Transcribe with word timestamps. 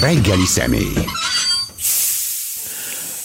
Reggeli 0.00 0.44
személy. 0.44 0.92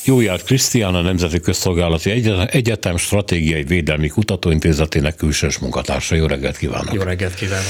Jó 0.06 0.22
járt 0.22 0.44
Krisztián, 0.44 0.96
a 0.96 1.02
Nemzeti 1.02 1.40
Közszolgálati 1.40 2.12
Egyetem 2.48 2.98
Stratégiai 2.98 3.64
Védelmi 3.64 4.08
Kutatóintézetének 4.08 5.16
külsős 5.16 5.58
munkatársa. 5.58 6.16
Jó 6.16 6.26
reggelt 6.26 6.58
kívánok! 6.58 6.94
Jó 6.94 7.02
reggelt 7.02 7.36
kívánok! 7.36 7.66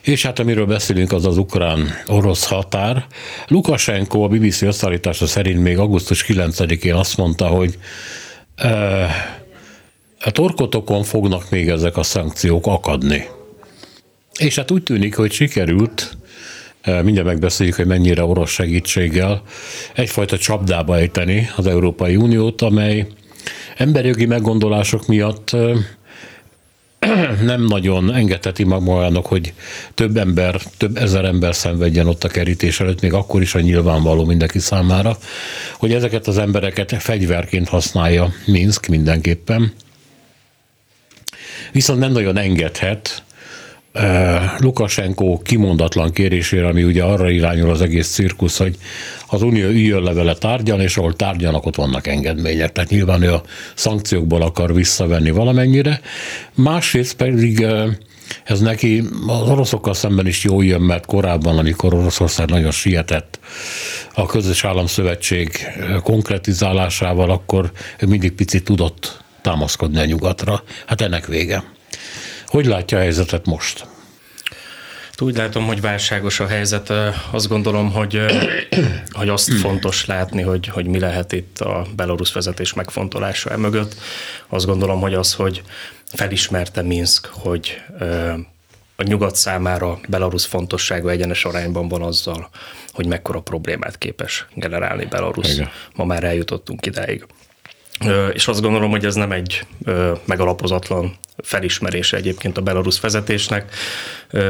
És 0.00 0.22
hát 0.22 0.38
amiről 0.38 0.66
beszélünk, 0.66 1.12
az 1.12 1.26
az 1.26 1.36
ukrán-orosz 1.36 2.46
határ. 2.46 3.06
Lukasenko 3.48 4.22
a 4.22 4.28
BBC 4.28 4.62
összeállítása 4.62 5.26
szerint 5.26 5.62
még 5.62 5.78
augusztus 5.78 6.24
9-én 6.28 6.94
azt 6.94 7.16
mondta, 7.16 7.46
hogy 7.46 7.78
e, 8.54 8.68
a 10.20 10.30
torkotokon 10.30 11.02
fognak 11.02 11.50
még 11.50 11.68
ezek 11.68 11.96
a 11.96 12.02
szankciók 12.02 12.66
akadni. 12.66 13.26
És 14.38 14.56
hát 14.56 14.70
úgy 14.70 14.82
tűnik, 14.82 15.16
hogy 15.16 15.32
sikerült 15.32 16.18
mindjárt 16.84 17.26
megbeszéljük, 17.26 17.76
hogy 17.76 17.86
mennyire 17.86 18.24
orosz 18.24 18.50
segítséggel 18.50 19.42
egyfajta 19.94 20.38
csapdába 20.38 20.96
ejteni 20.96 21.48
az 21.56 21.66
Európai 21.66 22.16
Uniót, 22.16 22.62
amely 22.62 23.06
emberjogi 23.76 24.26
meggondolások 24.26 25.06
miatt 25.06 25.56
nem 27.42 27.64
nagyon 27.64 28.14
engedheti 28.14 28.64
magának, 28.64 29.26
hogy 29.26 29.52
több 29.94 30.16
ember, 30.16 30.60
több 30.76 30.96
ezer 30.96 31.24
ember 31.24 31.54
szenvedjen 31.54 32.06
ott 32.06 32.24
a 32.24 32.28
kerítés 32.28 32.80
előtt, 32.80 33.00
még 33.00 33.12
akkor 33.12 33.40
is 33.40 33.54
a 33.54 33.60
nyilvánvaló 33.60 34.24
mindenki 34.24 34.58
számára, 34.58 35.18
hogy 35.78 35.92
ezeket 35.92 36.26
az 36.26 36.38
embereket 36.38 37.02
fegyverként 37.02 37.68
használja 37.68 38.32
Minsk 38.46 38.86
mindenképpen. 38.86 39.72
Viszont 41.72 41.98
nem 41.98 42.12
nagyon 42.12 42.36
engedhet, 42.36 43.22
Lukasenko 44.58 45.38
kimondatlan 45.42 46.12
kérésére, 46.12 46.66
ami 46.66 46.82
ugye 46.82 47.02
arra 47.02 47.30
irányul 47.30 47.70
az 47.70 47.80
egész 47.80 48.08
cirkusz, 48.08 48.58
hogy 48.58 48.76
az 49.26 49.42
Unió 49.42 49.66
üljön 49.66 50.02
levele 50.02 50.34
tárgyalni, 50.34 50.82
és 50.82 50.96
ahol 50.96 51.14
tárgyalnak, 51.14 51.66
ott 51.66 51.76
vannak 51.76 52.06
engedmények. 52.06 52.72
Tehát 52.72 52.90
nyilván 52.90 53.22
ő 53.22 53.32
a 53.32 53.42
szankciókból 53.74 54.42
akar 54.42 54.74
visszavenni 54.74 55.30
valamennyire. 55.30 56.00
Másrészt 56.54 57.16
pedig 57.16 57.66
ez 58.44 58.60
neki 58.60 59.02
az 59.26 59.48
oroszokkal 59.48 59.94
szemben 59.94 60.26
is 60.26 60.44
jó 60.44 60.62
jön, 60.62 60.80
mert 60.80 61.06
korábban, 61.06 61.58
amikor 61.58 61.94
Oroszország 61.94 62.48
nagyon 62.48 62.70
sietett 62.70 63.38
a 64.14 64.26
közös 64.26 64.64
államszövetség 64.64 65.50
konkretizálásával, 66.02 67.30
akkor 67.30 67.70
ő 67.98 68.06
mindig 68.06 68.32
picit 68.32 68.64
tudott 68.64 69.22
támaszkodni 69.42 69.98
a 69.98 70.04
nyugatra. 70.04 70.62
Hát 70.86 71.00
ennek 71.00 71.26
vége. 71.26 71.64
Hogy 72.50 72.66
látja 72.66 72.98
a 72.98 73.00
helyzetet 73.00 73.46
most? 73.46 73.86
Úgy 75.18 75.36
látom, 75.36 75.66
hogy 75.66 75.80
válságos 75.80 76.40
a 76.40 76.46
helyzet. 76.46 76.92
Azt 77.30 77.48
gondolom, 77.48 77.92
hogy, 77.92 78.20
hogy 79.18 79.28
azt 79.28 79.52
fontos 79.52 80.06
látni, 80.06 80.42
hogy, 80.42 80.66
hogy 80.66 80.86
mi 80.86 80.98
lehet 80.98 81.32
itt 81.32 81.58
a 81.58 81.86
belorusz 81.96 82.32
vezetés 82.32 82.72
megfontolása 82.72 83.56
mögött. 83.56 83.94
Azt 84.48 84.66
gondolom, 84.66 85.00
hogy 85.00 85.14
az, 85.14 85.34
hogy 85.34 85.62
felismerte 86.04 86.82
Minsk, 86.82 87.26
hogy 87.26 87.82
a 88.96 89.02
nyugat 89.02 89.36
számára 89.36 89.98
Belarus 90.08 90.46
fontossága 90.46 91.10
egyenes 91.10 91.44
arányban 91.44 91.88
van 91.88 92.02
azzal, 92.02 92.50
hogy 92.92 93.06
mekkora 93.06 93.40
problémát 93.40 93.98
képes 93.98 94.46
generálni 94.54 95.04
Belarus. 95.04 95.52
Igen. 95.52 95.70
Ma 95.94 96.04
már 96.04 96.24
eljutottunk 96.24 96.86
idáig. 96.86 97.26
És 98.32 98.48
azt 98.48 98.60
gondolom, 98.60 98.90
hogy 98.90 99.04
ez 99.04 99.14
nem 99.14 99.32
egy 99.32 99.66
megalapozatlan 100.24 101.18
felismerése 101.42 102.16
egyébként 102.16 102.58
a 102.58 102.60
belarusz 102.60 103.00
vezetésnek, 103.00 103.74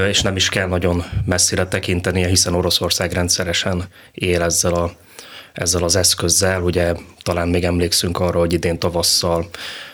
és 0.09 0.23
nem 0.23 0.37
is 0.37 0.48
kell 0.48 0.69
nagyon 0.69 1.05
messzire 1.27 1.67
tekintenie, 1.67 2.28
hiszen 2.28 2.55
Oroszország 2.55 3.12
rendszeresen 3.12 3.84
él 4.12 4.43
ezzel 4.43 4.75
a 4.75 4.93
ezzel 5.53 5.83
az 5.83 5.97
eszközzel. 5.97 6.62
Ugye 6.62 6.95
talán 7.23 7.48
még 7.48 7.65
emlékszünk 7.65 8.21
arra, 8.21 8.39
hogy 8.39 8.53
idén 8.53 8.78
tavasszal 8.78 9.48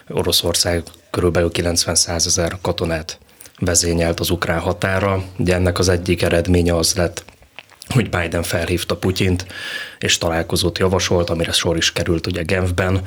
Oroszország 0.09 0.83
körülbelül 1.11 1.51
90 1.51 1.97
ezer 2.07 2.59
katonát 2.63 3.19
vezényelt 3.59 4.21
az 4.21 4.31
ukrán 4.31 4.61
határa. 4.61 5.23
Ugye 5.39 5.55
ennek 5.55 5.79
az 5.79 5.89
egyik 5.89 6.23
eredménye 6.23 6.77
az 6.77 6.95
lett, 6.95 7.25
hogy 7.89 8.11
Biden 8.11 8.43
felhívta 8.43 8.97
Putyint, 8.97 9.47
és 9.99 10.19
találkozót 10.19 10.79
javasolt, 10.79 11.31
amire 11.31 11.53
sor 11.53 11.77
is 11.77 11.93
került 11.93 12.27
ugye 12.27 12.43
Genfben, 12.43 13.01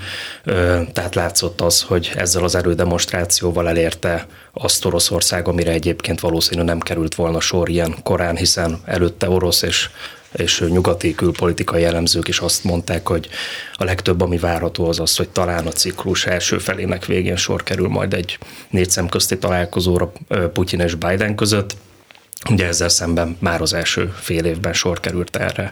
tehát 0.94 1.16
látszott 1.16 1.62
az, 1.62 1.82
hogy 1.82 2.12
ezzel 2.16 2.44
az 2.44 2.56
erődemonstrációval 2.56 3.68
elérte 3.68 4.28
azt 4.54 4.86
Oroszország, 4.86 5.48
amire 5.48 5.72
egyébként 5.72 6.20
valószínűleg 6.20 6.66
nem 6.66 6.80
került 6.80 7.16
volna 7.16 7.40
sor 7.40 7.70
ilyen 7.70 7.96
korán, 8.04 8.36
hiszen 8.36 8.82
előtte 8.86 9.30
orosz 9.30 9.62
és 9.62 9.90
és 10.32 10.64
nyugati 10.70 11.16
külpolitikai 11.16 11.82
jellemzők 11.82 12.28
is 12.28 12.40
azt 12.40 12.64
mondták, 12.64 13.08
hogy 13.08 13.30
a 13.74 13.84
legtöbb, 13.84 14.22
ami 14.22 14.38
várható 14.38 14.88
az 14.88 15.00
az, 15.00 15.16
hogy 15.16 15.30
talán 15.30 15.68
a 15.68 15.72
ciklus 15.72 16.26
első 16.26 16.58
felének 16.58 17.06
végén 17.06 17.36
sor 17.36 17.64
kerül 17.64 17.88
majd 17.88 18.14
egy 18.14 18.38
négy 18.70 18.90
szemközti 18.90 19.38
találkozóra 19.38 20.12
Putyin 20.54 20.80
és 20.80 20.96
Biden 20.96 21.36
között, 21.36 21.76
Ugye 22.50 22.68
ezzel 22.68 22.90
szemben 22.90 23.38
már 23.40 23.62
az 23.62 23.74
első 23.74 24.14
fél 24.20 24.46
évben 24.46 24.74
sor 24.74 25.00
került 25.00 25.36
erre. 25.36 25.72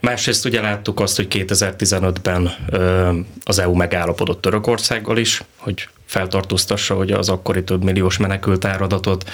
Másrészt 0.00 0.44
ugye 0.44 0.60
láttuk 0.60 1.00
azt, 1.00 1.16
hogy 1.16 1.26
2015-ben 1.30 2.54
az 3.44 3.58
EU 3.58 3.74
megállapodott 3.74 4.40
Törökországgal 4.40 5.16
is, 5.16 5.42
hogy 5.56 5.88
feltartóztassa 6.14 6.94
hogy 6.94 7.10
az 7.10 7.28
akkori 7.28 7.64
több 7.64 7.84
milliós 7.84 8.16
menekült 8.16 8.64
áradatot. 8.64 9.30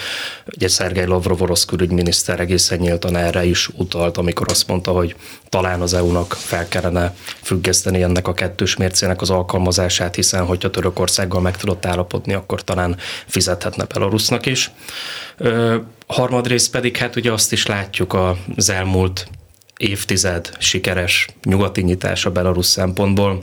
Ugye 0.54 0.68
Szergej 0.68 1.06
Lavrov 1.06 1.42
orosz 1.42 1.64
külügyminiszter 1.64 2.40
egészen 2.40 2.78
nyíltan 2.78 3.16
erre 3.16 3.44
is 3.44 3.68
utalt, 3.68 4.16
amikor 4.16 4.46
azt 4.50 4.68
mondta, 4.68 4.90
hogy 4.90 5.14
talán 5.48 5.80
az 5.80 5.94
EU-nak 5.94 6.32
fel 6.32 6.68
kellene 6.68 7.14
függeszteni 7.42 8.02
ennek 8.02 8.28
a 8.28 8.34
kettős 8.34 8.76
mércének 8.76 9.20
az 9.20 9.30
alkalmazását, 9.30 10.14
hiszen 10.14 10.44
hogyha 10.44 10.70
Törökországgal 10.70 11.40
meg 11.40 11.56
tudott 11.56 11.86
állapodni, 11.86 12.32
akkor 12.32 12.64
talán 12.64 12.96
fizethetne 13.26 13.84
Belarusnak 13.84 14.46
is. 14.46 14.70
Ö, 15.36 15.76
harmadrészt 16.06 16.70
pedig 16.70 16.96
hát 16.96 17.16
ugye 17.16 17.32
azt 17.32 17.52
is 17.52 17.66
látjuk 17.66 18.16
az 18.56 18.70
elmúlt 18.70 19.28
évtized 19.76 20.50
sikeres 20.58 21.26
nyugati 21.44 21.82
nyitása 21.82 22.30
Belarus 22.30 22.66
szempontból, 22.66 23.42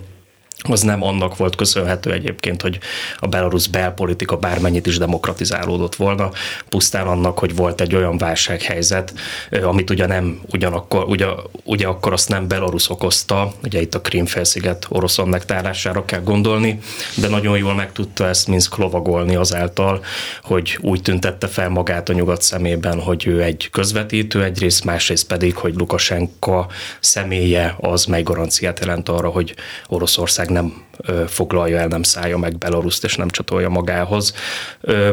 az 0.62 0.81
nem 0.81 1.03
annak 1.03 1.38
volt 1.38 1.56
köszönhető 1.56 2.12
egyébként, 2.12 2.62
hogy 2.62 2.79
a 3.18 3.28
belarusz 3.28 3.66
belpolitika 3.66 4.38
bármennyit 4.38 4.85
is 4.85 4.97
demokratizálódott 4.97 5.95
volna, 5.95 6.31
pusztán 6.69 7.07
annak, 7.07 7.40
hogy 7.40 7.56
volt 7.56 7.81
egy 7.81 7.95
olyan 7.95 8.18
válsághelyzet, 8.18 9.13
amit 9.62 9.90
ugye 9.90 10.06
nem 10.06 10.41
ugyanakkor, 10.51 11.03
ugye, 11.03 11.25
ugye 11.63 11.88
akkor 11.88 12.13
azt 12.13 12.29
nem 12.29 12.47
Belarus 12.47 12.90
okozta, 12.90 13.53
ugye 13.63 13.81
itt 13.81 13.95
a 13.95 14.01
Krímfelsziget 14.01 14.85
orosz 14.90 15.18
annektálására 15.18 16.06
kell 16.06 16.22
gondolni, 16.22 16.79
de 17.16 17.28
nagyon 17.28 17.57
jól 17.57 17.74
meg 17.74 17.91
tudta 17.91 18.28
ezt 18.28 18.47
Minsk 18.47 18.75
lovagolni 18.78 19.35
azáltal, 19.35 20.03
hogy 20.44 20.78
úgy 20.81 21.01
tüntette 21.01 21.47
fel 21.47 21.69
magát 21.69 22.09
a 22.09 22.13
nyugat 22.13 22.41
szemében, 22.41 23.01
hogy 23.01 23.28
ő 23.28 23.44
egy 23.44 23.69
közvetítő 23.72 24.44
egyrészt, 24.44 24.84
másrészt 24.84 25.28
pedig, 25.28 25.56
hogy 25.56 25.75
Lukasenka 25.75 26.68
személye 27.00 27.75
az 27.79 28.06
mely 28.06 28.24
garanciát 28.24 28.79
jelent 28.79 29.09
arra, 29.09 29.29
hogy 29.29 29.56
Oroszország 29.88 30.46
Oroszország 30.47 30.49
nem 30.49 31.27
foglalja 31.27 31.77
el, 31.77 31.87
nem 31.87 32.03
szállja 32.03 32.37
meg 32.37 32.57
Belaruszt, 32.57 33.03
és 33.03 33.15
nem 33.15 33.29
csatolja 33.29 33.69
magához. 33.69 34.33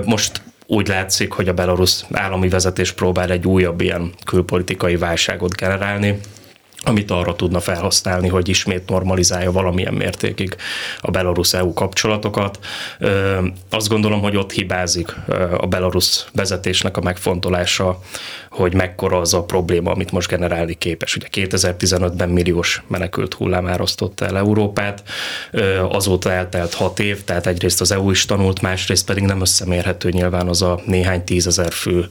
Most 0.05 0.43
úgy 0.67 0.89
látszik, 0.89 1.33
hogy 1.33 1.49
a 1.49 1.53
belarusz 1.53 2.05
állami 2.13 2.49
vezetés 2.49 2.93
próbál 2.93 3.31
egy 3.31 3.47
újabb 3.47 3.81
ilyen 3.81 4.13
külpolitikai 4.25 4.97
válságot 4.97 5.57
generálni, 5.57 6.21
amit 6.85 7.11
arra 7.11 7.37
tudna 7.37 7.61
felhasználni, 7.61 8.29
hogy 8.29 8.49
ismét 8.49 8.89
normalizálja 8.89 9.53
valamilyen 9.53 9.95
mértékig 9.95 10.57
a 11.01 11.11
Belarus-EU 11.11 11.73
kapcsolatokat. 11.73 12.59
Azt 13.71 13.89
gondolom, 13.89 14.21
hogy 14.21 14.37
ott 14.37 14.53
hibázik 14.53 15.15
a 15.57 15.67
Belarus 15.67 16.25
vezetésnek 16.33 16.97
a 16.97 17.01
megfontolása, 17.01 18.01
hogy 18.51 18.75
mekkora 18.75 19.19
az 19.19 19.35
a 19.35 19.45
probléma, 19.45 19.91
amit 19.91 20.11
most 20.11 20.29
generálni 20.29 20.75
képes. 20.75 21.17
Ugye 21.17 21.27
2015-ben 21.33 22.29
milliós 22.29 22.83
menekült 22.87 23.35
hullám 23.35 23.67
árasztotta 23.67 24.27
el 24.27 24.37
Európát, 24.37 25.03
azóta 25.89 26.33
eltelt 26.33 26.75
hat 26.75 26.99
év, 26.99 27.25
tehát 27.25 27.47
egyrészt 27.47 27.81
az 27.81 27.93
EU 27.93 28.11
is 28.11 28.25
tanult, 28.25 28.61
másrészt 28.61 29.07
pedig 29.07 29.23
nem 29.23 29.41
összemérhető 29.41 30.11
nyilván 30.11 30.49
az 30.49 30.63
a 30.63 30.81
néhány 30.87 31.25
tízezer 31.25 31.73
fő 31.73 32.07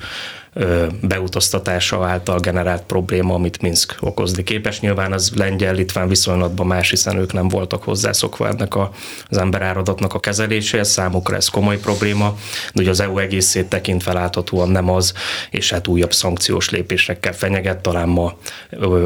beutaztatása 1.01 2.05
által 2.05 2.39
generált 2.39 2.83
probléma, 2.83 3.33
amit 3.33 3.61
Minsk 3.61 3.95
okozni 3.99 4.43
képes. 4.43 4.79
Nyilván 4.79 5.13
az 5.13 5.31
lengyel-litván 5.35 6.07
viszonylatban 6.07 6.67
más, 6.67 6.89
hiszen 6.89 7.17
ők 7.17 7.33
nem 7.33 7.47
voltak 7.47 7.83
hozzászokva 7.83 8.47
ennek 8.47 8.75
a, 8.75 8.91
az 9.29 9.37
emberáradatnak 9.37 10.13
a 10.13 10.19
kezeléséhez, 10.19 10.89
számukra 10.89 11.35
ez 11.35 11.47
komoly 11.47 11.79
probléma, 11.79 12.37
de 12.73 12.81
ugye 12.81 12.89
az 12.89 12.99
EU 12.99 13.17
egészét 13.17 13.65
tekintve 13.65 14.13
láthatóan 14.13 14.69
nem 14.69 14.89
az, 14.89 15.13
és 15.49 15.71
hát 15.71 15.87
újabb 15.87 16.13
szankciós 16.13 16.69
lépésekkel 16.69 17.33
fenyeget, 17.33 17.81
talán 17.81 18.09
ma 18.09 18.37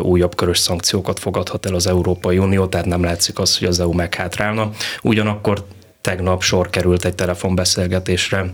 újabb 0.01 0.35
körös 0.35 0.57
szankciókat 0.57 1.19
fogadhat 1.19 1.65
el 1.65 1.73
az 1.73 1.88
Európai 1.88 2.38
Unió, 2.38 2.65
tehát 2.65 2.85
nem 2.85 3.03
látszik 3.03 3.39
az, 3.39 3.57
hogy 3.57 3.67
az 3.67 3.79
EU 3.79 3.94
meghátrálna. 3.94 4.69
Ugyanakkor 5.01 5.65
tegnap 6.01 6.41
sor 6.41 6.69
került 6.69 7.05
egy 7.05 7.15
telefonbeszélgetésre 7.15 8.53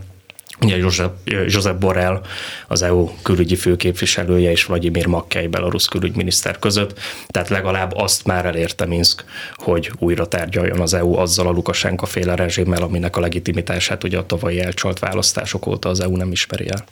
Ugye 0.62 0.78
Josep, 0.78 1.80
Borrell, 1.80 2.22
az 2.68 2.82
EU 2.82 3.10
külügyi 3.22 3.56
főképviselője 3.56 4.52
és 4.52 4.66
Vladimir 4.66 5.06
Makkely, 5.06 5.48
belarusz 5.48 5.86
külügyminiszter 5.86 6.60
között. 6.60 7.00
Tehát 7.28 7.50
legalább 7.50 7.94
azt 7.96 8.26
már 8.26 8.46
elérte 8.46 8.86
Minsk, 8.86 9.24
hogy 9.56 9.92
újra 10.00 10.28
tárgyaljon 10.28 10.80
az 10.80 10.94
EU 10.94 11.16
azzal 11.16 11.48
a 11.48 11.52
Lukasenka 11.52 12.06
féle 12.06 12.36
rezsimmel, 12.36 12.82
aminek 12.82 13.18
a 13.18 13.20
legitimitását 13.20 14.04
ugye 14.04 14.18
a 14.18 14.26
tavalyi 14.26 14.60
elcsalt 14.60 15.00
választások 15.00 15.68
óta 15.68 15.90
az 15.90 16.00
EU 16.00 16.16
nem 16.18 16.32
ismeri 16.32 16.70
el. 16.70 16.84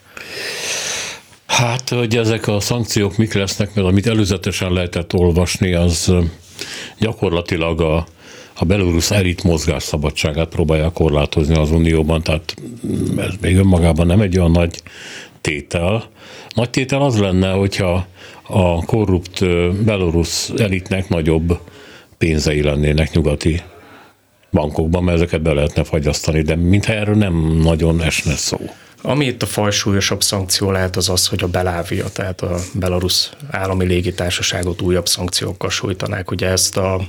Hát, 1.46 1.88
hogy 1.88 2.16
ezek 2.16 2.48
a 2.48 2.60
szankciók 2.60 3.16
mik 3.16 3.32
lesznek, 3.32 3.74
mert 3.74 3.86
amit 3.86 4.06
előzetesen 4.06 4.72
lehetett 4.72 5.14
olvasni, 5.14 5.74
az 5.74 6.12
gyakorlatilag 6.98 7.80
a, 7.80 8.06
a 8.54 8.64
belorusz 8.64 9.10
elit 9.10 9.42
mozgás 9.42 9.82
szabadságát 9.82 10.48
próbálja 10.48 10.90
korlátozni 10.90 11.56
az 11.56 11.70
Unióban, 11.70 12.22
tehát 12.22 12.54
ez 13.16 13.34
még 13.40 13.56
önmagában 13.56 14.06
nem 14.06 14.20
egy 14.20 14.38
olyan 14.38 14.50
nagy 14.50 14.82
tétel. 15.40 16.04
Nagy 16.54 16.70
tétel 16.70 17.02
az 17.02 17.18
lenne, 17.18 17.50
hogyha 17.50 18.06
a 18.42 18.84
korrupt 18.84 19.44
belorusz 19.84 20.52
elitnek 20.56 21.08
nagyobb 21.08 21.58
pénzei 22.18 22.62
lennének 22.62 23.12
nyugati 23.12 23.62
bankokban, 24.50 25.04
mert 25.04 25.16
ezeket 25.16 25.42
be 25.42 25.52
lehetne 25.52 25.84
fagyasztani, 25.84 26.42
de 26.42 26.56
mintha 26.56 26.92
erről 26.92 27.14
nem 27.14 27.60
nagyon 27.62 28.02
esne 28.02 28.36
szó. 28.36 28.58
Ami 29.02 29.24
itt 29.24 29.42
a 29.42 29.46
fajsúlyosabb 29.46 30.22
szankció 30.22 30.70
lehet 30.70 30.96
az 30.96 31.08
az, 31.08 31.26
hogy 31.26 31.42
a 31.42 31.48
Belávia, 31.48 32.08
tehát 32.08 32.40
a 32.40 32.56
Belarus 32.74 33.30
állami 33.50 33.84
légitársaságot 33.84 34.80
újabb 34.80 35.06
szankciókkal 35.06 35.70
sújtanák. 35.70 36.30
Ugye 36.30 36.46
ezt 36.46 36.76
a, 36.76 37.00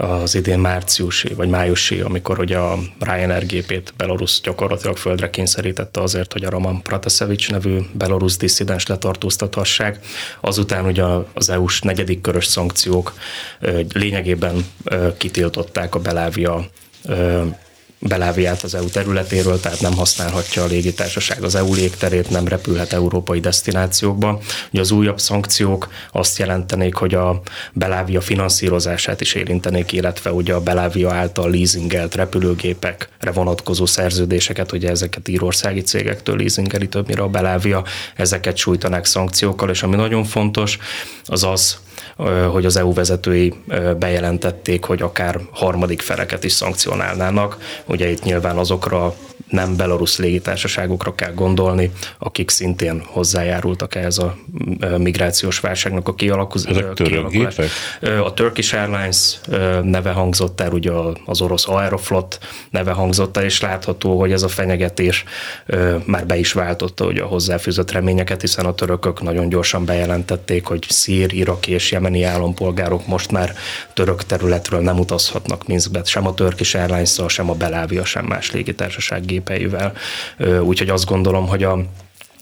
az 0.00 0.34
idén 0.34 0.58
márciusi 0.58 1.34
vagy 1.34 1.48
májusi, 1.48 2.00
amikor 2.00 2.38
ugye 2.38 2.56
a 2.56 2.78
Ryanair 3.00 3.46
gépét 3.46 3.94
Belarus 3.96 4.40
gyakorlatilag 4.40 4.96
földre 4.96 5.30
kényszerítette 5.30 6.00
azért, 6.00 6.32
hogy 6.32 6.44
a 6.44 6.50
Roman 6.50 6.82
Pratasevich 6.82 7.50
nevű 7.50 7.78
belarus 7.92 8.36
disszidens 8.36 8.86
letartóztathassák. 8.86 9.98
Azután 10.40 10.84
ugye 10.84 11.04
az 11.34 11.50
EU-s 11.50 11.80
negyedik 11.80 12.20
körös 12.20 12.44
szankciók 12.46 13.14
lényegében 13.92 14.64
kitiltották 15.16 15.94
a 15.94 15.98
Belávia 15.98 16.70
Beláviát 18.02 18.62
az 18.62 18.74
EU 18.74 18.88
területéről, 18.88 19.60
tehát 19.60 19.80
nem 19.80 19.92
használhatja 19.94 20.62
a 20.62 20.66
légitársaság 20.66 21.42
az 21.42 21.54
EU 21.54 21.74
légterét, 21.74 22.30
nem 22.30 22.48
repülhet 22.48 22.92
európai 22.92 23.40
destinációkba. 23.40 24.40
Ugye 24.72 24.80
az 24.80 24.90
újabb 24.90 25.20
szankciók 25.20 25.88
azt 26.12 26.38
jelentenék, 26.38 26.94
hogy 26.94 27.14
a 27.14 27.42
Belávia 27.72 28.20
finanszírozását 28.20 29.20
is 29.20 29.34
érintenék, 29.34 29.92
illetve 29.92 30.32
ugye 30.32 30.54
a 30.54 30.60
Belávia 30.60 31.12
által 31.12 31.50
leasingelt 31.50 32.14
repülőgépekre 32.14 33.30
vonatkozó 33.32 33.86
szerződéseket, 33.86 34.72
ugye 34.72 34.90
ezeket 34.90 35.28
írországi 35.28 35.80
cégektől 35.80 36.36
leasingeli 36.36 36.88
többnyire 36.88 37.22
a 37.22 37.28
Belávia, 37.28 37.84
ezeket 38.16 38.56
sújtanák 38.56 39.04
szankciókkal, 39.04 39.70
és 39.70 39.82
ami 39.82 39.96
nagyon 39.96 40.24
fontos, 40.24 40.78
az 41.24 41.44
az, 41.44 41.78
hogy 42.50 42.64
az 42.64 42.76
EU 42.76 42.92
vezetői 42.92 43.54
bejelentették, 43.98 44.84
hogy 44.84 45.02
akár 45.02 45.40
harmadik 45.50 46.00
feleket 46.00 46.44
is 46.44 46.52
szankcionálnának. 46.52 47.58
Ugye 47.84 48.10
itt 48.10 48.22
nyilván 48.22 48.56
azokra 48.56 49.14
nem 49.48 49.76
belarusz 49.76 50.18
légitársaságokra 50.18 51.14
kell 51.14 51.32
gondolni, 51.32 51.90
akik 52.18 52.50
szintén 52.50 53.02
hozzájárultak 53.06 53.94
ehhez 53.94 54.18
a 54.18 54.36
migrációs 54.96 55.60
válságnak 55.60 56.08
a 56.08 56.14
kialakulásában. 56.14 57.68
A 58.24 58.34
Turkish 58.34 58.74
Airlines 58.74 59.40
neve 59.82 60.10
hangzott 60.10 60.60
el, 60.60 60.72
ugye 60.72 60.90
az 61.24 61.40
orosz 61.40 61.68
Aeroflot 61.68 62.38
neve 62.70 62.92
hangzott 62.92 63.36
el, 63.36 63.44
és 63.44 63.60
látható, 63.60 64.18
hogy 64.18 64.32
ez 64.32 64.42
a 64.42 64.48
fenyegetés 64.48 65.24
már 66.04 66.26
be 66.26 66.36
is 66.36 66.52
váltotta 66.52 67.04
ugye 67.04 67.22
a 67.22 67.26
hozzáfűzött 67.26 67.90
reményeket, 67.90 68.40
hiszen 68.40 68.66
a 68.66 68.74
törökök 68.74 69.22
nagyon 69.22 69.48
gyorsan 69.48 69.84
bejelentették, 69.84 70.66
hogy 70.66 70.86
szír, 70.88 71.32
iraki 71.32 71.72
és 71.72 71.92
jemeni 72.18 72.22
állampolgárok 72.22 73.06
most 73.06 73.30
már 73.30 73.54
török 73.92 74.24
területről 74.24 74.80
nem 74.80 74.98
utazhatnak 74.98 75.66
Minskbe, 75.66 76.00
sem 76.04 76.26
a 76.26 76.34
Turkish 76.34 76.76
airlines 76.76 77.20
sem 77.28 77.50
a 77.50 77.54
Belávia, 77.54 78.04
sem 78.04 78.24
más 78.24 78.52
légitársaság 78.52 79.24
gépeivel. 79.24 79.92
Úgyhogy 80.62 80.88
azt 80.88 81.06
gondolom, 81.06 81.46
hogy 81.48 81.62
a 81.62 81.78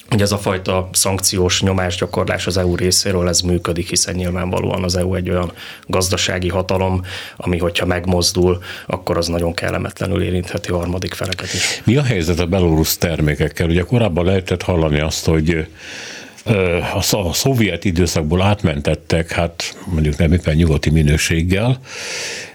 hogy 0.08 0.22
ez 0.22 0.32
a 0.32 0.38
fajta 0.38 0.88
szankciós 0.92 1.62
nyomásgyakorlás 1.62 2.46
az 2.46 2.56
EU 2.56 2.76
részéről 2.76 3.28
ez 3.28 3.40
működik, 3.40 3.88
hiszen 3.88 4.14
nyilvánvalóan 4.14 4.84
az 4.84 4.96
EU 4.96 5.14
egy 5.14 5.30
olyan 5.30 5.52
gazdasági 5.86 6.48
hatalom, 6.48 7.02
ami 7.36 7.58
hogyha 7.58 7.86
megmozdul, 7.86 8.62
akkor 8.86 9.16
az 9.16 9.26
nagyon 9.26 9.54
kellemetlenül 9.54 10.22
érintheti 10.22 10.70
a 10.70 10.76
harmadik 10.76 11.14
feleket 11.14 11.54
is. 11.54 11.82
Mi 11.84 11.96
a 11.96 12.02
helyzet 12.02 12.38
a 12.38 12.46
belorusz 12.46 12.96
termékekkel? 12.96 13.68
Ugye 13.68 13.82
korábban 13.82 14.24
lehetett 14.24 14.62
hallani 14.62 15.00
azt, 15.00 15.26
hogy 15.26 15.66
a 17.22 17.32
szovjet 17.32 17.84
időszakból 17.84 18.42
átmentettek, 18.42 19.32
hát 19.32 19.76
mondjuk 19.86 20.16
nem 20.16 20.32
éppen 20.32 20.54
nyugati 20.56 20.90
minőséggel, 20.90 21.78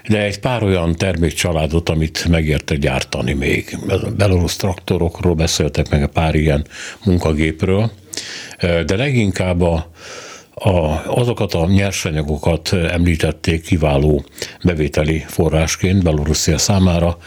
de 0.08 0.22
egy 0.22 0.40
pár 0.40 0.62
olyan 0.62 0.96
termékcsaládot, 0.96 1.88
amit 1.88 2.28
megérte 2.28 2.76
gyártani 2.76 3.32
még. 3.32 3.78
Belorusz 4.16 4.56
traktorokról 4.56 5.34
beszéltek, 5.34 5.88
meg 5.88 6.02
a 6.02 6.08
pár 6.08 6.34
ilyen 6.34 6.66
munkagépről, 7.04 7.90
de 8.60 8.96
leginkább 8.96 9.60
a, 9.60 9.90
a, 10.54 11.02
azokat 11.06 11.54
a 11.54 11.66
nyersanyagokat 11.66 12.72
említették 12.72 13.62
kiváló 13.62 14.24
bevételi 14.62 15.24
forrásként 15.26 16.02
Belorusszia 16.02 16.58
számára, 16.58 17.18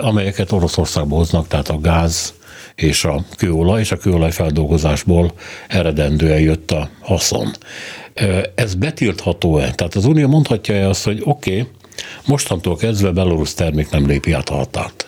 amelyeket 0.00 0.52
Oroszországba 0.52 1.16
hoznak, 1.16 1.46
tehát 1.46 1.68
a 1.68 1.80
gáz, 1.80 2.34
és 2.74 3.04
a 3.04 3.24
kőolaj, 3.36 3.80
és 3.80 3.92
a 3.92 3.96
kőolaj 3.96 4.30
feldolgozásból 4.30 5.32
eredendően 5.68 6.40
jött 6.40 6.70
a 6.70 6.88
haszon. 7.00 7.50
Ez 8.54 8.74
betiltható-e? 8.74 9.70
Tehát 9.70 9.94
az 9.94 10.04
Unió 10.04 10.28
mondhatja-e 10.28 10.88
azt, 10.88 11.04
hogy 11.04 11.20
oké, 11.24 11.60
okay, 11.60 11.72
mostantól 12.26 12.76
kezdve 12.76 13.10
belorusz 13.10 13.54
termék 13.54 13.90
nem 13.90 14.06
lépi 14.06 14.32
át 14.32 14.48
a 14.48 14.54
határt? 14.54 14.99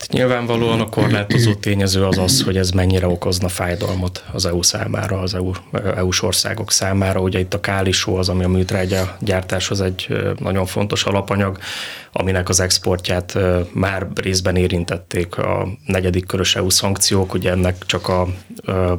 Hát 0.00 0.12
nyilvánvalóan 0.12 0.80
a 0.80 0.88
korlátozó 0.88 1.54
tényező 1.54 2.04
az 2.04 2.18
az, 2.18 2.42
hogy 2.42 2.56
ez 2.56 2.70
mennyire 2.70 3.06
okozna 3.06 3.48
fájdalmat 3.48 4.24
az 4.32 4.46
EU 4.46 4.62
számára, 4.62 5.20
az 5.20 5.34
EU, 5.34 5.52
EU-s 5.96 6.22
országok 6.22 6.70
számára. 6.70 7.20
Ugye 7.20 7.38
itt 7.38 7.54
a 7.54 7.60
kálisó 7.60 8.16
az, 8.16 8.28
ami 8.28 8.44
a 8.44 8.48
műtrágya 8.48 9.16
gyártáshoz 9.18 9.80
egy 9.80 10.08
nagyon 10.38 10.66
fontos 10.66 11.04
alapanyag 11.04 11.58
aminek 12.12 12.48
az 12.48 12.60
exportját 12.60 13.38
már 13.72 14.06
részben 14.14 14.56
érintették 14.56 15.38
a 15.38 15.68
negyedik 15.86 16.26
körös 16.26 16.56
EU 16.56 16.70
szankciók, 16.70 17.34
ugye 17.34 17.50
ennek 17.50 17.76
csak 17.86 18.08
a, 18.08 18.26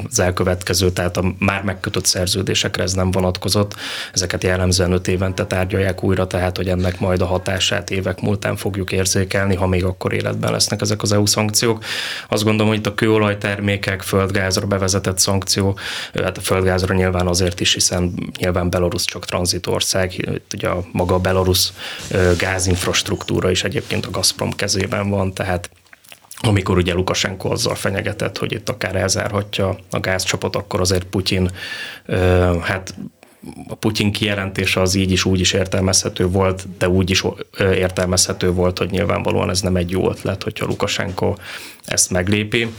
az 0.07 0.19
elkövetkező, 0.19 0.91
tehát 0.91 1.17
a 1.17 1.33
már 1.37 1.63
megkötött 1.63 2.05
szerződésekre 2.05 2.83
ez 2.83 2.93
nem 2.93 3.11
vonatkozott. 3.11 3.75
Ezeket 4.13 4.43
jellemzően 4.43 4.91
öt 4.91 5.07
évente 5.07 5.45
tárgyalják 5.45 6.03
újra, 6.03 6.27
tehát 6.27 6.57
hogy 6.57 6.67
ennek 6.67 6.99
majd 6.99 7.21
a 7.21 7.25
hatását 7.25 7.89
évek 7.89 8.21
múltán 8.21 8.55
fogjuk 8.55 8.91
érzékelni, 8.91 9.55
ha 9.55 9.67
még 9.67 9.83
akkor 9.83 10.13
életben 10.13 10.51
lesznek 10.51 10.81
ezek 10.91 11.01
az 11.01 11.11
EU 11.11 11.25
szankciók. 11.25 11.83
Azt 12.29 12.43
gondolom, 12.43 12.67
hogy 12.67 12.77
itt 12.77 12.87
a 12.87 12.93
kőolajtermékek, 12.93 14.01
földgázra 14.01 14.67
bevezetett 14.67 15.19
szankció, 15.19 15.77
hát 16.23 16.37
a 16.37 16.41
földgázra 16.41 16.93
nyilván 16.93 17.27
azért 17.27 17.59
is, 17.59 17.73
hiszen 17.73 18.31
nyilván 18.37 18.69
Belarus 18.69 19.05
csak 19.05 19.25
tranzitország, 19.25 20.41
ugye 20.53 20.67
a 20.67 20.83
maga 20.91 21.19
Belarus 21.19 21.71
gázinfrastruktúra 22.37 22.99
infrastruktúra 23.01 23.51
is 23.51 23.63
egyébként 23.63 24.05
a 24.05 24.09
Gazprom 24.09 24.51
kezében 24.51 25.09
van, 25.09 25.33
tehát 25.33 25.69
amikor 26.41 26.77
ugye 26.77 26.93
Lukasenko 26.93 27.51
azzal 27.51 27.75
fenyegetett, 27.75 28.37
hogy 28.37 28.51
itt 28.51 28.69
akár 28.69 28.95
elzárhatja 28.95 29.77
a 29.89 29.99
gázcsapot, 29.99 30.55
akkor 30.55 30.79
azért 30.79 31.03
Putyin 31.03 31.51
hát 32.61 32.95
a 33.67 33.75
Putyin 33.75 34.11
kijelentése 34.11 34.81
az 34.81 34.95
így 34.95 35.11
is 35.11 35.25
úgy 35.25 35.39
is 35.39 35.53
értelmezhető 35.53 36.27
volt, 36.27 36.67
de 36.77 36.89
úgy 36.89 37.09
is 37.09 37.23
értelmezhető 37.59 38.51
volt, 38.51 38.77
hogy 38.77 38.89
nyilvánvalóan 38.89 39.49
ez 39.49 39.61
nem 39.61 39.75
egy 39.75 39.89
jó 39.89 40.09
ötlet, 40.09 40.43
hogyha 40.43 40.65
Lukasenko 40.65 41.35
ezt 41.85 42.09
meglépi. 42.09 42.73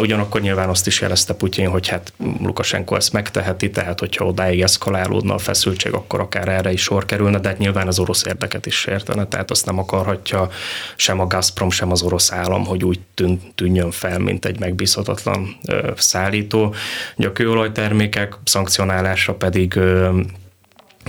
Ugyanakkor 0.00 0.40
nyilván 0.40 0.68
azt 0.68 0.86
is 0.86 1.00
jelezte 1.00 1.34
Putyin, 1.34 1.68
hogy 1.68 1.88
hát 1.88 2.12
Lukasenko 2.42 2.94
ezt 2.94 3.12
megteheti, 3.12 3.70
tehát 3.70 3.98
hogyha 4.00 4.26
odáig 4.26 4.60
eszkalálódna 4.60 5.34
a 5.34 5.38
feszültség, 5.38 5.92
akkor 5.92 6.20
akár 6.20 6.48
erre 6.48 6.72
is 6.72 6.82
sor 6.82 7.04
kerülne, 7.04 7.38
de 7.38 7.48
hát 7.48 7.58
nyilván 7.58 7.86
az 7.86 7.98
orosz 7.98 8.24
érdeket 8.24 8.66
is 8.66 8.74
sértene, 8.74 9.26
tehát 9.26 9.50
azt 9.50 9.66
nem 9.66 9.78
akarhatja 9.78 10.48
sem 10.96 11.20
a 11.20 11.26
Gazprom, 11.26 11.70
sem 11.70 11.90
az 11.90 12.02
orosz 12.02 12.32
állam, 12.32 12.64
hogy 12.64 12.84
úgy 12.84 13.00
tűn, 13.14 13.40
tűnjön 13.54 13.90
fel, 13.90 14.18
mint 14.18 14.44
egy 14.44 14.58
megbízhatatlan 14.58 15.56
szállító. 15.96 16.74
Ugye 17.16 17.28
a 17.28 17.32
kőolajtermékek 17.32 18.34
szankcionálása 18.44 19.34
pedig 19.34 19.78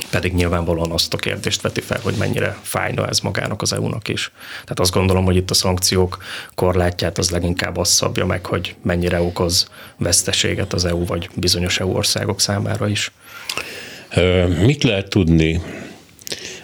pedig 0.10 0.34
nyilvánvalóan 0.34 0.92
azt 0.92 1.14
a 1.14 1.18
kérdést 1.18 1.62
veti 1.62 1.82
fel, 1.82 2.00
hogy 2.04 2.16
mennyire 2.16 2.58
fájna 2.62 3.08
ez 3.08 3.20
magának 3.20 3.62
az 3.62 3.74
EU-nak 3.74 4.08
is. 4.08 4.32
Tehát 4.52 4.80
azt 4.80 4.94
gondolom, 4.94 5.26
hogy 5.26 5.36
itt 5.36 5.50
a 5.50 5.54
szankciók 5.54 6.18
korlátját 6.56 7.18
az 7.18 7.30
leginkább 7.30 7.78
azt 7.78 7.92
szabja 7.92 8.26
meg, 8.26 8.46
hogy 8.46 8.76
mennyire 8.84 9.22
okoz 9.22 9.70
veszteséget 9.98 10.74
az 10.74 10.86
EU 10.86 11.06
vagy 11.06 11.30
bizonyos 11.36 11.80
EU 11.80 11.96
országok 11.96 12.40
számára 12.40 12.88
is. 12.88 13.12
Mit 14.60 14.84
lehet 14.84 15.10
tudni 15.10 15.62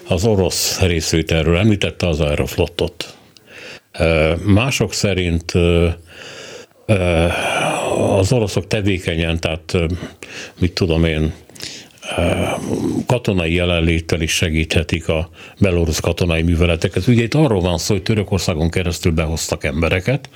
az 0.07 0.23
orosz 0.23 0.79
részvételről? 0.79 1.57
Említette 1.57 2.07
az 2.07 2.19
Aeroflotot. 2.19 3.17
Mások 4.43 4.93
szerint 4.93 5.51
az 8.17 8.31
oroszok 8.31 8.67
tevékenyen, 8.67 9.39
tehát 9.39 9.73
mit 10.59 10.73
tudom 10.73 11.05
én, 11.05 11.33
katonai 13.05 13.53
jelenléttel 13.53 14.21
is 14.21 14.31
segíthetik 14.31 15.07
a 15.07 15.29
belorusz 15.59 15.99
katonai 15.99 16.41
műveleteket. 16.41 17.07
Ugye 17.07 17.23
itt 17.23 17.33
arról 17.33 17.61
van 17.61 17.77
szó, 17.77 17.93
hogy 17.93 18.03
Törökországon 18.03 18.69
keresztül 18.69 19.11
behoztak 19.11 19.63
embereket, 19.63 20.29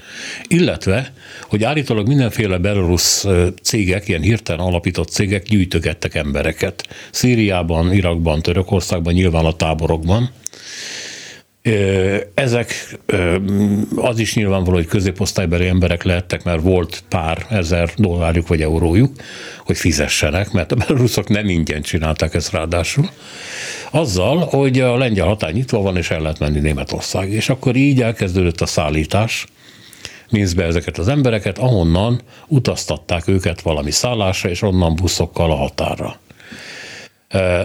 illetve, 0.47 1.13
hogy 1.41 1.63
állítólag 1.63 2.07
mindenféle 2.07 2.57
belorusz 2.57 3.27
cégek, 3.61 4.07
ilyen 4.07 4.21
hirtelen 4.21 4.65
alapított 4.65 5.09
cégek 5.09 5.43
gyűjtögettek 5.43 6.15
embereket. 6.15 6.87
Szíriában, 7.11 7.93
Irakban, 7.93 8.41
Törökországban, 8.41 9.13
nyilván 9.13 9.45
a 9.45 9.55
táborokban, 9.55 10.29
ezek 12.33 12.97
az 13.95 14.19
is 14.19 14.35
nyilvánvaló, 14.35 14.75
hogy 14.75 14.85
középosztálybeli 14.85 15.67
emberek 15.67 16.03
lehettek, 16.03 16.43
mert 16.43 16.61
volt 16.61 17.03
pár 17.09 17.45
ezer 17.49 17.89
dollárjuk 17.95 18.47
vagy 18.47 18.61
eurójuk, 18.61 19.15
hogy 19.65 19.77
fizessenek, 19.77 20.51
mert 20.51 20.71
a 20.71 20.75
beloruszok 20.75 21.27
nem 21.27 21.49
ingyen 21.49 21.81
csinálták 21.81 22.33
ezt 22.33 22.51
ráadásul. 22.51 23.09
Azzal, 23.91 24.37
hogy 24.37 24.79
a 24.79 24.97
lengyel 24.97 25.25
határ 25.27 25.53
nyitva 25.53 25.81
van, 25.81 25.97
és 25.97 26.09
el 26.09 26.21
lehet 26.21 26.39
menni 26.39 26.59
Németország. 26.59 27.31
És 27.31 27.49
akkor 27.49 27.75
így 27.75 28.01
elkezdődött 28.01 28.61
a 28.61 28.65
szállítás, 28.65 29.47
Minszbe 30.31 30.63
ezeket 30.63 30.97
az 30.97 31.07
embereket, 31.07 31.57
ahonnan 31.57 32.21
utaztatták 32.47 33.27
őket 33.27 33.61
valami 33.61 33.91
szállásra, 33.91 34.49
és 34.49 34.61
onnan 34.61 34.95
buszokkal 34.95 35.51
a 35.51 35.55
határra. 35.55 36.19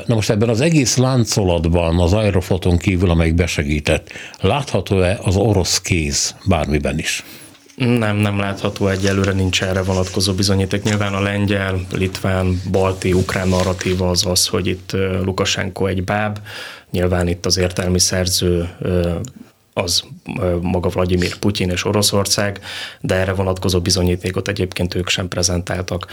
Na 0.06 0.14
most 0.14 0.30
ebben 0.30 0.49
az 0.49 0.61
egész 0.61 0.96
láncolatban, 0.96 1.99
az 1.99 2.12
Aerofloton 2.12 2.78
kívül, 2.78 3.11
amelyik 3.11 3.35
besegített, 3.35 4.12
látható-e 4.40 5.18
az 5.23 5.37
orosz 5.37 5.80
kéz 5.80 6.35
bármiben 6.44 6.99
is? 6.99 7.25
Nem, 7.76 8.16
nem 8.16 8.38
látható 8.38 8.88
egyelőre, 8.88 9.32
nincs 9.32 9.62
erre 9.62 9.82
vonatkozó 9.82 10.32
bizonyíték. 10.32 10.82
Nyilván 10.82 11.14
a 11.14 11.20
lengyel, 11.20 11.80
litván, 11.92 12.62
balti, 12.70 13.12
ukrán 13.12 13.49
narratíva 13.49 14.11
az 14.11 14.26
az, 14.26 14.46
hogy 14.46 14.66
itt 14.66 14.92
Lukasenko 15.25 15.87
egy 15.87 16.04
báb, 16.04 16.38
nyilván 16.90 17.28
itt 17.28 17.46
az 17.46 17.56
értelmi 17.56 17.99
szerző 17.99 18.68
az 19.73 20.04
maga 20.61 20.88
Vladimir 20.88 21.37
Putyin 21.38 21.71
és 21.71 21.85
Oroszország, 21.85 22.61
de 23.00 23.14
erre 23.14 23.33
vonatkozó 23.33 23.80
bizonyítékot 23.80 24.49
egyébként 24.49 24.95
ők 24.95 25.09
sem 25.09 25.28
prezentáltak. 25.28 26.06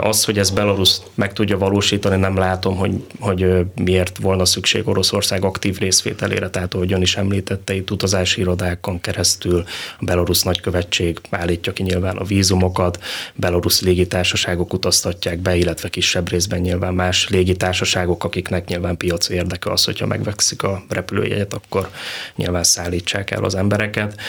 Az, 0.00 0.24
hogy 0.24 0.38
ez 0.38 0.50
Belarus 0.50 0.96
meg 1.14 1.32
tudja 1.32 1.58
valósítani, 1.58 2.16
nem 2.16 2.36
látom, 2.36 2.76
hogy, 2.76 3.04
hogy 3.20 3.66
miért 3.74 4.18
volna 4.18 4.44
szükség 4.44 4.88
Oroszország 4.88 5.44
aktív 5.44 5.78
részvételére, 5.78 6.50
tehát 6.50 6.74
ahogy 6.74 6.92
ön 6.92 7.02
is 7.02 7.16
említette, 7.16 7.74
itt 7.74 7.90
utazási 7.90 8.40
irodákon 8.40 9.00
keresztül 9.00 9.64
a 9.98 10.04
Belarus 10.04 10.42
nagykövetség 10.42 11.20
állítja 11.30 11.72
ki 11.72 11.82
nyilván 11.82 12.16
a 12.16 12.24
vízumokat, 12.24 12.98
Belarus 13.34 13.80
légitársaságok 13.80 14.72
utaztatják 14.72 15.38
be, 15.38 15.56
illetve 15.56 15.88
kisebb 15.88 16.28
részben 16.28 16.60
nyilván 16.60 16.94
más 16.94 17.28
légitársaságok, 17.28 18.24
akiknek 18.24 18.68
nyilván 18.68 18.96
piaci 18.96 19.34
érdeke 19.34 19.70
az, 19.70 19.84
hogyha 19.84 20.06
megvekszik 20.06 20.62
a 20.62 20.82
repülőjegyet, 20.88 21.54
akkor 21.54 21.90
nyilván 22.36 22.62
szállít 22.62 23.02
szállítsák 23.02 23.30
el 23.30 23.44
az 23.44 23.51
embereket. 23.54 24.20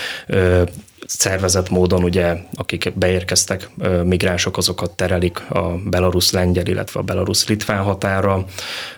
Szervezett 1.05 1.69
módon 1.69 2.03
ugye, 2.03 2.35
akik 2.53 2.93
beérkeztek, 2.95 3.69
migránsok, 4.03 4.57
azokat 4.57 4.91
terelik 4.91 5.49
a 5.49 5.75
belarusz-lengyel, 5.85 6.65
illetve 6.65 6.99
a 6.99 7.03
belarusz-litván 7.03 7.83
határa, 7.83 8.45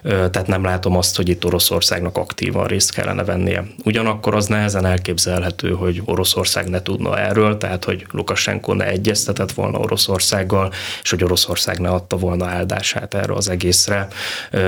tehát 0.03 0.47
nem 0.47 0.63
látom 0.63 0.97
azt, 0.97 1.15
hogy 1.15 1.29
itt 1.29 1.45
Oroszországnak 1.45 2.17
aktívan 2.17 2.67
részt 2.67 2.91
kellene 2.91 3.23
vennie. 3.23 3.63
Ugyanakkor 3.83 4.35
az 4.35 4.45
nehezen 4.45 4.85
elképzelhető, 4.85 5.71
hogy 5.71 6.01
Oroszország 6.05 6.69
ne 6.69 6.81
tudna 6.81 7.19
erről, 7.19 7.57
tehát 7.57 7.83
hogy 7.83 8.05
Lukasenko 8.11 8.73
ne 8.73 8.85
egyeztetett 8.85 9.51
volna 9.51 9.77
Oroszországgal, 9.77 10.71
és 11.03 11.09
hogy 11.09 11.23
Oroszország 11.23 11.79
ne 11.79 11.89
adta 11.89 12.17
volna 12.17 12.45
áldását 12.45 13.13
erre 13.13 13.33
az 13.33 13.49
egészre. 13.49 14.07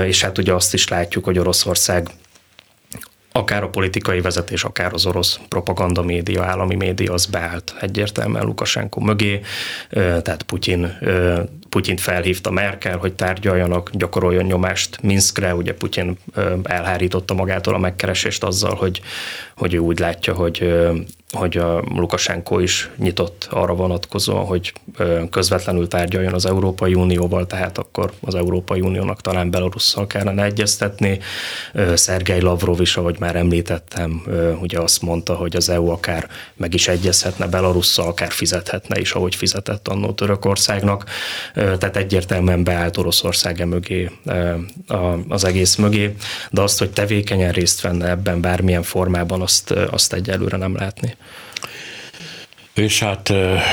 És 0.04 0.22
hát 0.22 0.38
ugye 0.38 0.52
azt 0.52 0.74
is 0.74 0.88
látjuk, 0.88 1.24
hogy 1.24 1.38
Oroszország 1.38 2.08
akár 3.38 3.62
a 3.62 3.68
politikai 3.68 4.20
vezetés, 4.20 4.64
akár 4.64 4.92
az 4.92 5.06
orosz 5.06 5.40
propaganda 5.48 6.02
média, 6.02 6.44
állami 6.44 6.74
média 6.74 7.12
az 7.12 7.26
beállt 7.26 7.74
egyértelműen 7.80 8.44
Lukasenko 8.44 9.00
mögé, 9.00 9.40
tehát 9.90 10.42
Putyin, 10.42 10.98
Putyin 11.68 11.96
felhívta 11.96 12.50
Merkel, 12.50 12.96
hogy 12.96 13.12
tárgyaljanak, 13.12 13.90
gyakoroljon 13.92 14.44
nyomást 14.44 15.02
Minskre, 15.02 15.54
ugye 15.54 15.74
Putyin 15.74 16.18
elhárította 16.62 17.34
magától 17.34 17.74
a 17.74 17.78
megkeresést 17.78 18.44
azzal, 18.44 18.74
hogy, 18.74 19.00
hogy 19.56 19.74
ő 19.74 19.78
úgy 19.78 19.98
látja, 19.98 20.34
hogy 20.34 20.74
hogy 21.32 21.56
a 21.56 21.82
Lukasenko 21.94 22.58
is 22.58 22.90
nyitott 22.96 23.48
arra 23.50 23.74
vonatkozóan, 23.74 24.44
hogy 24.44 24.72
közvetlenül 25.30 25.88
tárgyaljon 25.88 26.32
az 26.34 26.46
Európai 26.46 26.94
Unióval, 26.94 27.46
tehát 27.46 27.78
akkor 27.78 28.12
az 28.20 28.34
Európai 28.34 28.80
Uniónak 28.80 29.20
talán 29.20 29.50
Belarusszal 29.50 30.06
kellene 30.06 30.44
egyeztetni. 30.44 31.18
Szergej 31.94 32.40
Lavrov 32.40 32.80
is, 32.80 32.96
ahogy 32.96 33.16
már 33.18 33.36
említettem, 33.36 34.22
ugye 34.60 34.80
azt 34.80 35.02
mondta, 35.02 35.34
hogy 35.34 35.56
az 35.56 35.68
EU 35.68 35.88
akár 35.88 36.28
meg 36.56 36.74
is 36.74 36.88
egyezhetne 36.88 37.46
Belarusszal, 37.46 38.06
akár 38.06 38.30
fizethetne 38.30 39.00
is, 39.00 39.12
ahogy 39.12 39.34
fizetett 39.34 39.88
annó 39.88 40.12
Törökországnak. 40.12 41.04
Tehát 41.58 41.96
egyértelműen 41.96 42.64
beállt 42.64 42.96
Oroszország 42.96 43.60
e 43.60 43.64
mögé, 43.64 44.10
az 45.28 45.44
egész 45.44 45.76
mögé, 45.76 46.14
de 46.50 46.60
azt, 46.60 46.78
hogy 46.78 46.90
tevékenyen 46.90 47.52
részt 47.52 47.80
venne 47.80 48.08
ebben 48.08 48.40
bármilyen 48.40 48.82
formában, 48.82 49.40
azt, 49.40 49.70
azt 49.70 50.12
egyelőre 50.12 50.56
nem 50.56 50.76
látni. 50.76 51.16
És 52.74 52.98
hát, 53.00 53.28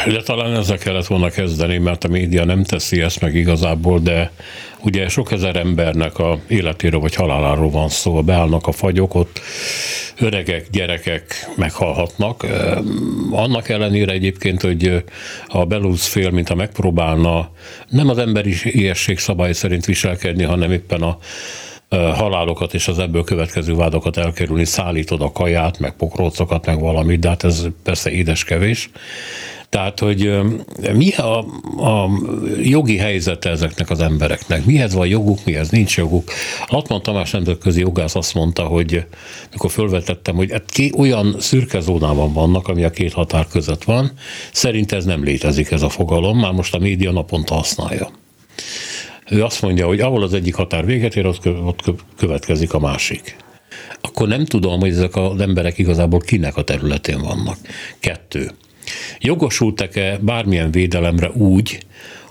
de 0.07 0.21
talán 0.23 0.55
ezzel 0.55 0.77
kellett 0.77 1.05
volna 1.05 1.29
kezdeni, 1.29 1.77
mert 1.77 2.03
a 2.03 2.07
média 2.07 2.45
nem 2.45 2.63
teszi 2.63 3.01
ezt 3.01 3.21
meg 3.21 3.35
igazából, 3.35 3.99
de 3.99 4.31
ugye 4.85 5.09
sok 5.09 5.31
ezer 5.31 5.55
embernek 5.55 6.19
a 6.19 6.39
életéről 6.47 6.99
vagy 6.99 7.15
haláláról 7.15 7.69
van 7.69 7.89
szó, 7.89 8.23
beállnak 8.23 8.67
a 8.67 8.71
fagyok, 8.71 9.15
ott 9.15 9.41
öregek, 10.19 10.67
gyerekek 10.71 11.49
meghalhatnak. 11.55 12.45
Annak 13.31 13.69
ellenére 13.69 14.11
egyébként, 14.11 14.61
hogy 14.61 15.03
a 15.47 15.65
Belarus 15.65 16.07
fél, 16.07 16.29
mintha 16.29 16.55
megpróbálna 16.55 17.49
nem 17.89 18.09
az 18.09 18.17
emberi 18.17 18.53
ilyesség 18.63 19.19
szabály 19.19 19.53
szerint 19.53 19.85
viselkedni, 19.85 20.43
hanem 20.43 20.71
éppen 20.71 21.01
a 21.01 21.17
halálokat 21.95 22.73
és 22.73 22.87
az 22.87 22.99
ebből 22.99 23.23
következő 23.23 23.75
vádokat 23.75 24.17
elkerülni, 24.17 24.65
szállítod 24.65 25.21
a 25.21 25.31
kaját, 25.31 25.79
meg 25.79 25.93
pokrócokat, 25.95 26.65
meg 26.65 26.79
valamit, 26.79 27.19
de 27.19 27.29
hát 27.29 27.43
ez 27.43 27.67
persze 27.83 28.11
édes 28.11 28.43
kevés. 28.43 28.89
Tehát, 29.75 29.99
hogy 29.99 30.31
mi 30.93 31.13
a, 31.15 31.39
a 31.83 32.09
jogi 32.61 32.97
helyzete 32.97 33.49
ezeknek 33.49 33.89
az 33.89 33.99
embereknek? 33.99 34.65
Mihez 34.65 34.93
van 34.93 35.07
joguk, 35.07 35.39
mihez 35.45 35.69
nincs 35.69 35.97
joguk? 35.97 36.29
Latman 36.67 37.01
Tamás 37.01 37.31
nemzetközi 37.31 37.79
jogász 37.79 38.15
azt 38.15 38.33
mondta, 38.33 38.63
hogy 38.63 39.05
mikor 39.51 39.71
fölvetettem, 39.71 40.35
hogy 40.35 40.51
hát 40.51 40.71
ki 40.71 40.91
olyan 40.97 41.35
szürke 41.39 41.79
zónában 41.79 42.33
vannak, 42.33 42.67
ami 42.67 42.83
a 42.83 42.89
két 42.89 43.13
határ 43.13 43.47
között 43.47 43.83
van, 43.83 44.11
szerint 44.51 44.91
ez 44.91 45.05
nem 45.05 45.23
létezik 45.23 45.71
ez 45.71 45.81
a 45.81 45.89
fogalom, 45.89 46.39
már 46.39 46.51
most 46.51 46.75
a 46.75 46.79
média 46.79 47.11
naponta 47.11 47.53
használja 47.53 48.09
ő 49.29 49.43
azt 49.43 49.61
mondja, 49.61 49.87
hogy 49.87 49.99
ahol 49.99 50.23
az 50.23 50.33
egyik 50.33 50.55
határ 50.55 50.85
véget 50.85 51.15
ér, 51.15 51.25
ott 51.25 51.83
következik 52.17 52.73
a 52.73 52.79
másik. 52.79 53.35
Akkor 54.01 54.27
nem 54.27 54.45
tudom, 54.45 54.79
hogy 54.79 54.89
ezek 54.89 55.15
az 55.15 55.39
emberek 55.39 55.77
igazából 55.77 56.19
kinek 56.19 56.57
a 56.57 56.63
területén 56.63 57.21
vannak. 57.21 57.57
Kettő. 57.99 58.51
Jogosultak-e 59.19 60.17
bármilyen 60.21 60.71
védelemre 60.71 61.29
úgy, 61.29 61.79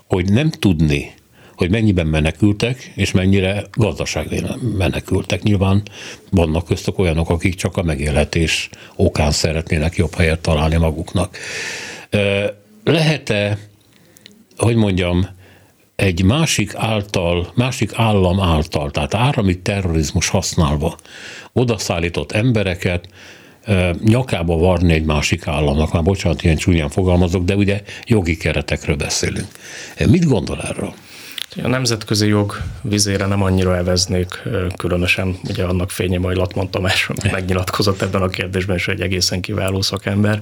hogy 0.07 0.31
nem 0.31 0.49
tudni, 0.49 1.13
hogy 1.55 1.69
mennyiben 1.69 2.07
menekültek, 2.07 2.91
és 2.95 3.11
mennyire 3.11 3.63
gazdasági 3.73 4.41
menekültek. 4.77 5.43
Nyilván 5.43 5.83
vannak 6.31 6.65
köztük 6.65 6.99
olyanok, 6.99 7.29
akik 7.29 7.55
csak 7.55 7.77
a 7.77 7.83
megélhetés 7.83 8.69
okán 8.95 9.31
szeretnének 9.31 9.95
jobb 9.95 10.15
helyet 10.15 10.39
találni 10.39 10.75
maguknak. 10.75 11.37
Lehet-e, 12.83 13.57
hogy 14.57 14.75
mondjam, 14.75 15.27
egy 15.95 16.23
másik 16.23 16.75
által, 16.75 17.51
másik 17.55 17.91
állam 17.93 18.39
által, 18.39 18.91
tehát 18.91 19.13
állami 19.13 19.59
terrorizmus 19.59 20.27
használva 20.29 20.97
odaszállított 21.53 22.31
embereket 22.31 23.07
nyakába 24.03 24.57
varni 24.57 24.93
egy 24.93 25.05
másik 25.05 25.47
államnak, 25.47 25.93
már 25.93 26.03
bocsánat, 26.03 26.43
ilyen 26.43 26.57
csúnyán 26.57 26.89
fogalmazok, 26.89 27.43
de 27.43 27.55
ugye 27.55 27.81
jogi 28.03 28.37
keretekről 28.37 28.95
beszélünk. 28.95 29.47
Mit 30.07 30.25
gondol 30.25 30.61
erről? 30.61 30.93
A 31.63 31.67
nemzetközi 31.67 32.27
jog 32.27 32.61
vizére 32.81 33.25
nem 33.25 33.41
annyira 33.41 33.75
eveznék, 33.75 34.41
különösen 34.77 35.37
ugye 35.49 35.63
annak 35.63 35.91
fénye 35.91 36.19
majd 36.19 36.37
Latman 36.37 36.69
Tamás 36.69 37.09
megnyilatkozott 37.31 38.01
ebben 38.01 38.21
a 38.21 38.27
kérdésben 38.27 38.79
hogy 38.85 38.93
egy 38.93 39.01
egészen 39.01 39.41
kiváló 39.41 39.81
szakember, 39.81 40.39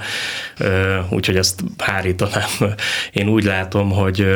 úgyhogy 1.10 1.36
ezt 1.36 1.64
hárítanám. 1.78 2.50
Én 3.12 3.28
úgy 3.28 3.44
látom, 3.44 3.92
hogy, 3.92 4.28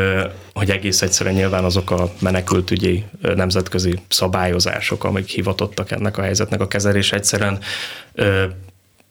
hogy 0.54 0.70
egész 0.70 1.02
egyszerűen 1.02 1.36
nyilván 1.36 1.64
azok 1.64 1.92
a 1.92 2.12
menekültügyi 2.20 3.04
nemzetközi 3.36 4.00
szabályozások, 4.08 5.04
amik 5.04 5.28
hivatottak 5.28 5.92
ennek 5.92 6.18
a 6.18 6.22
helyzetnek 6.22 6.62
a 6.62 6.68
kezelés 6.68 7.12
egyszerűen 7.12 7.60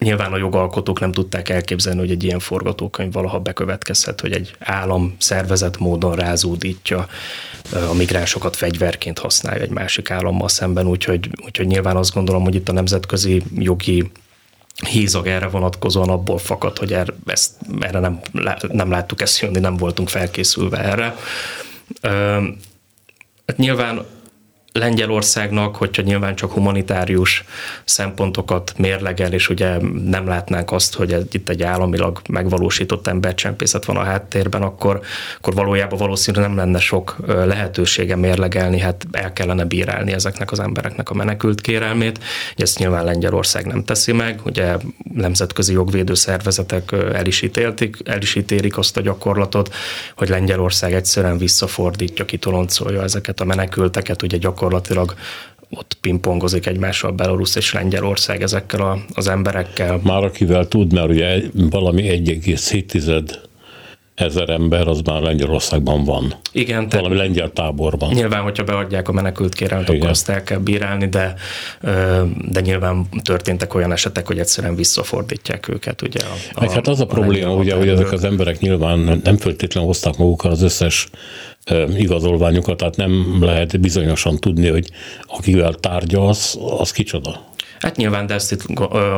nyilván 0.07 0.33
a 0.33 0.37
jogalkotók 0.37 1.01
nem 1.01 1.13
tudták 1.13 1.49
elképzelni, 1.49 1.99
hogy 1.99 2.11
egy 2.11 2.25
ilyen 2.25 2.39
forgatókönyv 2.39 3.13
valaha 3.13 3.41
bekövetkezhet, 3.41 4.21
hogy 4.21 4.33
egy 4.33 4.55
állam 4.59 5.17
szervezet 5.19 5.79
módon 5.79 6.15
rázódítja 6.15 7.07
a 7.91 7.95
migránsokat 7.95 8.57
fegyverként 8.57 9.19
használja 9.19 9.63
egy 9.63 9.71
másik 9.71 10.11
állammal 10.11 10.49
szemben, 10.49 10.87
úgyhogy, 10.87 11.31
úgyhogy 11.45 11.67
nyilván 11.67 11.97
azt 11.97 12.15
gondolom, 12.15 12.43
hogy 12.43 12.55
itt 12.55 12.69
a 12.69 12.73
nemzetközi 12.73 13.43
jogi 13.55 14.11
hízag 14.89 15.27
erre 15.27 15.49
vonatkozóan 15.49 16.09
abból 16.09 16.39
fakad, 16.39 16.79
hogy 16.79 16.93
erre, 16.93 17.15
ezt, 17.27 17.53
erre 17.81 17.99
nem, 17.99 18.21
nem 18.69 18.91
láttuk 18.91 19.21
ezt 19.21 19.41
jönni, 19.41 19.59
nem 19.59 19.77
voltunk 19.77 20.09
felkészülve 20.09 20.79
erre. 20.79 21.17
Hát 23.47 23.57
nyilván 23.57 24.05
Lengyelországnak, 24.79 25.77
hogyha 25.77 26.03
nyilván 26.03 26.35
csak 26.35 26.53
humanitárius 26.53 27.45
szempontokat 27.85 28.75
mérlegel, 28.77 29.33
és 29.33 29.49
ugye 29.49 29.79
nem 30.05 30.27
látnánk 30.27 30.73
azt, 30.73 30.95
hogy 30.95 31.17
itt 31.33 31.49
egy 31.49 31.63
államilag 31.63 32.21
megvalósított 32.29 33.07
embercsempészet 33.07 33.85
van 33.85 33.97
a 33.97 34.03
háttérben, 34.03 34.63
akkor, 34.63 35.01
akkor 35.39 35.55
valójában 35.55 35.99
valószínűleg 35.99 36.49
nem 36.49 36.57
lenne 36.57 36.79
sok 36.79 37.17
lehetősége 37.27 38.17
mérlegelni, 38.17 38.79
hát 38.79 39.07
el 39.13 39.33
kellene 39.33 39.65
bírálni 39.65 40.13
ezeknek 40.13 40.53
az 40.53 40.61
embereknek 40.61 41.11
a 41.11 41.15
menekült 41.15 41.61
kérelmét. 41.61 42.19
Ezt 42.57 42.79
nyilván 42.79 43.05
Lengyelország 43.05 43.67
nem 43.67 43.85
teszi 43.85 44.13
meg, 44.13 44.41
ugye 44.45 44.77
nemzetközi 45.15 45.73
jogvédő 45.73 46.15
szervezetek 46.15 46.93
el 46.93 47.27
is, 47.27 47.43
ítéltik, 47.43 47.97
el 48.05 48.21
is 48.21 48.35
ítélik 48.35 48.79
azt 48.79 48.97
a 48.97 49.01
gyakorlatot, 49.01 49.75
hogy 50.17 50.29
Lengyelország 50.29 50.95
egyszerűen 50.95 51.39
visszafordítja, 51.39 52.25
kitoloncolja 52.25 53.03
ezeket 53.03 53.41
a 53.41 53.45
menekülteket, 53.45 54.23
ugye 54.23 54.37
gyakorlatilag 54.37 54.66
gyakorlatilag 54.67 55.15
ott 55.71 55.97
pingpongozik 56.01 56.67
egymással 56.67 57.11
Belarus 57.11 57.57
és 57.57 57.73
Lengyelország 57.73 58.43
ezekkel 58.43 58.81
a, 58.81 58.99
az 59.15 59.29
emberekkel. 59.29 60.01
Már 60.03 60.25
akivel 60.25 60.69
tud, 60.69 60.93
mert 60.93 61.09
ugye 61.09 61.43
valami 61.55 62.03
1,7 62.03 63.39
ezer 64.15 64.49
ember 64.49 64.89
az 64.89 65.01
már 65.01 65.21
Lengyelországban 65.21 66.05
van. 66.05 66.35
Igen. 66.53 66.89
Valami 66.91 67.17
lengyel 67.17 67.51
táborban. 67.53 68.13
Nyilván, 68.13 68.43
hogyha 68.43 68.65
beadják 68.65 69.09
a 69.09 69.13
menekült 69.13 69.55
kérelmet, 69.55 69.89
akkor 69.89 70.09
azt 70.09 70.29
el 70.29 70.43
kell 70.43 70.59
bírálni, 70.59 71.09
de, 71.09 71.35
de 72.49 72.61
nyilván 72.61 73.07
történtek 73.23 73.75
olyan 73.75 73.93
esetek, 73.93 74.27
hogy 74.27 74.39
egyszerűen 74.39 74.77
visszafordítják 74.77 75.69
őket. 75.69 76.03
Ugye 76.03 76.21
a, 76.55 76.65
a, 76.65 76.73
hát 76.73 76.89
az 76.89 77.01
a, 77.01 77.03
a 77.03 77.07
probléma, 77.07 77.55
ugye, 77.55 77.75
hogy 77.75 77.89
ezek 77.89 78.13
az 78.13 78.25
emberek 78.25 78.61
nyilván 78.61 79.21
nem 79.25 79.37
feltétlenül 79.37 79.89
hozták 79.89 80.17
magukkal 80.17 80.51
az 80.51 80.63
összes 80.63 81.09
igazolványukat, 81.97 82.77
tehát 82.77 82.97
nem 82.97 83.39
lehet 83.41 83.81
bizonyosan 83.81 84.37
tudni, 84.37 84.69
hogy 84.69 84.91
akivel 85.27 85.75
tárgyalsz, 85.75 86.57
az 86.79 86.91
kicsoda. 86.91 87.55
Hát 87.81 87.97
nyilván, 87.97 88.27
de 88.27 88.35
ezt 88.35 88.53
itt, 88.53 88.65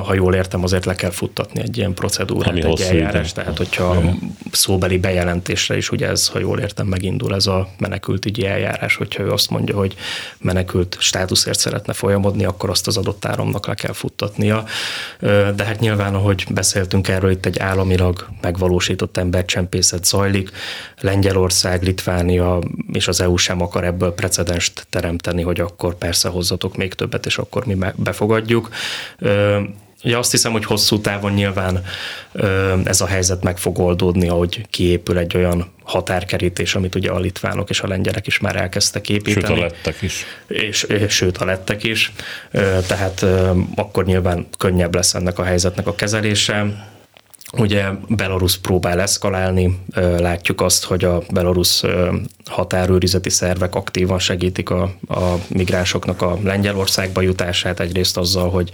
ha 0.05 0.15
jól 0.15 0.35
értem, 0.35 0.63
azért 0.63 0.85
le 0.85 0.95
kell 0.95 1.11
futtatni 1.11 1.61
egy 1.61 1.77
ilyen 1.77 1.95
procedúrát, 1.95 2.49
Ami 2.49 2.65
egy 2.65 2.81
eljárás, 2.81 3.33
tehát 3.33 3.57
hogyha 3.57 3.95
ja. 3.95 4.15
szóbeli 4.51 4.99
bejelentésre 4.99 5.77
is, 5.77 5.91
ugye 5.91 6.09
ez, 6.09 6.29
ha 6.29 6.39
jól 6.39 6.59
értem, 6.59 6.87
megindul 6.87 7.35
ez 7.35 7.47
a 7.47 7.69
menekültügyi 7.79 8.47
eljárás, 8.47 8.97
hogyha 8.97 9.23
ő 9.23 9.31
azt 9.31 9.51
mondja, 9.51 9.77
hogy 9.77 9.95
menekült 10.39 10.97
státuszért 11.01 11.59
szeretne 11.59 11.93
folyamodni, 11.93 12.45
akkor 12.45 12.71
azt 12.71 12.87
az 12.87 12.97
adott 12.97 13.25
áramnak 13.25 13.67
le 13.67 13.75
kell 13.75 13.93
futtatnia. 13.93 14.65
De 15.55 15.65
hát 15.65 15.81
nyilván, 15.81 16.15
ahogy 16.15 16.47
beszéltünk 16.51 17.09
erről, 17.09 17.31
itt 17.31 17.47
egy 17.47 17.59
államilag 17.59 18.29
megvalósított 18.41 19.17
embercsempészet 19.17 20.05
zajlik. 20.05 20.51
Lengyelország, 21.01 21.83
Litvánia 21.83 22.59
és 22.93 23.09
az 23.09 23.21
EU 23.21 23.37
sem 23.37 23.63
akar 23.63 23.85
ebből 23.85 24.15
precedenst 24.15 24.87
teremteni, 24.91 25.43
hogy 25.43 25.61
akkor 25.61 25.95
persze 25.95 26.29
hozzatok 26.29 26.77
még 26.77 26.95
többet, 26.95 27.27
és 27.27 27.39
akkor 27.39 27.67
mi 27.67 27.77
befogadjuk 27.97 28.47
tudjuk. 28.49 28.69
Ugye 30.05 30.19
azt 30.19 30.31
hiszem, 30.31 30.53
hogy 30.53 30.65
hosszú 30.65 31.01
távon 31.01 31.33
nyilván 31.33 31.85
ez 32.85 33.01
a 33.01 33.07
helyzet 33.07 33.43
meg 33.43 33.59
fog 33.59 33.79
oldódni, 33.79 34.29
ahogy 34.29 34.67
kiépül 34.71 35.19
egy 35.19 35.37
olyan 35.37 35.73
határkerítés, 35.83 36.75
amit 36.75 36.95
ugye 36.95 37.11
a 37.11 37.19
litvánok 37.19 37.71
és 37.71 37.81
a 37.81 37.87
lengyelek 37.87 38.27
is 38.27 38.39
már 38.39 38.57
elkezdtek 38.57 39.09
építeni. 39.09 39.47
Sőt, 39.47 39.57
a 39.57 39.61
lettek 39.61 40.03
is. 40.03 40.25
És, 40.47 40.83
és 40.83 41.15
sőt, 41.15 41.37
a 41.37 41.45
lettek 41.45 41.85
is. 41.85 42.13
Tehát 42.87 43.27
akkor 43.75 44.05
nyilván 44.05 44.47
könnyebb 44.59 44.95
lesz 44.95 45.15
ennek 45.15 45.39
a 45.39 45.45
helyzetnek 45.45 45.87
a 45.87 45.95
kezelése 45.95 46.87
Ugye 47.53 47.89
Belarus 48.09 48.59
próbál 48.59 49.01
eszkalálni, 49.01 49.79
látjuk 50.19 50.61
azt, 50.61 50.85
hogy 50.85 51.05
a 51.05 51.23
Belarus 51.31 51.83
határőrizeti 52.45 53.31
szervek 53.31 53.75
aktívan 53.75 54.19
segítik 54.19 54.71
a, 54.71 54.83
a 55.09 55.35
migránsoknak 55.49 56.23
a 56.23 56.39
Lengyelországba 56.43 57.21
jutását, 57.21 57.81
egyrészt 57.81 58.17
azzal, 58.17 58.51
hogy 58.51 58.73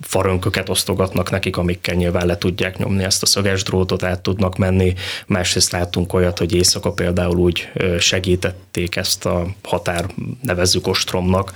farönköket 0.00 0.68
osztogatnak 0.68 1.30
nekik, 1.30 1.56
amikkel 1.56 1.94
nyilván 1.94 2.26
le 2.26 2.38
tudják 2.38 2.78
nyomni 2.78 3.04
ezt 3.04 3.22
a 3.22 3.26
szöges 3.26 3.62
drótot, 3.62 4.02
át 4.02 4.20
tudnak 4.20 4.56
menni, 4.56 4.94
másrészt 5.26 5.72
látunk 5.72 6.12
olyat, 6.12 6.38
hogy 6.38 6.54
éjszaka 6.54 6.92
például 6.92 7.36
úgy 7.36 7.68
segítették 7.98 8.96
ezt 8.96 9.26
a 9.26 9.46
határ, 9.62 10.06
nevezzük 10.42 10.86
ostromnak, 10.86 11.52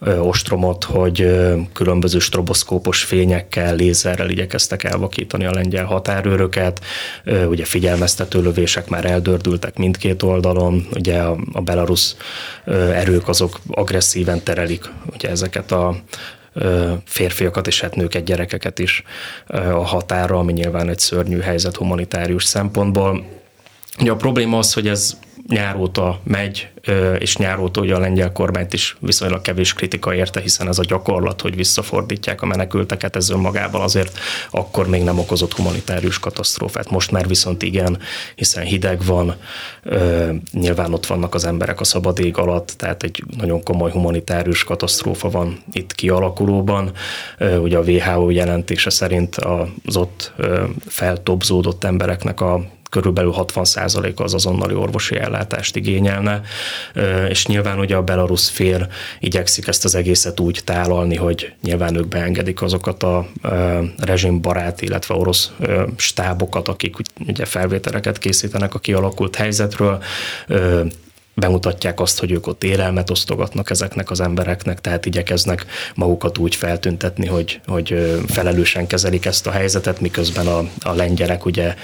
ostromot, 0.00 0.84
hogy 0.84 1.36
különböző 1.72 2.18
stroboszkópos 2.18 3.02
fényekkel, 3.02 3.74
lézerrel 3.74 4.30
igyekeztek 4.30 4.84
elvakítani 4.84 5.44
a 5.44 5.52
lengyel 5.52 5.84
határőröket. 5.84 6.84
Ugye 7.48 7.64
figyelmeztető 7.64 8.42
lövések 8.42 8.88
már 8.88 9.04
eldördültek 9.04 9.76
mindkét 9.76 10.22
oldalon, 10.22 10.86
ugye 10.94 11.18
a, 11.18 11.36
a 11.52 11.60
belarusz 11.60 12.16
erők 12.92 13.28
azok 13.28 13.60
agresszíven 13.70 14.42
terelik 14.42 14.84
ugye 15.12 15.28
ezeket 15.28 15.72
a 15.72 15.96
férfiakat 17.04 17.66
és 17.66 17.80
hát 17.80 17.94
nőket, 17.94 18.24
gyerekeket 18.24 18.78
is 18.78 19.02
a 19.48 19.84
határa, 19.84 20.38
ami 20.38 20.52
nyilván 20.52 20.88
egy 20.88 20.98
szörnyű 20.98 21.38
helyzet 21.38 21.76
humanitárius 21.76 22.44
szempontból. 22.44 23.24
Ugye 24.00 24.10
a 24.10 24.16
probléma 24.16 24.58
az, 24.58 24.72
hogy 24.72 24.88
ez 24.88 25.18
nyáróta 25.48 26.20
megy, 26.24 26.68
és 27.18 27.36
nyáróta 27.36 27.80
ugye 27.80 27.94
a 27.94 27.98
lengyel 27.98 28.32
kormányt 28.32 28.72
is 28.72 28.96
viszonylag 29.00 29.42
kevés 29.42 29.72
kritika 29.72 30.14
érte, 30.14 30.40
hiszen 30.40 30.68
ez 30.68 30.78
a 30.78 30.84
gyakorlat, 30.84 31.40
hogy 31.40 31.56
visszafordítják 31.56 32.42
a 32.42 32.46
menekülteket, 32.46 33.16
ez 33.16 33.30
önmagában 33.30 33.80
azért 33.80 34.18
akkor 34.50 34.88
még 34.88 35.02
nem 35.02 35.18
okozott 35.18 35.52
humanitárius 35.52 36.18
katasztrófát. 36.18 36.90
Most 36.90 37.10
már 37.10 37.28
viszont 37.28 37.62
igen, 37.62 37.98
hiszen 38.34 38.64
hideg 38.64 39.04
van, 39.04 39.34
nyilván 40.52 40.92
ott 40.92 41.06
vannak 41.06 41.34
az 41.34 41.44
emberek 41.44 41.80
a 41.80 41.84
szabad 41.84 42.18
ég 42.18 42.38
alatt, 42.38 42.74
tehát 42.76 43.02
egy 43.02 43.24
nagyon 43.36 43.62
komoly 43.62 43.90
humanitárius 43.90 44.64
katasztrófa 44.64 45.30
van 45.30 45.62
itt 45.72 45.94
kialakulóban. 45.94 46.92
Ugye 47.60 47.78
a 47.78 47.82
WHO 47.82 48.30
jelentése 48.30 48.90
szerint 48.90 49.36
az 49.84 49.96
ott 49.96 50.32
feltobzódott 50.86 51.84
embereknek 51.84 52.40
a 52.40 52.74
körülbelül 52.96 53.34
60%-a 53.36 54.22
az 54.22 54.34
azonnali 54.34 54.74
orvosi 54.74 55.16
ellátást 55.16 55.76
igényelne, 55.76 56.40
és 57.28 57.46
nyilván 57.46 57.78
ugye 57.78 57.96
a 57.96 58.02
belarusz 58.02 58.48
fél 58.48 58.88
igyekszik 59.20 59.66
ezt 59.66 59.84
az 59.84 59.94
egészet 59.94 60.40
úgy 60.40 60.60
tálalni, 60.64 61.16
hogy 61.16 61.52
nyilván 61.62 61.96
ők 61.96 62.08
beengedik 62.08 62.62
azokat 62.62 63.02
a 63.02 63.26
rezsimbarát, 63.98 64.82
illetve 64.82 65.14
orosz 65.14 65.52
stábokat, 65.96 66.68
akik 66.68 66.96
ugye 67.26 67.44
felvételeket 67.44 68.18
készítenek 68.18 68.74
a 68.74 68.78
kialakult 68.78 69.36
helyzetről, 69.36 70.02
bemutatják 71.36 72.00
azt, 72.00 72.18
hogy 72.18 72.30
ők 72.30 72.46
ott 72.46 72.64
érelmet 72.64 73.10
osztogatnak 73.10 73.70
ezeknek 73.70 74.10
az 74.10 74.20
embereknek, 74.20 74.80
tehát 74.80 75.06
igyekeznek 75.06 75.66
magukat 75.94 76.38
úgy 76.38 76.54
feltüntetni, 76.54 77.26
hogy, 77.26 77.60
hogy 77.66 78.20
felelősen 78.28 78.86
kezelik 78.86 79.26
ezt 79.26 79.46
a 79.46 79.50
helyzetet, 79.50 80.00
miközben 80.00 80.46
a, 80.46 80.58
a 80.80 80.92
lengyelek 80.92 81.44
ugye 81.44 81.74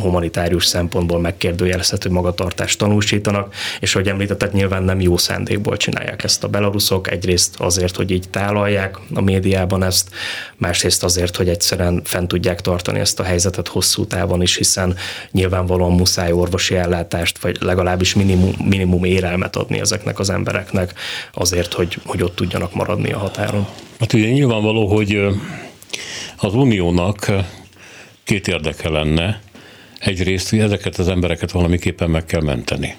humanitárius 0.00 0.66
szempontból 0.66 1.20
megkérdőjelezhető 1.20 2.10
magatartást 2.10 2.78
tanúsítanak, 2.78 3.54
és 3.80 3.94
ahogy 3.94 4.08
említettek, 4.08 4.52
nyilván 4.52 4.82
nem 4.82 5.00
jó 5.00 5.16
szándékból 5.16 5.76
csinálják 5.76 6.24
ezt 6.24 6.44
a 6.44 6.48
belaruszok, 6.48 7.10
egyrészt 7.10 7.54
azért, 7.58 7.96
hogy 7.96 8.10
így 8.10 8.28
tálalják 8.30 8.98
a 9.14 9.20
médiában 9.20 9.82
ezt, 9.82 10.08
másrészt 10.56 11.04
azért, 11.04 11.36
hogy 11.36 11.48
egyszerűen 11.48 12.02
fent 12.04 12.28
tudják 12.28 12.60
tartani 12.60 12.98
ezt 12.98 13.20
a 13.20 13.22
helyzetet 13.22 13.68
hosszú 13.68 14.06
távon 14.06 14.42
is, 14.42 14.56
hiszen 14.56 14.96
nyilvánvalóan 15.30 15.92
muszáj 15.92 16.32
orvosi 16.32 16.76
ellátást, 16.76 17.38
vagy 17.38 17.56
legalább 17.60 17.84
legalábbis 17.86 18.14
minimum, 18.14 18.54
minimum 18.68 19.04
érelmet 19.04 19.56
adni 19.56 19.80
ezeknek 19.80 20.18
az 20.18 20.30
embereknek 20.30 20.92
azért, 21.32 21.72
hogy, 21.72 21.98
hogy 22.04 22.22
ott 22.22 22.36
tudjanak 22.36 22.74
maradni 22.74 23.12
a 23.12 23.18
határon. 23.18 23.66
Hát 24.00 24.12
ugye 24.12 24.28
nyilvánvaló, 24.28 24.86
hogy 24.86 25.26
az 26.36 26.54
uniónak 26.54 27.32
két 28.24 28.48
érdeke 28.48 28.88
lenne. 28.88 29.40
Egyrészt, 29.98 30.50
hogy 30.50 30.58
ezeket 30.58 30.98
az 30.98 31.08
embereket 31.08 31.50
valamiképpen 31.50 32.10
meg 32.10 32.24
kell 32.24 32.42
menteni. 32.42 32.94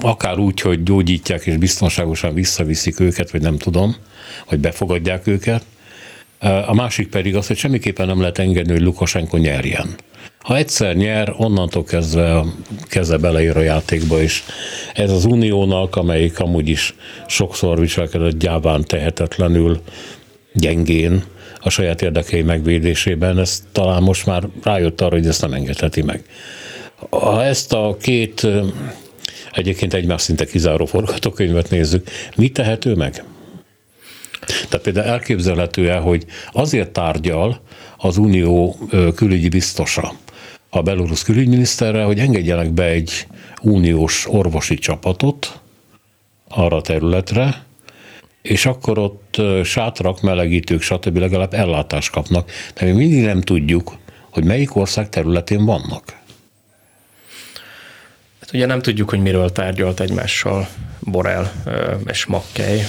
Akár 0.00 0.38
úgy, 0.38 0.60
hogy 0.60 0.82
gyógyítják 0.82 1.46
és 1.46 1.56
biztonságosan 1.56 2.34
visszaviszik 2.34 3.00
őket, 3.00 3.30
vagy 3.30 3.40
nem 3.40 3.58
tudom, 3.58 3.96
vagy 4.48 4.58
befogadják 4.58 5.26
őket. 5.26 5.64
A 6.66 6.74
másik 6.74 7.08
pedig 7.08 7.36
az, 7.36 7.46
hogy 7.46 7.56
semmiképpen 7.56 8.06
nem 8.06 8.20
lehet 8.20 8.38
engedni, 8.38 8.72
hogy 8.72 8.82
Lukasenko 8.82 9.36
nyerjen 9.36 9.94
Ha 10.42 10.56
egyszer 10.56 10.96
nyer, 10.96 11.34
onnantól 11.36 11.84
kezdve 11.84 12.44
keze 12.88 13.16
beleír 13.16 13.56
a 13.56 13.60
játékba 13.60 14.22
is. 14.22 14.44
Ez 14.94 15.10
az 15.10 15.24
uniónak, 15.24 15.96
amelyik 15.96 16.40
amúgy 16.40 16.68
is 16.68 16.94
sokszor 17.26 17.80
viselkedett 17.80 18.38
gyáván 18.38 18.84
tehetetlenül, 18.84 19.80
gyengén, 20.52 21.24
a 21.60 21.70
saját 21.70 22.02
érdekei 22.02 22.42
megvédésében, 22.42 23.38
ez 23.38 23.62
talán 23.72 24.02
most 24.02 24.26
már 24.26 24.48
rájött 24.62 25.00
arra, 25.00 25.16
hogy 25.16 25.26
ezt 25.26 25.40
nem 25.40 25.52
engedheti 25.52 26.02
meg. 26.02 26.24
Ha 27.10 27.44
ezt 27.44 27.72
a 27.72 27.96
két 28.00 28.46
egyébként 29.52 29.94
egymás 29.94 30.22
szinte 30.22 30.44
kizáró 30.44 30.84
forgatókönyvet 30.84 31.70
nézzük, 31.70 32.08
mi 32.36 32.48
tehető 32.48 32.94
meg? 32.94 33.24
Tehát 34.68 34.80
például 34.82 35.06
elképzelhető-e, 35.06 35.96
hogy 35.96 36.24
azért 36.52 36.90
tárgyal 36.90 37.60
az 37.96 38.16
Unió 38.16 38.78
külügyi 39.14 39.48
biztosa 39.48 40.12
a 40.74 40.82
belorusz 40.82 41.22
külügyminiszterrel, 41.22 42.06
hogy 42.06 42.18
engedjenek 42.18 42.70
be 42.70 42.84
egy 42.84 43.26
uniós 43.62 44.26
orvosi 44.28 44.74
csapatot 44.74 45.60
arra 46.48 46.76
a 46.76 46.80
területre, 46.80 47.64
és 48.42 48.66
akkor 48.66 48.98
ott 48.98 49.40
sátrak, 49.64 50.20
melegítők, 50.20 50.82
stb. 50.82 51.16
legalább 51.16 51.54
ellátást 51.54 52.10
kapnak. 52.10 52.50
De 52.74 52.84
mi 52.84 52.92
mindig 52.92 53.24
nem 53.24 53.40
tudjuk, 53.40 53.96
hogy 54.30 54.44
melyik 54.44 54.76
ország 54.76 55.08
területén 55.08 55.64
vannak. 55.64 56.20
Ugye 58.52 58.66
nem 58.66 58.82
tudjuk, 58.82 59.10
hogy 59.10 59.20
miről 59.20 59.52
tárgyalt 59.52 60.00
egymással 60.00 60.68
Borel 61.00 61.52
és 62.06 62.24
Makkely, 62.24 62.82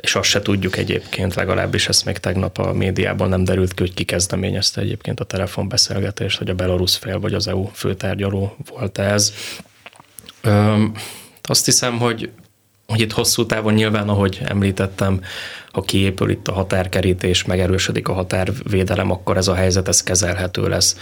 és 0.00 0.14
azt 0.14 0.28
se 0.28 0.42
tudjuk 0.42 0.76
egyébként, 0.76 1.34
legalábbis 1.34 1.88
ezt 1.88 2.04
még 2.04 2.18
tegnap 2.18 2.58
a 2.58 2.72
médiában 2.72 3.28
nem 3.28 3.44
derült 3.44 3.74
ki, 3.74 3.82
hogy 3.82 3.94
ki 3.94 4.04
kezdeményezte 4.04 4.80
egyébként 4.80 5.20
a 5.20 5.24
telefonbeszélgetést, 5.24 6.38
hogy 6.38 6.48
a 6.50 6.54
Belarus 6.54 6.96
fél 6.96 7.20
vagy 7.20 7.34
az 7.34 7.48
EU 7.48 7.64
főtárgyaló 7.72 8.56
volt 8.68 8.98
ez. 8.98 9.32
Azt 11.42 11.64
hiszem, 11.64 11.98
hogy 11.98 12.30
hogy 12.90 13.00
itt 13.00 13.12
hosszú 13.12 13.46
távon 13.46 13.74
nyilván, 13.74 14.08
ahogy 14.08 14.40
említettem, 14.44 15.20
ha 15.72 15.80
kiépül 15.80 16.30
itt 16.30 16.48
a 16.48 16.52
határkerítés, 16.52 17.44
megerősödik 17.44 18.08
a 18.08 18.12
határvédelem, 18.12 19.10
akkor 19.10 19.36
ez 19.36 19.48
a 19.48 19.54
helyzet 19.54 19.88
ez 19.88 20.02
kezelhető 20.02 20.68
lesz. 20.68 20.96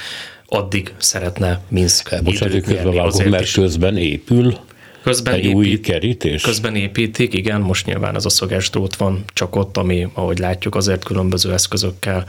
Addig 0.47 0.93
szeretne 0.97 1.61
Minsk 1.69 2.23
Bocsánat, 2.23 2.63
közben 2.63 2.95
vágom, 2.95 3.29
mert 3.29 3.43
is. 3.43 3.53
közben 3.53 3.97
épül 3.97 4.59
közben 5.03 5.35
egy 5.35 5.45
épít, 5.45 5.57
új 5.57 5.81
kerítés? 5.81 6.43
Közben 6.43 6.75
építik, 6.75 7.35
igen, 7.35 7.61
most 7.61 7.87
nyilván 7.87 8.15
ez 8.15 8.25
a 8.25 8.29
szöges 8.29 8.71
drót 8.71 8.97
van 8.97 9.25
csak 9.33 9.57
ott, 9.57 9.77
ami, 9.77 10.09
ahogy 10.15 10.39
látjuk, 10.39 10.75
azért 10.75 11.05
különböző 11.05 11.53
eszközökkel 11.53 12.27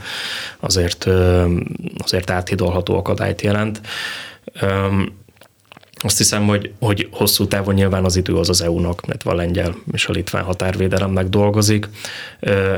azért, 0.60 1.08
azért 1.98 2.30
áthidolható 2.30 2.96
akadályt 2.96 3.40
jelent. 3.40 3.80
Azt 6.02 6.18
hiszem, 6.18 6.46
hogy, 6.46 6.72
hogy 6.78 7.08
hosszú 7.10 7.46
távon 7.46 7.74
nyilván 7.74 8.04
az 8.04 8.16
idő 8.16 8.36
az 8.36 8.48
az 8.48 8.62
EU-nak, 8.62 9.06
mert 9.06 9.22
a 9.22 9.34
lengyel 9.34 9.74
és 9.92 10.06
a 10.06 10.12
litván 10.12 10.42
határvédelemnek 10.42 11.28
dolgozik, 11.28 11.88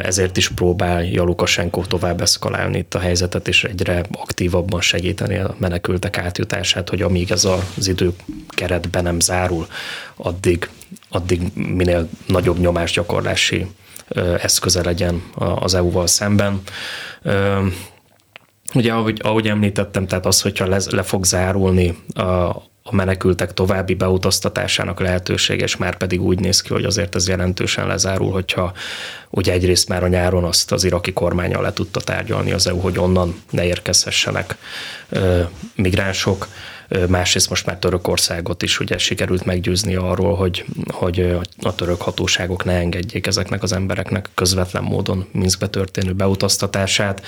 ezért 0.02 0.36
is 0.36 0.48
próbálja 0.48 1.22
Lukasenko 1.22 1.84
tovább 1.84 2.20
eszkalálni 2.20 2.78
itt 2.78 2.94
a 2.94 2.98
helyzetet, 2.98 3.48
és 3.48 3.64
egyre 3.64 4.04
aktívabban 4.12 4.80
segíteni 4.80 5.36
a 5.36 5.54
menekültek 5.58 6.18
átjutását, 6.18 6.88
hogy 6.88 7.02
amíg 7.02 7.30
ez 7.30 7.44
az 7.76 7.88
idő 7.88 8.12
keretbe 8.48 9.00
nem 9.00 9.20
zárul, 9.20 9.66
addig, 10.16 10.68
addig 11.08 11.42
minél 11.54 12.08
nagyobb 12.26 12.58
nyomásgyakorlási 12.58 13.66
eszköze 14.40 14.82
legyen 14.82 15.22
az 15.34 15.74
EU-val 15.74 16.06
szemben. 16.06 16.60
Ugye, 18.74 18.92
ahogy, 18.92 19.20
ahogy 19.22 19.48
említettem, 19.48 20.06
tehát 20.06 20.26
az, 20.26 20.40
hogyha 20.40 20.66
le, 20.66 20.80
le 20.90 21.02
fog 21.02 21.24
zárulni 21.24 21.98
a, 22.14 22.70
a 22.82 22.94
menekültek 22.94 23.54
további 23.54 23.94
beutaztatásának 23.94 25.00
lehetőséges, 25.00 25.76
már 25.76 25.96
pedig 25.96 26.22
úgy 26.22 26.38
néz 26.38 26.60
ki, 26.60 26.72
hogy 26.72 26.84
azért 26.84 27.14
ez 27.14 27.28
jelentősen 27.28 27.86
lezárul, 27.86 28.30
hogyha 28.30 28.72
ugye 29.30 29.52
egyrészt 29.52 29.88
már 29.88 30.02
a 30.02 30.08
nyáron 30.08 30.44
azt 30.44 30.72
az 30.72 30.84
iraki 30.84 31.12
kormánya 31.12 31.60
le 31.60 31.72
tudta 31.72 32.00
tárgyalni 32.00 32.52
az 32.52 32.66
EU, 32.66 32.78
hogy 32.78 32.98
onnan 32.98 33.42
ne 33.50 33.64
érkezhessenek 33.64 34.56
migránsok, 35.74 36.48
másrészt 37.08 37.48
most 37.48 37.66
már 37.66 37.78
Törökországot 37.78 38.62
is 38.62 38.80
ugye 38.80 38.98
sikerült 38.98 39.44
meggyőzni 39.44 39.94
arról, 39.94 40.34
hogy, 40.34 40.64
hogy 40.86 41.36
a 41.62 41.74
török 41.74 42.00
hatóságok 42.00 42.64
ne 42.64 42.72
engedjék 42.72 43.26
ezeknek 43.26 43.62
az 43.62 43.72
embereknek 43.72 44.28
közvetlen 44.34 44.82
módon 44.82 45.26
Minskbe 45.32 45.68
történő 45.68 46.12
beutaztatását. 46.12 47.22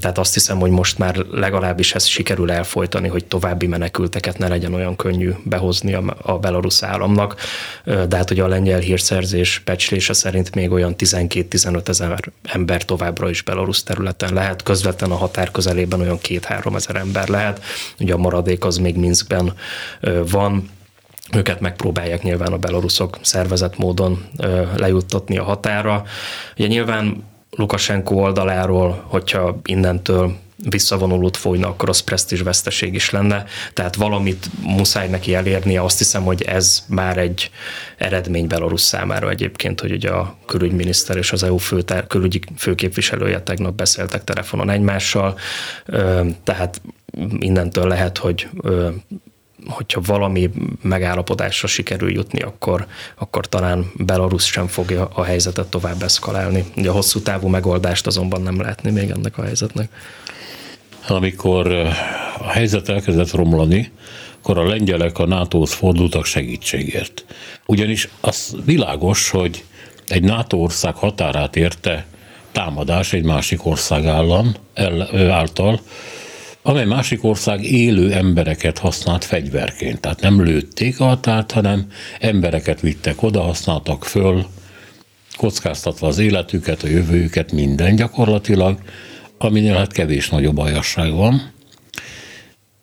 Tehát 0.00 0.18
azt 0.18 0.34
hiszem, 0.34 0.58
hogy 0.58 0.70
most 0.70 0.98
már 0.98 1.16
legalábbis 1.16 1.94
ezt 1.94 2.06
sikerül 2.06 2.50
elfolytani, 2.50 3.08
hogy 3.08 3.24
további 3.24 3.66
menekülteket 3.66 4.38
ne 4.38 4.48
legyen 4.48 4.74
olyan 4.74 4.96
könnyű 4.96 5.30
behozni 5.44 5.94
a 6.22 6.38
belarusz 6.38 6.82
államnak. 6.82 7.36
De 7.84 8.16
hát 8.16 8.30
ugye 8.30 8.42
a 8.42 8.48
lengyel 8.48 8.78
hírszerzés 8.78 9.62
becslése 9.64 10.12
szerint 10.12 10.54
még 10.54 10.70
olyan 10.70 10.94
12-15 10.98 11.88
ezer 11.88 12.32
ember 12.42 12.84
továbbra 12.84 13.30
is 13.30 13.42
belarusz 13.42 13.82
területen 13.82 14.34
lehet, 14.34 14.62
közvetlen 14.62 15.10
a 15.10 15.16
határ 15.16 15.50
közelében 15.50 16.00
olyan 16.00 16.18
2-3 16.22 16.74
ezer 16.74 16.96
ember 16.96 17.28
lehet. 17.28 17.62
Ugye 17.98 18.12
a 18.12 18.16
marad 18.16 18.43
maradék 18.44 18.64
az 18.64 18.76
még 18.76 18.96
Minskben 18.96 19.52
van, 20.30 20.68
őket 21.36 21.60
megpróbálják 21.60 22.22
nyilván 22.22 22.52
a 22.52 22.58
beloruszok 22.58 23.18
szervezett 23.22 23.78
módon 23.78 24.24
lejuttatni 24.76 25.38
a 25.38 25.44
határa. 25.44 26.04
Ugye 26.56 26.66
nyilván 26.66 27.24
Lukasenko 27.50 28.14
oldaláról, 28.14 29.04
hogyha 29.06 29.60
innentől 29.64 30.36
visszavonulót 30.70 31.36
folyna, 31.36 31.68
akkor 31.68 31.88
az 31.88 32.00
presztízs 32.00 32.42
veszteség 32.42 32.94
is 32.94 33.10
lenne. 33.10 33.44
Tehát 33.72 33.96
valamit 33.96 34.46
muszáj 34.62 35.08
neki 35.08 35.34
elérnie. 35.34 35.82
Azt 35.82 35.98
hiszem, 35.98 36.22
hogy 36.22 36.42
ez 36.42 36.84
már 36.88 37.18
egy 37.18 37.50
eredmény 37.96 38.46
Belarus 38.46 38.80
számára 38.80 39.30
egyébként, 39.30 39.80
hogy 39.80 39.92
ugye 39.92 40.10
a 40.10 40.36
külügyminiszter 40.46 41.16
és 41.16 41.32
az 41.32 41.42
EU 41.42 41.56
főtár, 41.56 42.06
külügyi 42.06 42.40
főképviselője 42.56 43.42
tegnap 43.42 43.74
beszéltek 43.74 44.24
telefonon 44.24 44.70
egymással. 44.70 45.38
Tehát 46.44 46.80
innentől 47.38 47.86
lehet, 47.86 48.18
hogy 48.18 48.48
hogyha 49.66 50.00
valami 50.06 50.50
megállapodásra 50.82 51.68
sikerül 51.68 52.12
jutni, 52.12 52.40
akkor, 52.40 52.86
akkor 53.14 53.46
talán 53.46 53.90
Belarus 53.96 54.46
sem 54.46 54.66
fogja 54.66 55.08
a 55.14 55.24
helyzetet 55.24 55.66
tovább 55.66 56.02
eszkalálni. 56.02 56.64
Ugye 56.76 56.88
a 56.88 56.92
hosszú 56.92 57.20
távú 57.20 57.48
megoldást 57.48 58.06
azonban 58.06 58.42
nem 58.42 58.60
látni 58.60 58.90
még 58.90 59.10
ennek 59.10 59.38
a 59.38 59.42
helyzetnek. 59.42 59.88
Amikor 61.08 61.72
a 62.38 62.48
helyzet 62.48 62.88
elkezdett 62.88 63.30
romlani, 63.30 63.92
akkor 64.38 64.58
a 64.58 64.66
lengyelek 64.66 65.18
a 65.18 65.26
NATO-hoz 65.26 65.72
fordultak 65.72 66.24
segítségért. 66.24 67.24
Ugyanis 67.66 68.08
az 68.20 68.56
világos, 68.64 69.30
hogy 69.30 69.64
egy 70.08 70.22
NATO 70.22 70.56
ország 70.56 70.94
határát 70.94 71.56
érte 71.56 72.06
támadás 72.52 73.12
egy 73.12 73.24
másik 73.24 73.66
ország 73.66 74.06
állam, 74.06 74.54
által, 75.28 75.80
amely 76.66 76.84
másik 76.84 77.24
ország 77.24 77.64
élő 77.64 78.12
embereket 78.12 78.78
használt 78.78 79.24
fegyverként. 79.24 80.00
Tehát 80.00 80.20
nem 80.20 80.44
lőtték 80.44 81.00
a 81.00 81.18
hanem 81.52 81.86
embereket 82.20 82.80
vittek 82.80 83.22
oda, 83.22 83.40
használtak 83.40 84.04
föl, 84.04 84.46
kockáztatva 85.36 86.06
az 86.06 86.18
életüket, 86.18 86.82
a 86.82 86.88
jövőjüket, 86.88 87.52
minden 87.52 87.96
gyakorlatilag, 87.96 88.78
aminél 89.38 89.74
hát 89.74 89.92
kevés 89.92 90.28
nagyobb 90.28 90.54
bajasság 90.54 91.12
van. 91.12 91.52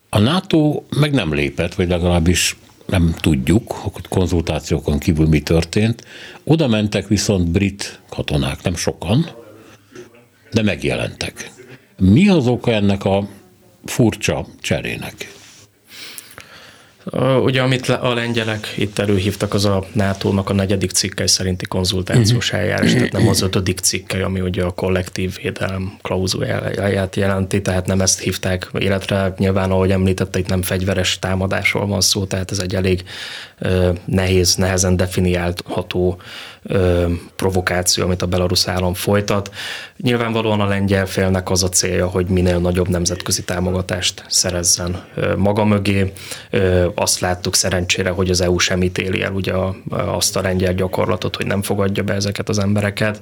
A 0.09 0.19
NATO 0.19 0.83
meg 0.97 1.13
nem 1.13 1.33
lépett, 1.33 1.73
vagy 1.73 1.87
legalábbis 1.87 2.57
nem 2.85 3.15
tudjuk, 3.19 3.71
hogy 3.71 4.07
konzultációkon 4.09 4.99
kívül 4.99 5.27
mi 5.27 5.39
történt. 5.39 6.05
Oda 6.43 6.67
mentek 6.67 7.07
viszont 7.07 7.51
brit 7.51 7.99
katonák, 8.09 8.63
nem 8.63 8.75
sokan, 8.75 9.25
de 10.51 10.61
megjelentek. 10.61 11.51
Mi 11.97 12.27
az 12.27 12.47
oka 12.47 12.71
ennek 12.71 13.05
a 13.05 13.27
furcsa 13.85 14.45
cserének. 14.61 15.39
Ugye, 17.43 17.61
amit 17.61 17.89
a 17.89 18.13
lengyelek 18.13 18.73
itt 18.77 18.99
előhívtak, 18.99 19.53
az 19.53 19.65
a 19.65 19.85
NATO-nak 19.93 20.49
a 20.49 20.53
negyedik 20.53 20.91
cikkely 20.91 21.27
szerinti 21.27 21.65
konzultációs 21.65 22.45
uh-huh. 22.45 22.61
eljárás, 22.61 22.93
tehát 22.93 23.11
nem 23.11 23.27
az 23.27 23.41
ötödik 23.41 23.79
cikkely, 23.79 24.21
ami 24.21 24.41
ugye 24.41 24.63
a 24.63 24.71
kollektív 24.71 25.37
védelem 25.41 25.97
klauzuláját 26.01 27.15
jelenti, 27.15 27.61
tehát 27.61 27.85
nem 27.85 28.01
ezt 28.01 28.19
hívták, 28.19 28.69
illetve 28.73 29.33
nyilván, 29.37 29.71
ahogy 29.71 29.91
említette, 29.91 30.39
itt 30.39 30.47
nem 30.47 30.61
fegyveres 30.61 31.19
támadásról 31.19 31.87
van 31.87 32.01
szó, 32.01 32.25
tehát 32.25 32.51
ez 32.51 32.59
egy 32.59 32.75
elég 32.75 33.03
nehéz, 34.05 34.55
nehezen 34.55 34.95
definiálható 34.95 36.21
provokáció, 37.36 38.04
amit 38.04 38.21
a 38.21 38.26
belarusz 38.26 38.67
állam 38.67 38.93
folytat. 38.93 39.52
Nyilvánvalóan 39.97 40.60
a 40.60 40.65
lengyel 40.65 41.06
félnek 41.06 41.50
az 41.50 41.63
a 41.63 41.69
célja, 41.69 42.08
hogy 42.08 42.28
minél 42.28 42.60
nagyobb 42.60 42.88
nemzetközi 42.88 43.43
támogatást 43.43 44.26
szerezzen 44.28 45.04
maga 45.38 45.65
mögé. 45.65 46.13
Azt 46.95 47.19
láttuk 47.19 47.56
szerencsére, 47.56 48.10
hogy 48.10 48.30
az 48.30 48.41
EU 48.41 48.58
sem 48.58 48.84
ítéli 48.84 49.21
el 49.21 49.32
ugye 49.32 49.54
azt 49.89 50.36
a 50.36 50.41
lengyel 50.41 50.74
gyakorlatot, 50.74 51.36
hogy 51.36 51.45
nem 51.45 51.62
fogadja 51.62 52.04
be 52.04 52.13
ezeket 52.13 52.50
az 52.50 52.60
embereket. 52.60 53.21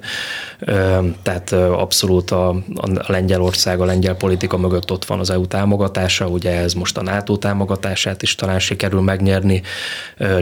Tehát 1.22 1.52
abszolút 1.52 2.30
a, 2.30 2.48
a 2.74 3.04
Lengyelország, 3.06 3.80
a 3.80 3.84
lengyel 3.84 4.14
politika 4.14 4.56
mögött 4.56 4.90
ott 4.90 5.04
van 5.04 5.18
az 5.18 5.30
EU 5.30 5.46
támogatása, 5.46 6.26
ugye 6.26 6.50
ez 6.50 6.74
most 6.74 6.96
a 6.96 7.02
NATO 7.02 7.36
támogatását 7.36 8.22
is 8.22 8.34
talán 8.34 8.58
sikerül 8.58 9.00
megnyerni. 9.00 9.62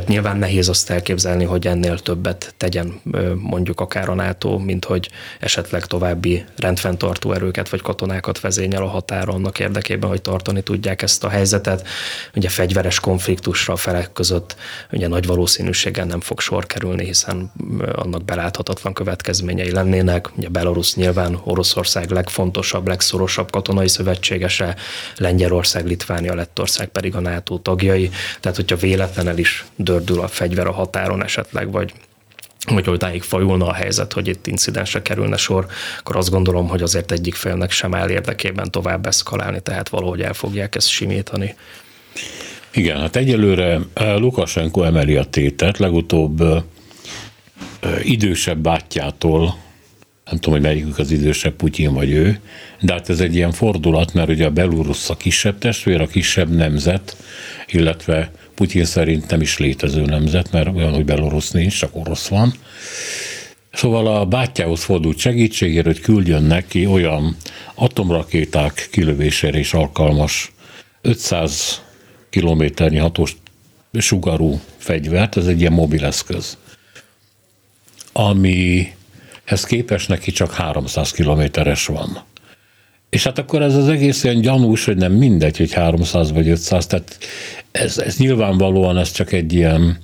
Nyilván 0.06 0.36
nehéz 0.36 0.68
azt 0.68 0.90
elképzelni, 0.90 1.44
hogy 1.44 1.66
ennél 1.66 1.98
többet 1.98 2.54
tegyen 2.56 2.87
mondjuk 3.34 3.80
akár 3.80 4.08
a 4.08 4.14
NATO, 4.14 4.58
mint 4.58 4.84
hogy 4.84 5.10
esetleg 5.40 5.86
további 5.86 6.44
rendfenntartó 6.56 7.32
erőket 7.32 7.68
vagy 7.68 7.82
katonákat 7.82 8.40
vezényel 8.40 8.82
a 8.82 8.88
határon 8.88 9.34
annak 9.34 9.58
érdekében, 9.58 10.08
hogy 10.08 10.22
tartani 10.22 10.62
tudják 10.62 11.02
ezt 11.02 11.24
a 11.24 11.28
helyzetet. 11.28 11.86
Ugye 12.34 12.48
fegyveres 12.48 13.00
konfliktusra 13.00 13.72
a 13.72 13.76
felek 13.76 14.12
között 14.12 14.56
ugye 14.92 15.08
nagy 15.08 15.26
valószínűséggel 15.26 16.04
nem 16.04 16.20
fog 16.20 16.40
sor 16.40 16.66
kerülni, 16.66 17.04
hiszen 17.04 17.52
annak 17.92 18.24
beláthatatlan 18.24 18.92
következményei 18.92 19.70
lennének. 19.70 20.36
Ugye 20.36 20.48
Belarus 20.48 20.94
nyilván 20.94 21.40
Oroszország 21.44 22.10
legfontosabb, 22.10 22.86
legszorosabb 22.86 23.50
katonai 23.50 23.88
szövetségese, 23.88 24.76
Lengyelország, 25.16 25.86
Litvánia, 25.86 26.34
Lettország 26.34 26.88
pedig 26.88 27.14
a 27.14 27.20
NATO 27.20 27.58
tagjai. 27.58 28.10
Tehát, 28.40 28.56
hogyha 28.56 28.76
véletlenül 28.76 29.38
is 29.38 29.64
dördül 29.76 30.20
a 30.20 30.28
fegyver 30.28 30.66
a 30.66 30.72
határon 30.72 31.24
esetleg, 31.24 31.70
vagy 31.70 31.92
hogy 32.66 32.88
odáig 32.88 33.22
fajulna 33.22 33.66
a 33.66 33.72
helyzet, 33.72 34.12
hogy 34.12 34.28
itt 34.28 34.46
incidensre 34.46 35.02
kerülne 35.02 35.36
sor, 35.36 35.66
akkor 35.98 36.16
azt 36.16 36.30
gondolom, 36.30 36.68
hogy 36.68 36.82
azért 36.82 37.12
egyik 37.12 37.34
félnek 37.34 37.70
sem 37.70 37.94
áll 37.94 38.08
érdekében 38.08 38.70
tovább 38.70 39.06
eszkalálni, 39.06 39.60
tehát 39.60 39.88
valahogy 39.88 40.20
el 40.20 40.32
fogják 40.32 40.74
ezt 40.74 40.88
simítani. 40.88 41.54
Igen, 42.70 43.00
hát 43.00 43.16
egyelőre 43.16 43.80
eh, 43.94 44.18
Lukasenko 44.18 44.82
emeli 44.82 45.16
a 45.16 45.24
tétet, 45.24 45.78
legutóbb 45.78 46.40
eh, 46.40 46.62
eh, 47.80 48.10
idősebb 48.10 48.58
bátyjától, 48.58 49.56
nem 50.30 50.38
tudom, 50.38 50.60
hogy 50.60 50.68
melyikük 50.68 50.98
az 50.98 51.10
idősebb, 51.10 51.54
Putyin 51.54 51.92
vagy 51.94 52.10
ő, 52.10 52.40
de 52.80 52.92
hát 52.92 53.08
ez 53.08 53.20
egy 53.20 53.34
ilyen 53.34 53.52
fordulat, 53.52 54.12
mert 54.12 54.28
ugye 54.28 54.46
a 54.46 54.50
Belarus 54.50 55.10
a 55.10 55.16
kisebb 55.16 55.58
testvér, 55.58 56.00
a 56.00 56.06
kisebb 56.06 56.54
nemzet, 56.54 57.16
illetve 57.66 58.30
Putyin 58.58 58.84
szerint 58.84 59.30
nem 59.30 59.40
is 59.40 59.58
létező 59.58 60.04
nemzet, 60.04 60.50
mert 60.50 60.76
olyan, 60.76 60.94
hogy 60.94 61.04
Belarus 61.04 61.50
nincs, 61.50 61.78
csak 61.78 61.96
orosz 61.96 62.28
van. 62.28 62.52
Szóval 63.72 64.06
a 64.06 64.26
bátyjához 64.26 64.82
fordult 64.84 65.18
segítségért, 65.18 65.86
hogy 65.86 66.00
küldjön 66.00 66.42
neki 66.42 66.86
olyan 66.86 67.36
atomrakéták 67.74 68.88
kilövésére 68.92 69.58
is 69.58 69.74
alkalmas 69.74 70.52
500 71.00 71.82
kilométernyi 72.30 72.96
hatós 72.96 73.36
sugarú 73.92 74.60
fegyvert, 74.76 75.36
ez 75.36 75.46
egy 75.46 75.60
ilyen 75.60 75.72
mobil 75.72 76.04
eszköz, 76.04 76.56
amihez 78.12 79.64
képest 79.66 80.08
neki 80.08 80.30
csak 80.30 80.52
300 80.52 81.10
kilométeres 81.10 81.86
van. 81.86 82.22
És 83.10 83.24
hát 83.24 83.38
akkor 83.38 83.62
ez 83.62 83.74
az 83.74 83.88
egész 83.88 84.24
olyan 84.24 84.40
gyanús, 84.40 84.84
hogy 84.84 84.96
nem 84.96 85.12
mindegy, 85.12 85.56
hogy 85.56 85.72
300 85.72 86.32
vagy 86.32 86.48
500, 86.48 86.86
tehát 86.86 87.18
ez, 87.70 87.98
ez 87.98 88.16
nyilvánvalóan 88.16 88.98
ez 88.98 89.12
csak 89.12 89.32
egy 89.32 89.52
ilyen 89.52 89.98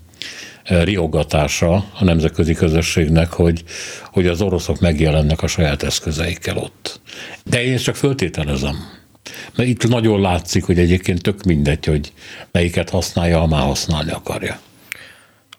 eh, 0.62 0.84
riogatása 0.84 1.84
a 1.98 2.04
nemzetközi 2.04 2.54
közösségnek, 2.54 3.32
hogy, 3.32 3.64
hogy 4.12 4.26
az 4.26 4.40
oroszok 4.40 4.80
megjelennek 4.80 5.42
a 5.42 5.46
saját 5.46 5.82
eszközeikkel 5.82 6.56
ott. 6.56 7.00
De 7.44 7.64
én 7.64 7.76
csak 7.76 7.96
föltételezem. 7.96 8.76
Mert 9.56 9.68
itt 9.68 9.88
nagyon 9.88 10.20
látszik, 10.20 10.64
hogy 10.64 10.78
egyébként 10.78 11.22
tök 11.22 11.42
mindegy, 11.42 11.84
hogy 11.84 12.12
melyiket 12.52 12.90
használja, 12.90 13.38
ha 13.38 13.46
már 13.46 13.62
használni 13.62 14.10
akarja. 14.10 14.58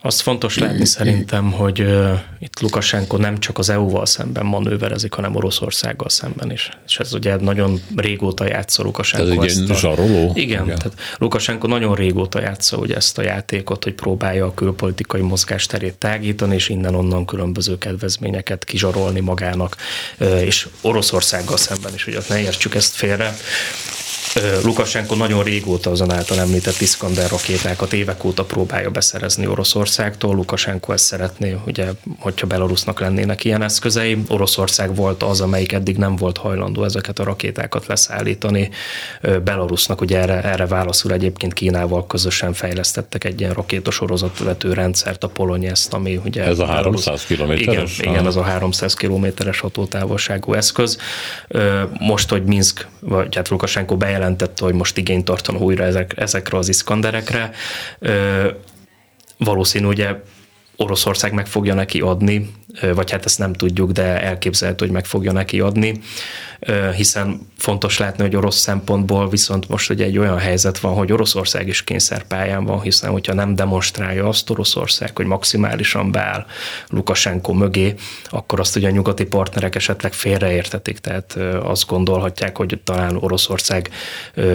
Azt 0.05 0.21
fontos 0.21 0.57
látni 0.57 0.85
szerintem, 0.85 1.51
hogy 1.51 1.81
uh, 1.81 2.19
itt 2.39 2.59
Lukasenko 2.59 3.17
nem 3.17 3.39
csak 3.39 3.57
az 3.57 3.69
EU-val 3.69 4.05
szemben 4.05 4.45
manőverezik, 4.45 5.13
hanem 5.13 5.35
Oroszországgal 5.35 6.09
szemben 6.09 6.51
is. 6.51 6.69
És 6.87 6.99
ez 6.99 7.13
ugye 7.13 7.35
nagyon 7.35 7.81
régóta 7.95 8.45
játsza 8.47 8.83
Lukasenko. 8.83 9.43
Ez 9.43 9.57
egy 9.57 9.75
zsaroló? 9.75 10.31
Igen, 10.33 10.63
igen, 10.63 10.77
tehát 10.77 10.99
Lukasenko 11.17 11.67
nagyon 11.67 11.95
régóta 11.95 12.41
játsza 12.41 12.77
ugye 12.77 12.95
ezt 12.95 13.17
a 13.17 13.21
játékot, 13.21 13.83
hogy 13.83 13.93
próbálja 13.93 14.45
a 14.45 14.53
külpolitikai 14.53 15.21
mozgásterét 15.21 15.95
tágítani, 15.95 16.55
és 16.55 16.69
innen-onnan 16.69 17.25
különböző 17.25 17.77
kedvezményeket 17.77 18.63
kizsarolni 18.63 19.19
magának, 19.19 19.75
és 20.41 20.67
Oroszországgal 20.81 21.57
szemben 21.57 21.93
is, 21.93 22.03
hogy 22.03 22.15
ott 22.15 22.29
ne 22.29 22.39
értsük 22.39 22.75
ezt 22.75 22.93
félre. 22.95 23.35
Lukasenko 24.63 25.15
nagyon 25.15 25.43
régóta 25.43 25.89
azon 25.89 26.11
által 26.11 26.39
említett 26.39 26.81
Iskander 26.81 27.29
rakétákat 27.29 27.93
évek 27.93 28.23
óta 28.23 28.43
próbálja 28.43 28.89
beszerezni 28.89 29.47
Oroszországtól. 29.47 30.35
Lukasenko 30.35 30.91
ezt 30.93 31.03
szeretné, 31.03 31.57
ugye, 31.65 31.85
hogyha 32.19 32.47
Belarusnak 32.47 32.99
lennének 32.99 33.43
ilyen 33.43 33.61
eszközei. 33.61 34.23
Oroszország 34.27 34.95
volt 34.95 35.23
az, 35.23 35.41
amelyik 35.41 35.71
eddig 35.71 35.97
nem 35.97 36.15
volt 36.15 36.37
hajlandó 36.37 36.83
ezeket 36.83 37.19
a 37.19 37.23
rakétákat 37.23 37.85
leszállítani. 37.85 38.69
Belarusnak 39.43 40.01
ugye 40.01 40.19
erre, 40.19 40.43
erre 40.43 40.65
válaszul 40.65 41.11
egyébként 41.11 41.53
Kínával 41.53 42.07
közösen 42.07 42.53
fejlesztettek 42.53 43.23
egy 43.23 43.39
ilyen 43.39 43.53
rakétasorozatvető 43.53 44.73
rendszert, 44.73 45.23
a 45.23 45.27
Polonyeszt, 45.27 45.93
ami 45.93 46.19
ugye... 46.25 46.43
Ez 46.43 46.59
a 46.59 46.65
300 46.65 47.25
kilométeres? 47.25 47.99
Igen, 47.99 48.13
igen, 48.13 48.25
az 48.25 48.35
a 48.35 48.43
300 48.43 48.93
kilométeres 48.93 49.59
hatótávolságú 49.59 50.53
eszköz. 50.53 50.97
Most, 51.99 52.29
hogy 52.29 52.43
Minsk, 52.43 52.87
vagy 52.99 53.35
hát 53.35 53.49
Lukasenko 53.49 53.97
bejelent 53.97 54.14
bejelentette, 54.15 54.63
hogy 54.63 54.73
most 54.73 54.97
igényt 54.97 55.25
tartanak 55.25 55.61
újra 55.61 55.83
ezek, 55.83 56.13
ezekre 56.17 56.57
az 56.57 56.69
iskanderekre. 56.69 57.51
Valószínű, 59.37 59.85
ugye 59.85 60.15
Oroszország 60.75 61.33
meg 61.33 61.47
fogja 61.47 61.73
neki 61.73 61.99
adni, 61.99 62.51
vagy 62.93 63.11
hát 63.11 63.25
ezt 63.25 63.39
nem 63.39 63.53
tudjuk, 63.53 63.91
de 63.91 64.21
elképzelhető, 64.21 64.85
hogy 64.85 64.93
meg 64.93 65.05
fogja 65.05 65.31
neki 65.31 65.59
adni, 65.59 65.99
hiszen 66.95 67.47
fontos 67.57 67.97
látni, 67.97 68.23
hogy 68.23 68.35
orosz 68.35 68.57
szempontból 68.57 69.29
viszont 69.29 69.69
most 69.69 69.89
ugye 69.89 70.05
egy 70.05 70.17
olyan 70.17 70.37
helyzet 70.37 70.79
van, 70.79 70.93
hogy 70.93 71.11
Oroszország 71.11 71.67
is 71.67 71.83
kényszerpályán 71.83 72.65
van, 72.65 72.81
hiszen 72.81 73.11
hogyha 73.11 73.33
nem 73.33 73.55
demonstrálja 73.55 74.27
azt 74.27 74.49
Oroszország, 74.49 75.15
hogy 75.15 75.25
maximálisan 75.25 76.11
beáll 76.11 76.45
Lukasenko 76.87 77.53
mögé, 77.53 77.93
akkor 78.29 78.59
azt 78.59 78.75
ugye 78.75 78.87
a 78.87 78.91
nyugati 78.91 79.25
partnerek 79.25 79.75
esetleg 79.75 80.13
félreértetik, 80.13 80.99
tehát 80.99 81.37
azt 81.63 81.87
gondolhatják, 81.87 82.57
hogy 82.57 82.79
talán 82.83 83.17
Oroszország 83.17 83.89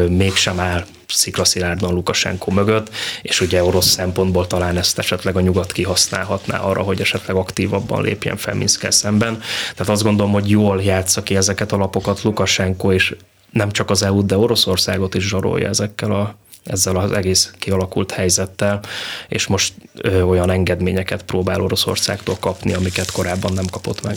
mégsem 0.09 0.61
áll 0.61 0.85
sziklaszilárdan 1.14 1.94
Lukasenko 1.94 2.51
mögött, 2.51 2.90
és 3.23 3.40
ugye 3.40 3.64
orosz 3.64 3.87
szempontból 3.87 4.46
talán 4.46 4.77
ezt 4.77 4.99
esetleg 4.99 5.37
a 5.37 5.40
nyugat 5.40 5.73
kihasználhatná 5.73 6.59
arra, 6.59 6.83
hogy 6.83 7.01
esetleg 7.01 7.37
aktívabban 7.37 8.03
lépjen 8.03 8.37
fel 8.37 8.55
Minszkel 8.55 8.90
szemben. 8.90 9.40
Tehát 9.75 9.92
azt 9.92 10.03
gondolom, 10.03 10.33
hogy 10.33 10.51
jól 10.51 10.83
játsza 10.83 11.23
ki 11.23 11.37
ezeket 11.37 11.73
a 11.73 11.77
lapokat 11.77 11.99
Lukasenko, 12.22 12.92
és 12.92 13.14
nem 13.50 13.70
csak 13.70 13.90
az 13.90 14.02
EU, 14.02 14.26
de 14.26 14.36
Oroszországot 14.36 15.14
is 15.14 15.28
zsarolja 15.28 15.68
ezekkel 15.68 16.12
a 16.12 16.34
ezzel 16.64 16.96
az 16.96 17.12
egész 17.12 17.52
kialakult 17.58 18.10
helyzettel, 18.10 18.80
és 19.28 19.46
most 19.46 19.74
ö, 19.94 20.22
olyan 20.22 20.50
engedményeket 20.50 21.22
próbál 21.22 21.60
Oroszországtól 21.60 22.36
kapni, 22.40 22.72
amiket 22.72 23.10
korábban 23.10 23.52
nem 23.52 23.64
kapott 23.70 24.02
meg. 24.02 24.16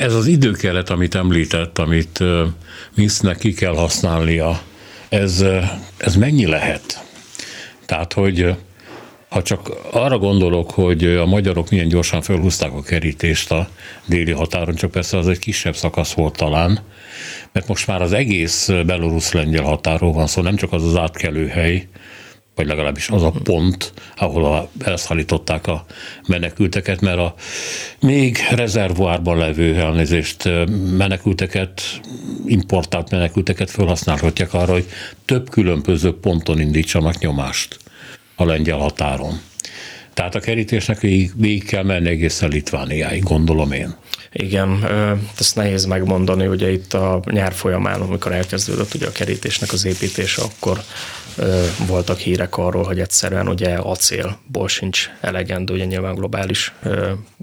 Ez 0.00 0.14
az 0.14 0.26
időkeret, 0.26 0.90
amit 0.90 1.14
említett, 1.14 1.78
amit 1.78 2.24
Minsznek 2.94 3.38
ki 3.38 3.52
kell 3.52 3.74
használnia, 3.74 4.60
ez, 5.08 5.44
ez 5.96 6.14
mennyi 6.14 6.46
lehet? 6.46 7.04
Tehát, 7.86 8.12
hogy 8.12 8.56
ha 9.30 9.42
csak 9.42 9.70
arra 9.90 10.18
gondolok, 10.18 10.70
hogy 10.70 11.04
a 11.04 11.26
magyarok 11.26 11.70
milyen 11.70 11.88
gyorsan 11.88 12.22
felhúzták 12.22 12.72
a 12.72 12.82
kerítést 12.82 13.50
a 13.50 13.68
déli 14.06 14.32
határon, 14.32 14.74
csak 14.74 14.90
persze 14.90 15.18
az 15.18 15.28
egy 15.28 15.38
kisebb 15.38 15.76
szakasz 15.76 16.12
volt 16.12 16.36
talán, 16.36 16.80
mert 17.52 17.68
most 17.68 17.86
már 17.86 18.02
az 18.02 18.12
egész 18.12 18.68
belorusz-lengyel 18.86 19.62
határól 19.62 20.12
van 20.12 20.26
szó, 20.26 20.32
szóval 20.32 20.50
nem 20.50 20.58
csak 20.58 20.72
az 20.72 20.84
az 20.84 20.96
átkelőhely, 20.96 21.88
vagy 22.54 22.66
legalábbis 22.66 23.08
az 23.08 23.22
a 23.22 23.30
pont, 23.30 23.92
ahol 24.16 24.44
a, 24.44 24.68
elszállították 24.84 25.66
a 25.66 25.84
menekülteket, 26.26 27.00
mert 27.00 27.18
a 27.18 27.34
még 28.00 28.38
rezervoárban 28.50 29.38
levő 29.38 29.76
elnézést 29.76 30.48
menekülteket, 30.96 31.82
importált 32.46 33.10
menekülteket 33.10 33.70
felhasználhatják 33.70 34.54
arra, 34.54 34.72
hogy 34.72 34.86
több 35.24 35.50
különböző 35.50 36.18
ponton 36.18 36.60
indítsanak 36.60 37.18
nyomást 37.18 37.78
a 38.40 38.44
lengyel 38.44 38.78
határon. 38.78 39.40
Tehát 40.14 40.34
a 40.34 40.40
kerítésnek 40.40 41.00
végig, 41.00 41.32
végig 41.36 41.64
kell 41.64 41.82
menni 41.82 42.08
egészen 42.08 42.48
Litvániáig, 42.48 43.22
gondolom 43.22 43.72
én. 43.72 43.94
Igen, 44.32 44.86
ezt 45.38 45.56
nehéz 45.56 45.84
megmondani, 45.84 46.46
ugye 46.46 46.72
itt 46.72 46.94
a 46.94 47.22
nyár 47.30 47.52
folyamán, 47.52 48.00
amikor 48.00 48.32
elkezdődött 48.32 48.94
ugye 48.94 49.06
a 49.06 49.12
kerítésnek 49.12 49.72
az 49.72 49.84
építése, 49.84 50.42
akkor 50.42 50.80
voltak 51.86 52.18
hírek 52.18 52.56
arról, 52.56 52.84
hogy 52.84 53.00
egyszerűen 53.00 53.48
ugye 53.48 53.74
acélból 53.74 54.68
sincs 54.68 55.10
elegendő, 55.20 55.74
ugye 55.74 55.84
nyilván 55.84 56.14
globális 56.14 56.72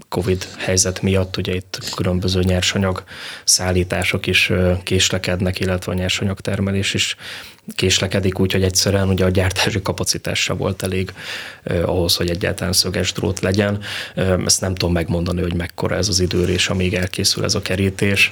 Covid 0.10 0.48
helyzet 0.58 1.02
miatt, 1.02 1.38
ugye 1.38 1.54
itt 1.54 1.80
különböző 1.96 2.42
nyersanyag 2.42 3.04
szállítások 3.44 4.28
is 4.28 4.52
késlekednek, 4.84 5.60
illetve 5.60 5.92
a 5.92 5.96
nyersanyag 5.96 6.40
termelés 6.40 6.94
is 6.94 7.16
késlekedik, 7.76 8.40
úgyhogy 8.40 8.64
egyszerűen 8.64 9.10
ugye 9.10 9.26
a 9.26 9.30
gyártási 9.30 9.82
kapacitásra 9.82 10.56
volt 10.56 10.84
elég 10.84 11.14
ahhoz, 11.86 12.16
hogy 12.16 12.30
egyáltalán 12.30 12.74
szöges 12.74 13.12
drót 13.12 13.40
legyen. 13.40 13.80
Eh, 14.16 14.34
ezt 14.46 14.62
nem 14.62 14.76
tudom 14.76 14.94
megmondani, 14.94 15.42
hogy 15.42 15.54
mekkora 15.54 15.96
ez 15.96 16.08
az 16.08 16.20
időrés, 16.20 16.70
amíg 16.70 16.94
elkészül 16.94 17.44
ez 17.44 17.56
a 17.56 17.62
kerítés. 17.62 18.32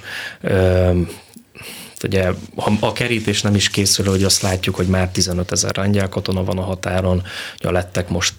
Ugye 2.05 2.31
ha 2.55 2.71
a 2.79 2.93
kerítés 2.93 3.41
nem 3.41 3.55
is 3.55 3.69
készül, 3.69 4.05
hogy 4.05 4.23
azt 4.23 4.41
látjuk, 4.41 4.75
hogy 4.75 4.87
már 4.87 5.09
15 5.09 5.51
ezer 5.51 5.77
lengyel 5.77 6.09
katona 6.09 6.43
van 6.43 6.57
a 6.57 6.61
határon, 6.61 7.23
ugye 7.59 7.71
lettek 7.71 8.09
most, 8.09 8.33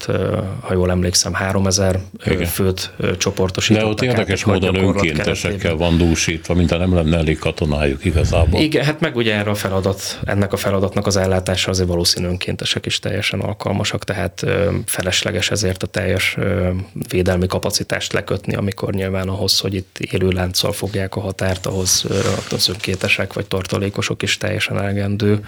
ha 0.61 0.73
jól 0.73 0.91
emlékszem, 0.91 1.35
3 1.35 1.67
ezer 1.67 2.01
főt 2.47 2.93
csoportosítottak. 3.19 3.89
De 3.89 3.93
ott 3.93 4.11
érdekes 4.11 4.45
módon 4.45 4.75
önkéntesekkel 4.75 5.75
van 5.75 5.99
dúsítva, 5.99 6.55
mint 6.55 6.71
ha 6.71 6.77
nem 6.77 6.95
lenne 6.95 7.17
elég 7.17 7.39
katonájuk 7.39 8.05
igazából. 8.05 8.61
Igen, 8.61 8.85
hát 8.85 9.01
meg 9.01 9.17
ugye 9.17 9.35
erre 9.35 9.51
a 9.51 9.55
feladat, 9.55 10.21
ennek 10.25 10.53
a 10.53 10.57
feladatnak 10.57 11.07
az 11.07 11.17
ellátása 11.17 11.71
azért 11.71 11.89
valószínű 11.89 12.27
önkéntesek 12.27 12.87
is 12.87 12.99
teljesen 12.99 13.41
alkalmasak, 13.41 14.05
tehát 14.05 14.47
felesleges 14.87 15.51
ezért 15.51 15.83
a 15.83 15.87
teljes 15.87 16.37
védelmi 17.09 17.47
kapacitást 17.47 18.13
lekötni, 18.13 18.55
amikor 18.55 18.95
nyilván 18.95 19.29
ahhoz, 19.29 19.59
hogy 19.59 19.75
itt 19.75 19.99
élő 19.99 20.29
lánccal 20.29 20.73
fogják 20.73 21.17
a 21.17 21.21
határt, 21.21 21.67
ahhoz 21.67 22.05
az 22.51 22.69
önkéntesek 22.69 23.33
vagy 23.33 23.47
tartalékosok 23.57 24.23
is 24.23 24.37
teljesen 24.37 24.79
elegendő 24.79 25.45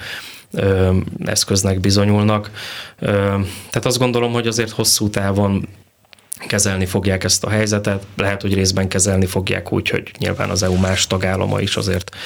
eszköznek 1.24 1.80
bizonyulnak. 1.80 2.50
Tehát 2.98 3.84
azt 3.84 3.98
gondolom, 3.98 4.32
hogy 4.32 4.46
azért 4.46 4.70
hosszú 4.70 5.10
távon 5.10 5.68
kezelni 6.46 6.86
fogják 6.86 7.24
ezt 7.24 7.44
a 7.44 7.48
helyzetet. 7.48 8.06
Lehet, 8.16 8.42
hogy 8.42 8.54
részben 8.54 8.88
kezelni 8.88 9.26
fogják 9.26 9.72
úgy, 9.72 9.88
hogy 9.88 10.12
nyilván 10.18 10.50
az 10.50 10.62
EU 10.62 10.76
más 10.76 11.06
tagállama 11.06 11.60
is 11.60 11.76
azért 11.76 12.16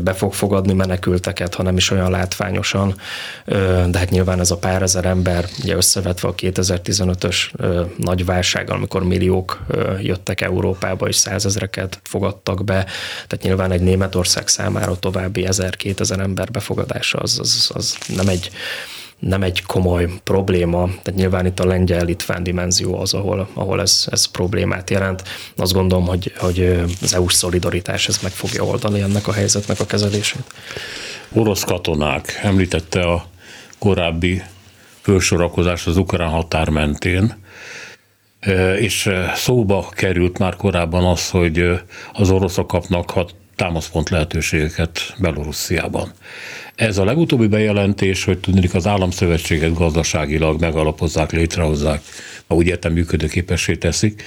be 0.00 0.12
fog 0.12 0.34
fogadni 0.34 0.72
menekülteket, 0.72 1.54
ha 1.54 1.62
nem 1.62 1.76
is 1.76 1.90
olyan 1.90 2.10
látványosan, 2.10 2.94
de 3.86 3.98
hát 3.98 4.10
nyilván 4.10 4.40
ez 4.40 4.50
a 4.50 4.56
pár 4.56 4.82
ezer 4.82 5.04
ember, 5.04 5.48
ugye 5.62 5.76
összevetve 5.76 6.28
a 6.28 6.34
2015-ös 6.34 7.36
nagy 7.96 8.24
válsággal, 8.24 8.76
amikor 8.76 9.04
milliók 9.04 9.66
jöttek 10.00 10.40
Európába 10.40 11.08
és 11.08 11.16
százezreket 11.16 12.00
fogadtak 12.02 12.64
be, 12.64 12.84
tehát 13.26 13.40
nyilván 13.44 13.72
egy 13.72 13.80
Németország 13.80 14.48
számára 14.48 14.98
további 14.98 15.46
ezer-kétezer 15.46 16.18
ember 16.18 16.50
befogadása 16.50 17.18
az, 17.18 17.38
az, 17.38 17.70
az 17.74 17.96
nem 18.16 18.28
egy 18.28 18.50
nem 19.28 19.42
egy 19.42 19.62
komoly 19.62 20.08
probléma, 20.24 20.86
tehát 20.86 21.14
nyilván 21.14 21.46
itt 21.46 21.60
a 21.60 21.66
lengyel-litván 21.66 22.42
dimenzió 22.42 23.00
az, 23.00 23.14
ahol, 23.14 23.48
ahol 23.54 23.80
ez, 23.80 24.06
ez 24.10 24.24
problémát 24.24 24.90
jelent. 24.90 25.22
Azt 25.56 25.72
gondolom, 25.72 26.06
hogy, 26.06 26.32
hogy 26.36 26.80
az 27.02 27.14
EU-s 27.14 27.34
szolidaritás 27.34 28.08
ez 28.08 28.18
meg 28.22 28.32
fogja 28.32 28.64
oldani 28.64 29.00
ennek 29.00 29.28
a 29.28 29.32
helyzetnek 29.32 29.80
a 29.80 29.86
kezelését. 29.86 30.44
Orosz 31.32 31.64
katonák, 31.64 32.40
említette 32.42 33.00
a 33.00 33.26
korábbi 33.78 34.42
fölsorakozás 35.00 35.86
az 35.86 35.96
ukrán 35.96 36.28
határ 36.28 36.68
mentén, 36.68 37.34
és 38.78 39.10
szóba 39.34 39.88
került 39.90 40.38
már 40.38 40.56
korábban 40.56 41.04
az, 41.04 41.30
hogy 41.30 41.80
az 42.12 42.30
oroszok 42.30 42.66
kapnak 42.66 43.10
hat 43.10 43.34
támaszpont 43.56 44.10
lehetőségeket 44.10 45.14
Belorussziában. 45.18 46.12
Ez 46.74 46.98
a 46.98 47.04
legutóbbi 47.04 47.46
bejelentés, 47.46 48.24
hogy 48.24 48.38
tudnék 48.38 48.74
az 48.74 48.86
államszövetséget 48.86 49.74
gazdaságilag 49.74 50.60
megalapozzák, 50.60 51.32
létrehozzák, 51.32 52.02
ha 52.46 52.54
úgy 52.54 52.66
értem 52.66 52.92
működőképessé 52.92 53.76
teszik, 53.76 54.22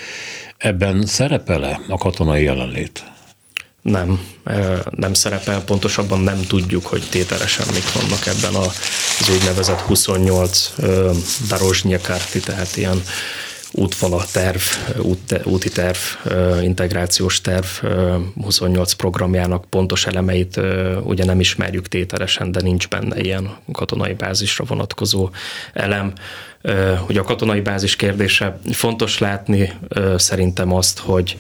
ebben 0.58 1.06
szerepele 1.06 1.80
a 1.88 1.98
katonai 1.98 2.44
jelenlét? 2.44 3.04
Nem, 3.82 4.20
nem 4.90 5.14
szerepel, 5.14 5.64
pontosabban 5.64 6.20
nem 6.20 6.42
tudjuk, 6.48 6.86
hogy 6.86 7.04
tételesen 7.10 7.66
mik 7.74 7.92
vannak 7.94 8.26
ebben 8.26 8.54
az 8.54 9.30
úgynevezett 9.30 9.80
28 9.80 10.74
Darozsnyakárti, 11.48 12.40
tehát 12.40 12.78
ilyen 12.78 13.02
útfala 13.76 14.24
terv, 14.32 14.62
út, 15.02 15.42
úti 15.44 15.70
terv, 15.70 15.98
integrációs 16.62 17.42
terv 17.42 17.66
28 18.42 18.94
programjának 18.94 19.66
pontos 19.70 20.06
elemeit 20.06 20.60
ugye 21.04 21.26
nem 21.26 21.40
ismerjük 21.40 21.88
tételesen, 21.88 22.52
de 22.52 22.62
nincs 22.62 22.88
benne 22.88 23.20
ilyen 23.20 23.58
katonai 23.72 24.14
bázisra 24.14 24.66
vonatkozó 24.66 25.30
elem. 25.74 26.14
Ugye 27.08 27.20
a 27.20 27.24
katonai 27.24 27.62
bázis 27.62 27.96
kérdése 27.96 28.60
fontos 28.72 29.18
látni 29.18 29.74
szerintem 30.16 30.74
azt, 30.74 31.00
hogy 31.00 31.38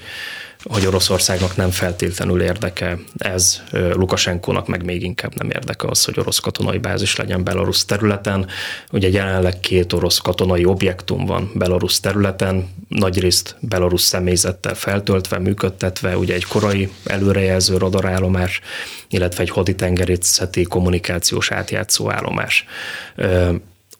hogy 0.69 0.85
Oroszországnak 0.85 1.55
nem 1.55 1.69
feltétlenül 1.69 2.41
érdeke 2.41 2.97
ez, 3.17 3.61
Lukasenkónak 3.71 4.67
meg 4.67 4.83
még 4.83 5.03
inkább 5.03 5.35
nem 5.35 5.49
érdeke 5.49 5.87
az, 5.87 6.05
hogy 6.05 6.19
orosz 6.19 6.39
katonai 6.39 6.77
bázis 6.77 7.15
legyen 7.15 7.43
Belarus 7.43 7.85
területen. 7.85 8.47
Ugye 8.91 9.09
jelenleg 9.09 9.59
két 9.59 9.93
orosz 9.93 10.17
katonai 10.17 10.65
objektum 10.65 11.25
van 11.25 11.51
Belarus 11.53 11.99
területen, 11.99 12.69
nagyrészt 12.87 13.55
Belarus 13.59 14.01
személyzettel 14.01 14.75
feltöltve, 14.75 15.39
működtetve, 15.39 16.17
ugye 16.17 16.33
egy 16.33 16.45
korai 16.45 16.89
előrejelző 17.03 17.77
radarállomás, 17.77 18.61
illetve 19.09 19.41
egy 19.41 19.49
haditengerészeti 19.49 20.63
kommunikációs 20.63 21.51
átjátszó 21.51 22.11
állomás. 22.11 22.65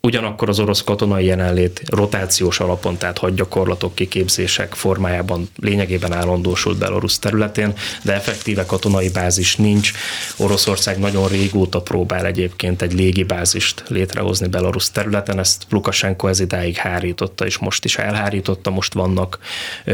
Ugyanakkor 0.06 0.50
az 0.50 0.60
orosz 0.60 0.84
katonai 0.84 1.26
jelenlét 1.26 1.82
rotációs 1.86 2.60
alapon, 2.60 2.98
tehát 2.98 3.18
hadgyakorlatok, 3.18 3.96
kiképzések 3.96 4.74
formájában 4.74 5.50
lényegében 5.62 6.14
állandósult 6.14 6.78
Belarus 6.78 7.20
területén, 7.20 7.74
de 8.04 8.14
effektíve 8.14 8.66
katonai 8.66 9.10
bázis 9.10 9.56
nincs. 9.56 9.92
Oroszország 10.38 11.00
nagyon 11.00 11.28
régóta 11.28 11.82
próbál 11.82 12.26
egyébként 12.26 12.82
egy 12.82 12.94
légibázist 12.94 13.84
létrehozni 13.88 14.48
Belarus 14.48 14.92
területen, 14.92 15.40
ezt 15.40 15.64
Lukasenko 15.70 16.28
ez 16.28 16.40
idáig 16.40 16.76
hárította, 16.76 17.46
és 17.46 17.58
most 17.58 17.86
is 17.86 17.98
elhárította, 17.98 18.70
most 18.70 18.94
vannak 18.94 19.40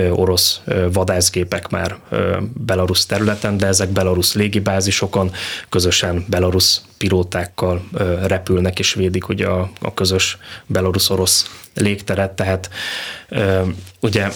orosz 0.09 0.61
vadászgépek 0.91 1.69
már 1.69 1.97
Belarus 2.53 3.05
területen, 3.05 3.57
de 3.57 3.67
ezek 3.67 3.89
Belarus 3.89 4.33
légibázisokon 4.33 5.31
közösen 5.69 6.25
Belarus 6.27 6.81
pilótákkal 7.01 7.81
repülnek 8.23 8.79
és 8.79 8.93
védik 8.93 9.29
ugye 9.29 9.47
a, 9.47 9.69
a 9.81 9.93
közös 10.01 10.37
belorusz-orosz 10.65 11.49
légteret, 11.73 12.31
tehát 12.31 12.69
ugye 13.99 14.31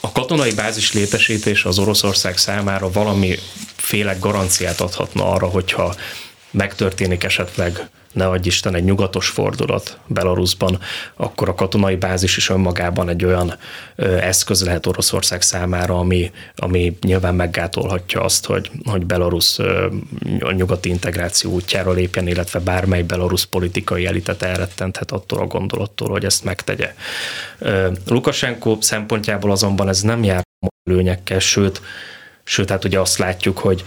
a 0.00 0.12
katonai 0.12 0.52
bázis 0.54 0.92
létesítés 0.92 1.64
az 1.64 1.78
Oroszország 1.78 2.36
számára 2.38 2.90
valami 2.90 3.38
féle 3.76 4.16
garanciát 4.20 4.80
adhatna 4.80 5.30
arra, 5.32 5.46
hogyha 5.46 5.94
megtörténik 6.50 7.24
esetleg 7.24 7.88
ne 8.16 8.26
adj 8.26 8.46
Isten, 8.46 8.74
egy 8.74 8.84
nyugatos 8.84 9.28
fordulat 9.28 9.98
Belarusban, 10.06 10.78
akkor 11.16 11.48
a 11.48 11.54
katonai 11.54 11.96
bázis 11.96 12.36
is 12.36 12.50
önmagában 12.50 13.08
egy 13.08 13.24
olyan 13.24 13.56
eszköz 14.20 14.64
lehet 14.64 14.86
Oroszország 14.86 15.42
számára, 15.42 15.98
ami, 15.98 16.30
ami 16.56 16.96
nyilván 17.00 17.34
meggátolhatja 17.34 18.20
azt, 18.20 18.46
hogy, 18.46 18.70
hogy 18.84 19.06
Belarus 19.06 19.58
a 20.40 20.50
nyugati 20.50 20.88
integráció 20.88 21.50
útjára 21.50 21.92
lépjen, 21.92 22.26
illetve 22.28 22.58
bármely 22.58 23.02
Belarus 23.02 23.46
politikai 23.46 24.06
elitet 24.06 24.42
elrettenthet 24.42 25.10
attól 25.10 25.40
a 25.40 25.46
gondolattól, 25.46 26.08
hogy 26.08 26.24
ezt 26.24 26.44
megtegye. 26.44 26.94
Lukasenko 28.06 28.78
szempontjából 28.80 29.50
azonban 29.50 29.88
ez 29.88 30.00
nem 30.00 30.24
jár 30.24 30.44
előnyekkel, 30.84 31.38
sőt, 31.38 31.80
sőt, 32.44 32.70
hát 32.70 32.84
ugye 32.84 33.00
azt 33.00 33.18
látjuk, 33.18 33.58
hogy 33.58 33.84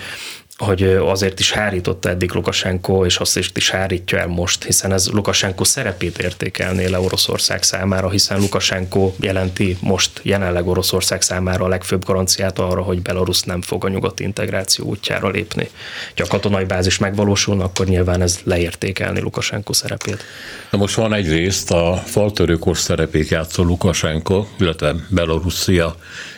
hogy 0.60 0.84
azért 0.84 1.40
is 1.40 1.52
hárította 1.52 2.10
eddig 2.10 2.32
Lukasenko, 2.32 3.06
és 3.06 3.18
azt 3.18 3.38
is, 3.38 3.70
hárítja 3.70 4.20
el 4.20 4.28
most, 4.28 4.64
hiszen 4.64 4.94
ez 4.94 5.10
Lukasenko 5.10 5.64
szerepét 5.64 6.18
értékelné 6.18 6.86
le 6.86 7.00
Oroszország 7.00 7.64
számára, 7.64 8.10
hiszen 8.10 8.40
Lukasenko 8.40 9.14
jelenti 9.20 9.78
most 9.82 10.20
jelenleg 10.24 10.68
Oroszország 10.68 11.22
számára 11.22 11.66
a 11.66 11.68
legfőbb 11.68 12.06
garanciát 12.06 12.60
arra, 12.60 12.82
hogy 12.82 13.02
Belarus 13.02 13.42
nem 13.42 13.62
fog 13.62 13.86
a 13.86 13.90
nyugati 13.90 14.24
integráció 14.24 14.86
útjára 14.86 15.30
lépni. 15.30 15.70
Ha 16.16 16.24
a 16.24 16.28
katonai 16.28 16.66
bázis 16.66 16.98
megvalósulna, 16.98 17.64
akkor 17.64 17.86
nyilván 17.86 18.22
ez 18.22 18.40
leértékelni 18.44 19.20
Lukasenko 19.20 19.74
szerepét. 19.74 20.24
Na 20.72 20.78
most 20.78 20.96
van 20.96 21.14
egyrészt 21.14 21.72
a 21.72 22.04
faltörőkor 22.06 22.78
szerepét 22.78 23.30
játszó 23.30 23.64
Lukasenko, 23.64 24.46
illetve 24.60 24.96
Belorusszia 25.10 25.96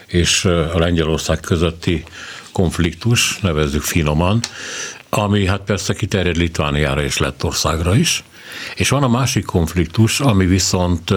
és 0.08 0.46
a 0.46 0.80
Lengyelország 0.80 1.40
közötti 1.40 2.04
konfliktus, 2.52 3.40
nevezzük 3.40 3.82
finoman, 3.82 4.40
ami 5.10 5.46
hát 5.46 5.62
persze 5.62 5.94
kiterjed 5.94 6.38
Litvániára 6.38 7.04
és 7.04 7.18
Lettországra 7.18 7.96
is. 7.96 8.24
És 8.76 8.90
van 8.90 9.04
a 9.04 9.08
másik 9.08 9.46
konfliktus, 9.46 10.20
ami 10.20 10.46
viszont 10.46 11.10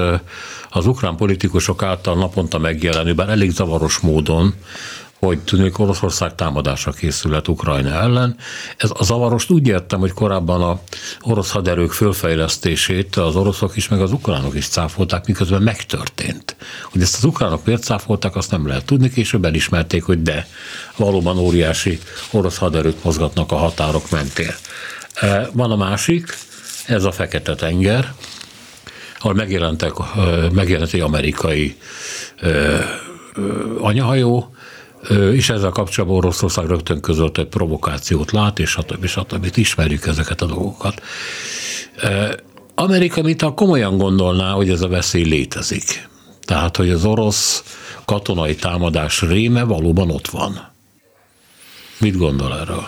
az 0.70 0.86
ukrán 0.86 1.16
politikusok 1.16 1.82
által 1.82 2.16
naponta 2.16 2.58
megjelenő, 2.58 3.14
bár 3.14 3.28
elég 3.28 3.50
zavaros 3.50 3.98
módon, 3.98 4.54
hogy 5.24 5.38
tűnik 5.38 5.78
Oroszország 5.78 6.34
támadásra 6.34 6.92
készület 6.92 7.48
Ukrajna 7.48 7.90
ellen. 7.90 8.36
Ez 8.76 8.90
a 8.92 9.04
zavarost 9.04 9.50
úgy 9.50 9.66
értem, 9.66 10.00
hogy 10.00 10.12
korábban 10.12 10.62
a 10.62 10.80
orosz 11.20 11.50
haderők 11.50 11.92
fölfejlesztését 11.92 13.16
az 13.16 13.36
oroszok 13.36 13.76
is, 13.76 13.88
meg 13.88 14.00
az 14.00 14.12
ukránok 14.12 14.54
is 14.54 14.68
cáfolták, 14.68 15.26
miközben 15.26 15.62
megtörtént. 15.62 16.56
Hogy 16.92 17.02
ezt 17.02 17.16
az 17.16 17.24
ukránok 17.24 17.64
miért 17.64 17.82
cáfolták, 17.82 18.36
azt 18.36 18.50
nem 18.50 18.66
lehet 18.66 18.84
tudni, 18.84 19.10
később 19.10 19.44
elismerték, 19.44 20.04
hogy 20.04 20.22
de, 20.22 20.46
valóban 20.96 21.38
óriási 21.38 21.98
orosz 22.30 22.58
haderők 22.58 23.04
mozgatnak 23.04 23.52
a 23.52 23.56
határok 23.56 24.10
mentén. 24.10 24.54
E, 25.14 25.48
van 25.52 25.70
a 25.70 25.76
másik, 25.76 26.36
ez 26.86 27.04
a 27.04 27.12
Fekete-tenger, 27.12 28.14
ahol 29.18 29.34
megjelentek, 29.34 29.92
megjelent 30.52 30.92
egy 30.92 31.00
amerikai 31.00 31.76
anyahajó, 33.78 34.53
és 35.10 35.50
ezzel 35.50 35.70
kapcsolatban 35.70 36.18
Oroszország 36.18 36.66
rögtön 36.66 37.00
közölt, 37.00 37.36
hogy 37.36 37.46
provokációt 37.46 38.32
lát, 38.32 38.58
és 38.58 38.70
stb. 38.70 39.06
stb. 39.06 39.50
Ismerjük 39.54 40.06
ezeket 40.06 40.40
a 40.40 40.46
dolgokat. 40.46 41.02
Amerika, 42.74 43.22
mint 43.22 43.42
a 43.42 43.54
komolyan 43.54 43.98
gondolná, 43.98 44.52
hogy 44.52 44.70
ez 44.70 44.80
a 44.80 44.88
veszély 44.88 45.24
létezik. 45.24 46.08
Tehát, 46.42 46.76
hogy 46.76 46.90
az 46.90 47.04
orosz 47.04 47.62
katonai 48.04 48.54
támadás 48.54 49.20
réme 49.22 49.62
valóban 49.62 50.10
ott 50.10 50.28
van. 50.28 50.72
Mit 51.98 52.16
gondol 52.16 52.58
erről? 52.58 52.86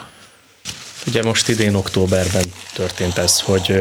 Ugye 1.07 1.22
most 1.22 1.48
idén 1.48 1.74
októberben 1.74 2.44
történt 2.74 3.18
ez, 3.18 3.40
hogy 3.40 3.72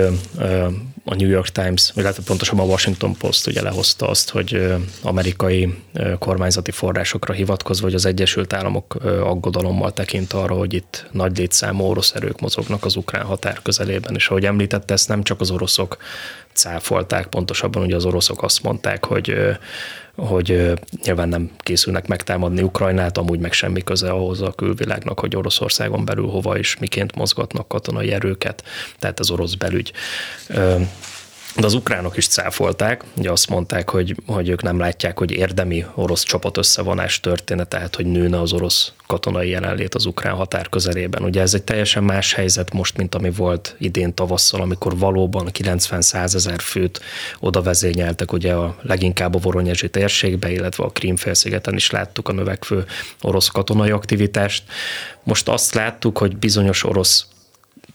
a 1.05 1.15
New 1.15 1.29
York 1.29 1.47
Times, 1.47 1.91
vagy 1.93 2.03
lehet 2.03 2.19
pontosabban 2.19 2.65
a 2.65 2.69
Washington 2.69 3.17
Post 3.17 3.47
ugye 3.47 3.61
lehozta 3.61 4.07
azt, 4.07 4.29
hogy 4.29 4.73
amerikai 5.01 5.73
kormányzati 6.19 6.71
forrásokra 6.71 7.33
hivatkozva, 7.33 7.85
hogy 7.85 7.93
az 7.93 8.05
Egyesült 8.05 8.53
Államok 8.53 8.95
aggodalommal 9.03 9.93
tekint 9.93 10.33
arra, 10.33 10.55
hogy 10.55 10.73
itt 10.73 11.05
nagy 11.11 11.37
létszámú 11.37 11.83
orosz 11.83 12.11
erők 12.15 12.39
mozognak 12.39 12.85
az 12.85 12.95
ukrán 12.95 13.25
határ 13.25 13.59
közelében, 13.61 14.15
és 14.15 14.27
ahogy 14.27 14.45
említette, 14.45 14.93
ezt 14.93 15.07
nem 15.07 15.23
csak 15.23 15.41
az 15.41 15.51
oroszok 15.51 15.97
cáfolták, 16.53 17.27
pontosabban 17.27 17.83
ugye 17.83 17.95
az 17.95 18.05
oroszok 18.05 18.43
azt 18.43 18.63
mondták, 18.63 19.05
hogy 19.05 19.35
hogy 20.15 20.73
nyilván 21.03 21.29
nem 21.29 21.51
készülnek 21.57 22.07
megtámadni 22.07 22.61
Ukrajnát, 22.61 23.17
amúgy 23.17 23.39
meg 23.39 23.51
semmi 23.51 23.83
köze 23.83 24.09
ahhoz 24.09 24.41
a 24.41 24.51
külvilágnak, 24.51 25.19
hogy 25.19 25.35
Oroszországon 25.35 26.05
belül 26.05 26.27
hova 26.27 26.57
és 26.57 26.77
miként 26.77 27.15
mozgatnak 27.15 27.67
katonai 27.67 28.11
erőket, 28.11 28.63
tehát 28.99 29.19
az 29.19 29.29
orosz 29.29 29.53
belügy. 29.53 29.91
De 31.55 31.65
az 31.65 31.73
ukránok 31.73 32.17
is 32.17 32.27
cáfolták, 32.27 33.03
ugye 33.17 33.31
azt 33.31 33.49
mondták, 33.49 33.89
hogy, 33.89 34.15
hogy 34.25 34.49
ők 34.49 34.61
nem 34.61 34.79
látják, 34.79 35.17
hogy 35.17 35.31
érdemi 35.31 35.85
orosz 35.93 36.23
csapat 36.23 36.57
összevonás 36.57 37.19
történne, 37.19 37.63
tehát 37.63 37.95
hogy 37.95 38.05
nőne 38.05 38.39
az 38.39 38.53
orosz 38.53 38.91
katonai 39.07 39.49
jelenlét 39.49 39.95
az 39.95 40.05
ukrán 40.05 40.35
határ 40.35 40.69
közelében. 40.69 41.23
Ugye 41.23 41.41
ez 41.41 41.53
egy 41.53 41.63
teljesen 41.63 42.03
más 42.03 42.33
helyzet 42.33 42.73
most, 42.73 42.97
mint 42.97 43.15
ami 43.15 43.31
volt 43.31 43.75
idén 43.79 44.13
tavasszal, 44.13 44.61
amikor 44.61 44.97
valóban 44.97 45.49
90-100 45.59 46.33
ezer 46.33 46.61
főt 46.61 47.01
oda 47.39 47.61
vezényeltek, 47.61 48.31
ugye 48.31 48.53
a 48.53 48.75
leginkább 48.81 49.35
a 49.35 49.39
Voronyezsi 49.39 49.89
térségbe, 49.89 50.51
illetve 50.51 50.83
a 50.83 50.89
Krímfélszigeten 50.89 51.75
is 51.75 51.91
láttuk 51.91 52.27
a 52.27 52.33
növekvő 52.33 52.85
orosz 53.21 53.47
katonai 53.47 53.89
aktivitást. 53.89 54.63
Most 55.23 55.49
azt 55.49 55.73
láttuk, 55.73 56.17
hogy 56.17 56.37
bizonyos 56.37 56.83
orosz 56.83 57.25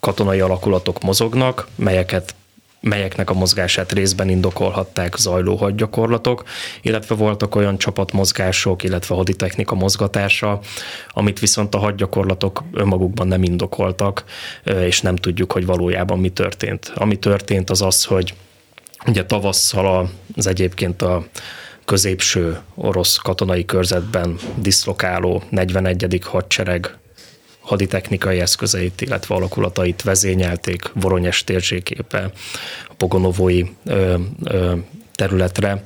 katonai 0.00 0.40
alakulatok 0.40 1.02
mozognak, 1.02 1.66
melyeket 1.74 2.34
melyeknek 2.80 3.30
a 3.30 3.34
mozgását 3.34 3.92
részben 3.92 4.28
indokolhatták 4.28 5.16
zajló 5.16 5.56
hadgyakorlatok, 5.56 6.44
illetve 6.82 7.14
voltak 7.14 7.54
olyan 7.54 7.78
csapatmozgások, 7.78 8.82
illetve 8.82 9.14
haditechnika 9.14 9.74
mozgatása, 9.74 10.60
amit 11.08 11.38
viszont 11.38 11.74
a 11.74 11.78
hadgyakorlatok 11.78 12.64
önmagukban 12.72 13.26
nem 13.26 13.42
indokoltak, 13.42 14.24
és 14.64 15.00
nem 15.00 15.16
tudjuk, 15.16 15.52
hogy 15.52 15.66
valójában 15.66 16.18
mi 16.18 16.28
történt. 16.28 16.92
Ami 16.94 17.18
történt 17.18 17.70
az 17.70 17.82
az, 17.82 18.04
hogy 18.04 18.34
ugye 19.06 19.24
tavasszal 19.24 20.10
az 20.36 20.46
egyébként 20.46 21.02
a 21.02 21.24
középső 21.84 22.60
orosz 22.74 23.16
katonai 23.16 23.64
körzetben 23.64 24.36
diszlokáló 24.56 25.42
41. 25.50 26.20
hadsereg 26.24 26.99
haditechnikai 27.70 28.40
eszközeit, 28.40 29.00
illetve 29.00 29.34
alakulatait 29.34 30.02
vezényelték 30.02 30.90
Voronyes 30.94 31.44
térségépe, 31.44 32.30
a 32.88 32.94
Pogonovói 32.96 33.62
ö, 33.84 34.14
ö, 34.44 34.74
területre 35.14 35.84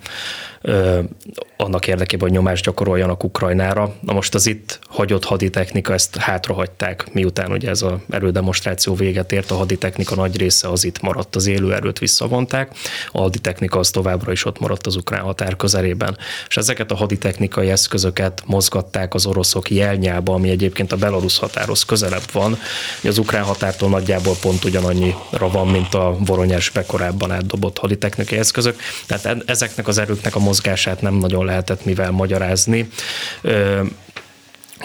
annak 1.57 1.87
érdekében, 1.87 2.29
hogy 2.29 2.37
nyomást 2.37 2.65
gyakoroljanak 2.65 3.25
Ukrajnára. 3.25 3.95
Na 4.01 4.13
most 4.13 4.35
az 4.35 4.47
itt 4.47 4.79
hagyott 4.89 5.25
haditechnika, 5.25 5.93
ezt 5.93 6.17
hátrahagyták, 6.17 7.13
miután 7.13 7.53
ugye 7.53 7.69
ez 7.69 7.83
az 7.83 7.93
erődemonstráció 8.11 8.95
véget 8.95 9.33
ért, 9.33 9.51
a 9.51 9.55
haditechnika 9.55 10.15
nagy 10.15 10.37
része 10.37 10.69
az 10.69 10.85
itt 10.85 11.01
maradt, 11.01 11.37
az 11.37 11.47
élő 11.47 11.75
erőt 11.75 11.99
visszavonták, 11.99 12.71
a 13.13 13.21
haditechnika 13.21 13.79
az 13.79 13.91
továbbra 13.91 14.33
is 14.33 14.45
ott 14.45 14.59
maradt 14.59 14.87
az 14.87 14.97
ukrán 14.97 15.21
határ 15.21 15.57
közelében. 15.57 16.17
És 16.49 16.57
ezeket 16.57 16.91
a 16.91 16.97
haditechnikai 16.97 17.71
eszközöket 17.71 18.43
mozgatták 18.47 19.15
az 19.15 19.27
oroszok 19.27 19.71
jelnyába, 19.71 20.35
ami 20.35 20.51
egyébként 20.51 20.93
a 20.93 20.97
belarusz 20.97 21.39
határhoz 21.39 21.83
közelebb 21.83 22.33
van, 22.33 22.59
az 23.05 23.19
ukrán 23.19 23.45
határtól 23.45 23.89
nagyjából 23.89 24.35
pont 24.41 24.65
ugyanannyira 24.65 25.49
van, 25.53 25.69
mint 25.69 25.95
a 25.95 26.17
voronyásbe 26.19 26.85
korábban 26.87 27.31
átdobott 27.31 27.79
haditechnikai 27.79 28.39
eszközök. 28.39 28.81
Tehát 29.07 29.43
ezeknek 29.47 29.89
az 29.89 29.99
erőknek 29.99 30.35
a 30.35 30.39
mozgását 30.55 31.01
nem 31.01 31.15
nagyon 31.15 31.45
lehetett 31.45 31.85
mivel 31.85 32.11
magyarázni. 32.11 32.89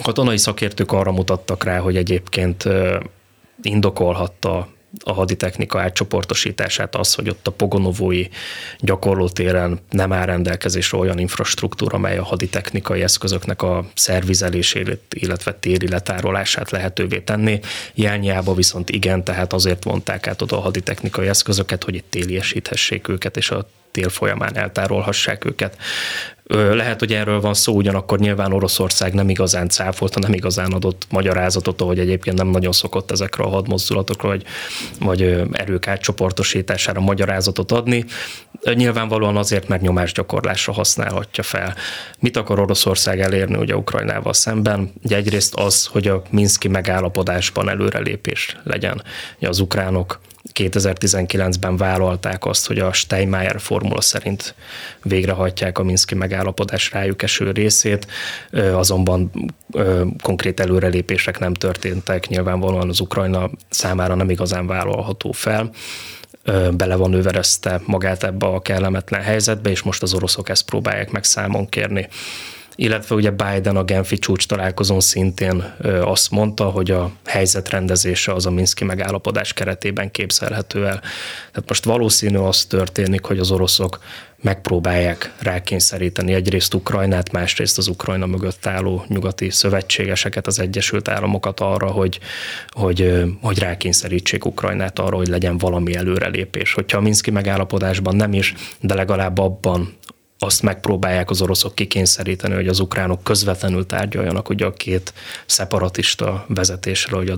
Katonai 0.02 0.38
szakértők 0.38 0.92
arra 0.92 1.12
mutattak 1.12 1.64
rá, 1.64 1.78
hogy 1.78 1.96
egyébként 1.96 2.64
indokolhatta 3.62 4.68
a 5.04 5.14
haditechnika 5.14 5.80
átcsoportosítását 5.80 6.96
az, 6.96 7.14
hogy 7.14 7.30
ott 7.30 7.48
a 7.48 7.52
pogonovói 7.52 8.28
gyakorlótéren 8.80 9.80
nem 9.90 10.14
áll 10.14 10.26
rendelkezésre 10.26 10.98
olyan 10.98 11.20
infrastruktúra, 11.20 11.98
mely 11.98 12.18
a 12.18 12.24
haditechnikai 12.24 13.02
eszközöknek 13.02 13.62
a 13.62 13.86
szervizelését, 13.94 15.00
illetve 15.10 15.54
téri 15.54 15.88
letárolását 15.88 16.72
lehetővé 16.72 17.20
tenni. 17.20 17.60
Jelnyába 17.94 18.54
viszont 18.54 18.90
igen, 18.90 19.24
tehát 19.24 19.54
azért 19.54 19.84
vonták 19.84 20.28
át 20.28 20.42
oda 20.42 20.58
a 20.58 20.62
haditechnikai 20.62 21.28
eszközöket, 21.28 21.84
hogy 21.84 21.96
itt 21.96 22.10
téliesíthessék 22.10 23.08
őket, 23.08 23.38
és 23.38 23.52
a 23.52 23.70
tél 23.92 24.10
folyamán 24.10 24.58
eltárolhassák 24.58 25.46
őket. 25.46 25.78
Lehet, 26.54 27.00
hogy 27.00 27.14
erről 27.14 27.42
van 27.42 27.54
szó, 27.54 27.74
ugyanakkor 27.74 28.20
nyilván 28.20 28.54
Oroszország 28.54 29.14
nem 29.14 29.30
igazán 29.30 29.70
cáfolta, 29.70 30.20
nem 30.20 30.34
igazán 30.34 30.72
adott 30.72 31.06
magyarázatot, 31.10 31.82
hogy 31.82 32.00
egyébként 32.00 32.38
nem 32.38 32.48
nagyon 32.48 32.72
szokott 32.72 33.12
ezekre 33.12 33.44
a 33.44 33.50
hadmozdulatokra, 33.50 34.28
vagy, 34.28 34.44
vagy 35.00 35.22
erők 35.52 35.88
átcsoportosítására 35.88 37.00
magyarázatot 37.00 37.72
adni. 37.72 38.06
Nyilvánvalóan 38.74 39.38
azért, 39.38 39.68
mert 39.68 39.82
nyomásgyakorlásra 39.82 40.74
használhatja 40.74 41.44
fel. 41.44 41.76
Mit 42.20 42.38
akar 42.38 42.60
Oroszország 42.60 43.20
elérni 43.20 43.58
ugye 43.58 43.76
Ukrajnával 43.76 44.34
szemben? 44.34 44.94
Ugye 45.04 45.16
egyrészt 45.16 45.56
az, 45.56 45.86
hogy 45.86 46.08
a 46.08 46.22
Minszki 46.30 46.68
megállapodásban 46.68 47.70
előrelépés 47.70 48.58
legyen. 48.64 49.04
Ugye 49.38 49.48
az 49.48 49.60
ukránok 49.60 50.20
2019-ben 50.54 51.78
vállalták 51.78 52.46
azt, 52.46 52.68
hogy 52.68 52.80
a 52.80 52.94
Steinmeier 52.94 53.60
formula 53.60 54.02
szerint 54.02 54.56
végrehajtják 55.04 55.78
a 55.78 55.84
Minszki 55.84 56.16
megállapodás 56.16 56.92
rájuk 56.92 57.24
eső 57.24 57.52
részét, 57.52 58.08
azonban 58.52 59.32
konkrét 60.22 60.60
előrelépések 60.60 61.40
nem 61.40 61.54
történtek, 61.54 62.28
nyilvánvalóan 62.28 62.90
az 62.90 63.00
Ukrajna 63.00 63.50
számára 63.70 64.16
nem 64.16 64.30
igazán 64.30 64.68
vállalható 64.68 65.32
fel. 65.32 65.72
Bele 66.72 66.96
van 66.96 67.14
överezte 67.14 67.82
magát 67.86 68.24
ebbe 68.24 68.46
a 68.46 68.62
kellemetlen 68.62 69.22
helyzetbe, 69.22 69.70
és 69.70 69.82
most 69.82 70.02
az 70.02 70.14
oroszok 70.14 70.50
ezt 70.50 70.66
próbálják 70.66 71.12
meg 71.12 71.24
számon 71.24 71.70
kérni 71.70 72.08
illetve 72.80 73.16
ugye 73.16 73.32
Biden 73.32 73.76
a 73.76 73.84
Genfi 73.84 74.18
csúcs 74.18 74.48
találkozón 74.48 75.00
szintén 75.00 75.76
azt 76.02 76.32
mondta, 76.32 76.70
hogy 76.70 76.92
a 76.92 77.12
helyzet 77.26 77.70
rendezése 77.70 78.34
az 78.34 78.46
a 78.46 78.52
Minszki 78.52 78.84
megállapodás 78.84 79.54
keretében 79.54 80.12
képzelhető 80.12 80.86
el. 80.86 81.00
Tehát 81.52 81.68
most 81.68 81.86
valószínű 81.86 82.38
az 82.38 82.66
történik, 82.66 83.26
hogy 83.26 83.40
az 83.40 83.52
oroszok 83.52 84.00
megpróbálják 84.42 85.34
rákényszeríteni 85.40 86.34
egyrészt 86.34 86.74
Ukrajnát, 86.74 87.32
másrészt 87.32 87.78
az 87.78 87.88
Ukrajna 87.88 88.26
mögött 88.26 88.66
álló 88.66 89.04
nyugati 89.08 89.50
szövetségeseket, 89.50 90.48
az 90.48 90.60
Egyesült 90.60 91.08
Államokat 91.08 91.60
arra, 91.60 91.88
hogy, 91.88 92.20
hogy, 92.70 93.24
hogy 93.42 93.60
rákényszerítsék 93.60 94.46
Ukrajnát 94.46 95.00
arra, 95.00 95.16
hogy 95.16 95.28
legyen 95.28 95.58
valami 95.58 95.96
előrelépés. 95.96 96.74
Hogyha 96.74 96.98
a 96.98 97.02
Minszki 97.02 97.32
megállapodásban 97.32 98.16
nem 98.16 98.34
is, 98.34 98.54
de 98.80 98.94
legalább 98.94 99.38
abban 99.38 99.98
azt 100.42 100.62
megpróbálják 100.62 101.30
az 101.30 101.42
oroszok 101.42 101.76
kikényszeríteni, 101.76 102.54
hogy 102.54 102.68
az 102.68 102.80
ukránok 102.80 103.24
közvetlenül 103.24 103.86
tárgyaljanak 103.86 104.50
ugye 104.50 104.66
a 104.66 104.74
két 104.74 105.14
szeparatista 105.46 106.46
vezetésről, 106.48 107.20
hogy 107.20 107.30
a 107.30 107.36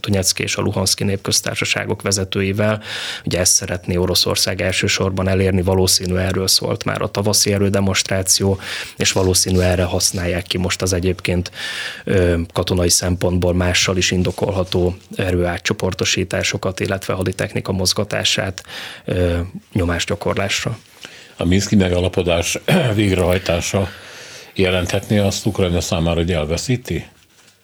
Donetszki 0.00 0.42
és 0.42 0.56
a 0.56 0.62
Luhanszki 0.62 1.04
népköztársaságok 1.04 2.02
vezetőivel. 2.02 2.82
Ugye 3.24 3.38
ezt 3.38 3.52
szeretné 3.52 3.96
Oroszország 3.96 4.60
elsősorban 4.60 5.28
elérni, 5.28 5.62
valószínű 5.62 6.14
erről 6.14 6.48
szólt 6.48 6.84
már 6.84 7.02
a 7.02 7.10
tavaszi 7.10 7.52
erődemonstráció, 7.52 8.58
és 8.96 9.12
valószínű 9.12 9.58
erre 9.58 9.84
használják 9.84 10.42
ki 10.42 10.58
most 10.58 10.82
az 10.82 10.92
egyébként 10.92 11.50
katonai 12.52 12.88
szempontból 12.88 13.54
mással 13.54 13.96
is 13.96 14.10
indokolható 14.10 14.96
erőátcsoportosításokat, 15.16 16.80
illetve 16.80 17.12
haditechnika 17.12 17.72
mozgatását 17.72 18.62
nyomásgyakorlásra. 19.72 20.78
A 21.40 21.44
Minszki 21.44 21.76
megalapodás 21.76 22.58
végrehajtása 22.94 23.88
jelenthetné 24.54 25.18
azt 25.18 25.46
Ukrajna 25.46 25.80
számára, 25.80 26.16
hogy 26.16 26.32
elveszíti 26.32 27.06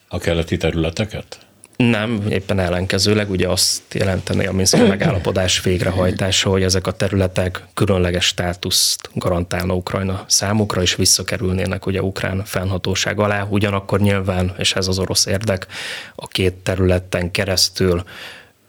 a 0.08 0.18
keleti 0.18 0.56
területeket? 0.56 1.38
Nem, 1.76 2.26
éppen 2.30 2.58
ellenkezőleg 2.58 3.30
ugye 3.30 3.48
azt 3.48 3.82
jelenteni 3.94 4.46
a 4.46 4.52
Minszki 4.52 4.80
megállapodás 4.96 5.62
végrehajtása, 5.62 6.50
hogy 6.50 6.62
ezek 6.62 6.86
a 6.86 6.92
területek 6.92 7.64
különleges 7.74 8.24
státuszt 8.24 9.10
garantálna 9.14 9.74
Ukrajna 9.74 10.24
számukra, 10.26 10.82
és 10.82 10.94
visszakerülnének 10.94 11.86
ugye 11.86 12.02
ukrán 12.02 12.44
fennhatóság 12.44 13.20
alá. 13.20 13.46
Ugyanakkor 13.50 14.00
nyilván, 14.00 14.54
és 14.58 14.74
ez 14.74 14.88
az 14.88 14.98
orosz 14.98 15.26
érdek, 15.26 15.66
a 16.14 16.26
két 16.26 16.54
területen 16.54 17.30
keresztül 17.30 18.04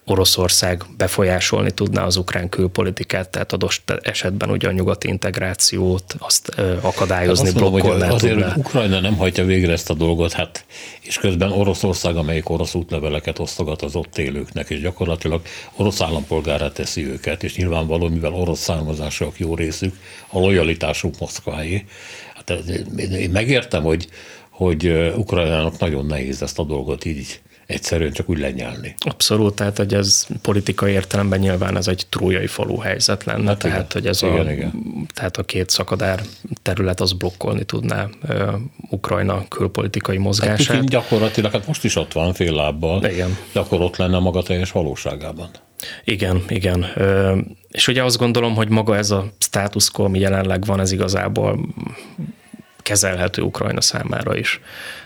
Oroszország 0.09 0.83
befolyásolni 0.97 1.71
tudná 1.71 2.05
az 2.05 2.15
ukrán 2.15 2.49
külpolitikát, 2.49 3.29
tehát 3.29 3.53
adott 3.53 3.99
esetben 4.01 4.49
ugye 4.49 4.67
a 4.67 4.71
nyugati 4.71 5.07
integrációt 5.07 6.15
azt 6.19 6.49
akadályozni, 6.81 7.45
hát 7.45 7.55
blokkolni 7.55 8.01
hogy 8.01 8.11
Azért, 8.11 8.41
hogy 8.41 8.57
Ukrajna 8.57 8.99
nem 8.99 9.17
hagyja 9.17 9.45
végre 9.45 9.71
ezt 9.71 9.89
a 9.89 9.93
dolgot, 9.93 10.31
hát 10.31 10.65
és 11.01 11.17
közben 11.17 11.51
Oroszország, 11.51 12.15
amelyik 12.15 12.49
orosz 12.49 12.73
útleveleket 12.73 13.39
osztogat 13.39 13.81
az 13.81 13.95
ott 13.95 14.17
élőknek, 14.17 14.69
és 14.69 14.81
gyakorlatilag 14.81 15.41
orosz 15.75 16.01
állampolgárá 16.01 16.71
teszi 16.71 17.05
őket, 17.07 17.43
és 17.43 17.55
nyilvánvaló, 17.55 18.07
mivel 18.07 18.33
orosz 18.33 18.59
származások 18.59 19.39
jó 19.39 19.55
részük, 19.55 19.95
a 20.29 20.39
lojalitásuk 20.39 21.19
Moszkváé. 21.19 21.85
Hát 22.35 22.49
én 22.99 23.29
megértem, 23.29 23.83
hogy, 23.83 24.07
hogy 24.49 24.87
Ukrajnának 25.15 25.79
nagyon 25.79 26.05
nehéz 26.05 26.41
ezt 26.41 26.59
a 26.59 26.63
dolgot 26.63 27.05
így 27.05 27.41
egyszerűen 27.67 28.11
csak 28.11 28.29
úgy 28.29 28.39
lenyelni. 28.39 28.95
Abszolút, 28.99 29.55
tehát 29.55 29.77
hogy 29.77 29.93
ez 29.93 30.25
politikai 30.41 30.91
értelemben 30.91 31.39
nyilván 31.39 31.77
ez 31.77 31.87
egy 31.87 32.05
trójai 32.09 32.47
falu 32.47 32.77
helyzet 32.77 33.23
lenne, 33.23 33.47
hát 33.47 33.57
tehát 33.57 33.77
igen. 33.77 33.91
hogy 33.91 34.07
ez 34.07 34.23
igen, 34.23 34.47
a, 34.47 34.51
igen. 34.51 34.71
tehát 35.13 35.37
a 35.37 35.43
két 35.43 35.69
szakadár 35.69 36.21
terület 36.61 36.99
az 36.99 37.13
blokkolni 37.13 37.63
tudná 37.63 38.07
uh, 38.29 38.53
Ukrajna 38.89 39.47
külpolitikai 39.47 40.17
mozgását. 40.17 40.75
Hát 40.75 40.89
gyakorlatilag, 40.89 41.51
hát 41.51 41.67
most 41.67 41.83
is 41.83 41.95
ott 41.95 42.13
van 42.13 42.33
fél 42.33 42.53
lábbal, 42.53 43.05
igen. 43.05 43.37
de 43.51 43.59
akkor 43.59 43.81
ott 43.81 43.97
lenne 43.97 44.19
maga 44.19 44.41
teljes 44.41 44.71
valóságában. 44.71 45.49
Igen, 46.03 46.43
igen. 46.47 46.85
És 47.71 47.87
ugye 47.87 48.03
azt 48.03 48.17
gondolom, 48.17 48.55
hogy 48.55 48.69
maga 48.69 48.95
ez 48.95 49.11
a 49.11 49.31
status 49.39 49.91
quo, 49.91 50.05
ami 50.05 50.19
jelenleg 50.19 50.65
van, 50.65 50.79
ez 50.79 50.91
igazából 50.91 51.59
kezelhető 52.77 53.41
Ukrajna 53.41 53.81
számára 53.81 54.35
is. 54.35 54.61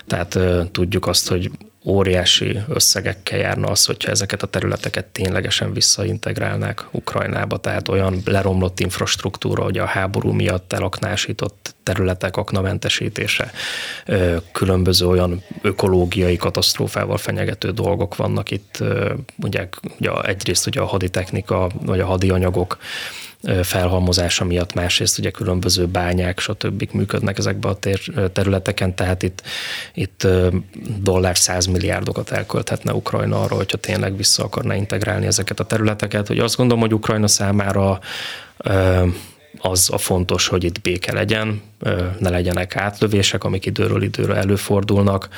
Tehát 0.08 0.40
tudjuk 0.72 1.08
azt, 1.08 1.28
hogy 1.28 1.52
óriási 1.86 2.60
összegekkel 2.68 3.40
járna 3.40 3.68
az, 3.68 3.86
hogyha 3.86 4.12
ezeket 4.12 4.44
a 4.44 4.48
területeket 4.48 5.06
ténylegesen 5.06 5.74
visszaintegrálnák 5.74 6.86
Ukrajnába, 6.92 7.58
tehát 7.58 7.88
olyan 7.88 8.22
leromlott 8.26 8.80
infrastruktúra, 8.80 9.64
hogy 9.64 9.78
a 9.78 9.86
háború 9.86 10.32
miatt 10.32 10.74
elaknásított 10.74 11.71
területek 11.92 12.38
aknamentesítése, 12.38 13.52
különböző 14.52 15.08
olyan 15.08 15.44
ökológiai 15.62 16.38
katasztrófával 16.38 17.18
fenyegető 17.18 17.72
dolgok 17.72 18.16
vannak 18.16 18.52
itt, 18.52 18.84
ugye, 19.44 19.68
ugye 20.00 20.22
egyrészt 20.22 20.68
ugye 20.68 20.80
a 20.80 20.86
haditechnika, 20.86 21.70
vagy 21.86 22.00
a 22.00 22.06
hadianyagok 22.06 22.78
felhalmozása 23.64 24.46
miatt, 24.46 24.74
másrészt 24.74 25.20
ugye 25.20 25.30
különböző 25.30 25.86
bányák, 25.86 26.40
stb. 26.40 26.90
működnek 26.92 27.38
ezekbe 27.38 27.68
a 27.68 27.80
területeken, 28.34 28.96
tehát 28.96 29.24
itt, 29.24 29.42
itt 29.94 30.28
dollár 31.02 31.38
100 31.38 31.66
milliárdokat 31.66 32.32
elkölthetne 32.32 32.94
Ukrajna 32.94 33.42
arra, 33.42 33.56
hogyha 33.56 33.78
tényleg 33.78 34.18
vissza 34.18 34.44
akarna 34.44 34.76
integrálni 34.76 35.26
ezeket 35.26 35.60
a 35.60 35.66
területeket. 35.66 36.28
Hogy 36.28 36.40
azt 36.40 36.56
gondolom, 36.56 36.82
hogy 36.82 36.94
Ukrajna 36.94 37.28
számára 37.28 38.00
az 39.62 39.90
a 39.94 39.98
fontos, 39.98 40.48
hogy 40.48 40.64
itt 40.64 40.82
béke 40.82 41.14
legyen, 41.14 41.62
ne 42.20 42.30
legyenek 42.30 42.76
átlövések, 42.76 43.44
amik 43.44 43.66
időről 43.66 44.04
időre 44.04 44.36
előfordulnak. 44.36 45.30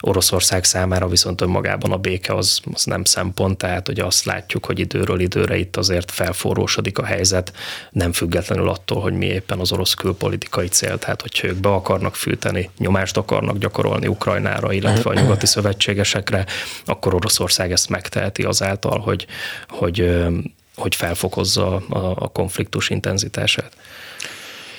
Oroszország 0.00 0.64
számára 0.64 1.08
viszont 1.08 1.40
önmagában 1.40 1.92
a 1.92 1.96
béke 1.96 2.34
az, 2.34 2.60
az 2.72 2.84
nem 2.84 3.04
szempont, 3.04 3.58
tehát 3.58 3.86
hogy 3.86 4.00
azt 4.00 4.24
látjuk, 4.24 4.66
hogy 4.66 4.78
időről 4.78 5.20
időre 5.20 5.56
itt 5.56 5.76
azért 5.76 6.10
felforrósodik 6.10 6.98
a 6.98 7.04
helyzet, 7.04 7.52
nem 7.90 8.12
függetlenül 8.12 8.68
attól, 8.68 9.00
hogy 9.00 9.12
mi 9.12 9.26
éppen 9.26 9.58
az 9.58 9.72
orosz 9.72 9.94
külpolitikai 9.94 10.68
cél, 10.68 10.98
tehát 10.98 11.22
hogyha 11.22 11.46
ők 11.46 11.56
be 11.56 11.68
akarnak 11.68 12.14
fűteni, 12.14 12.70
nyomást 12.78 13.16
akarnak 13.16 13.58
gyakorolni 13.58 14.06
Ukrajnára, 14.06 14.72
illetve 14.72 15.10
a 15.10 15.14
nyugati 15.14 15.46
szövetségesekre, 15.46 16.46
akkor 16.84 17.14
Oroszország 17.14 17.72
ezt 17.72 17.88
megteheti 17.88 18.42
azáltal, 18.42 18.98
hogy, 18.98 19.26
hogy 19.68 20.14
hogy 20.76 20.94
felfokozza 20.94 21.76
a, 21.76 21.98
a 21.98 22.28
konfliktus 22.28 22.90
intenzitását. 22.90 23.76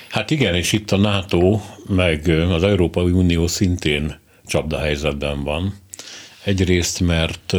Hát 0.10 0.32
igen, 0.32 0.56
és 0.56 0.72
itt 0.72 0.92
a 0.92 0.98
NATO, 0.98 1.60
meg 1.88 2.28
az 2.28 2.64
Európai 2.64 3.12
Unió 3.12 3.48
szintén 3.48 4.20
csapdahelyzetben 4.46 5.44
van. 5.44 5.76
Egyrészt, 6.44 7.00
mert 7.00 7.54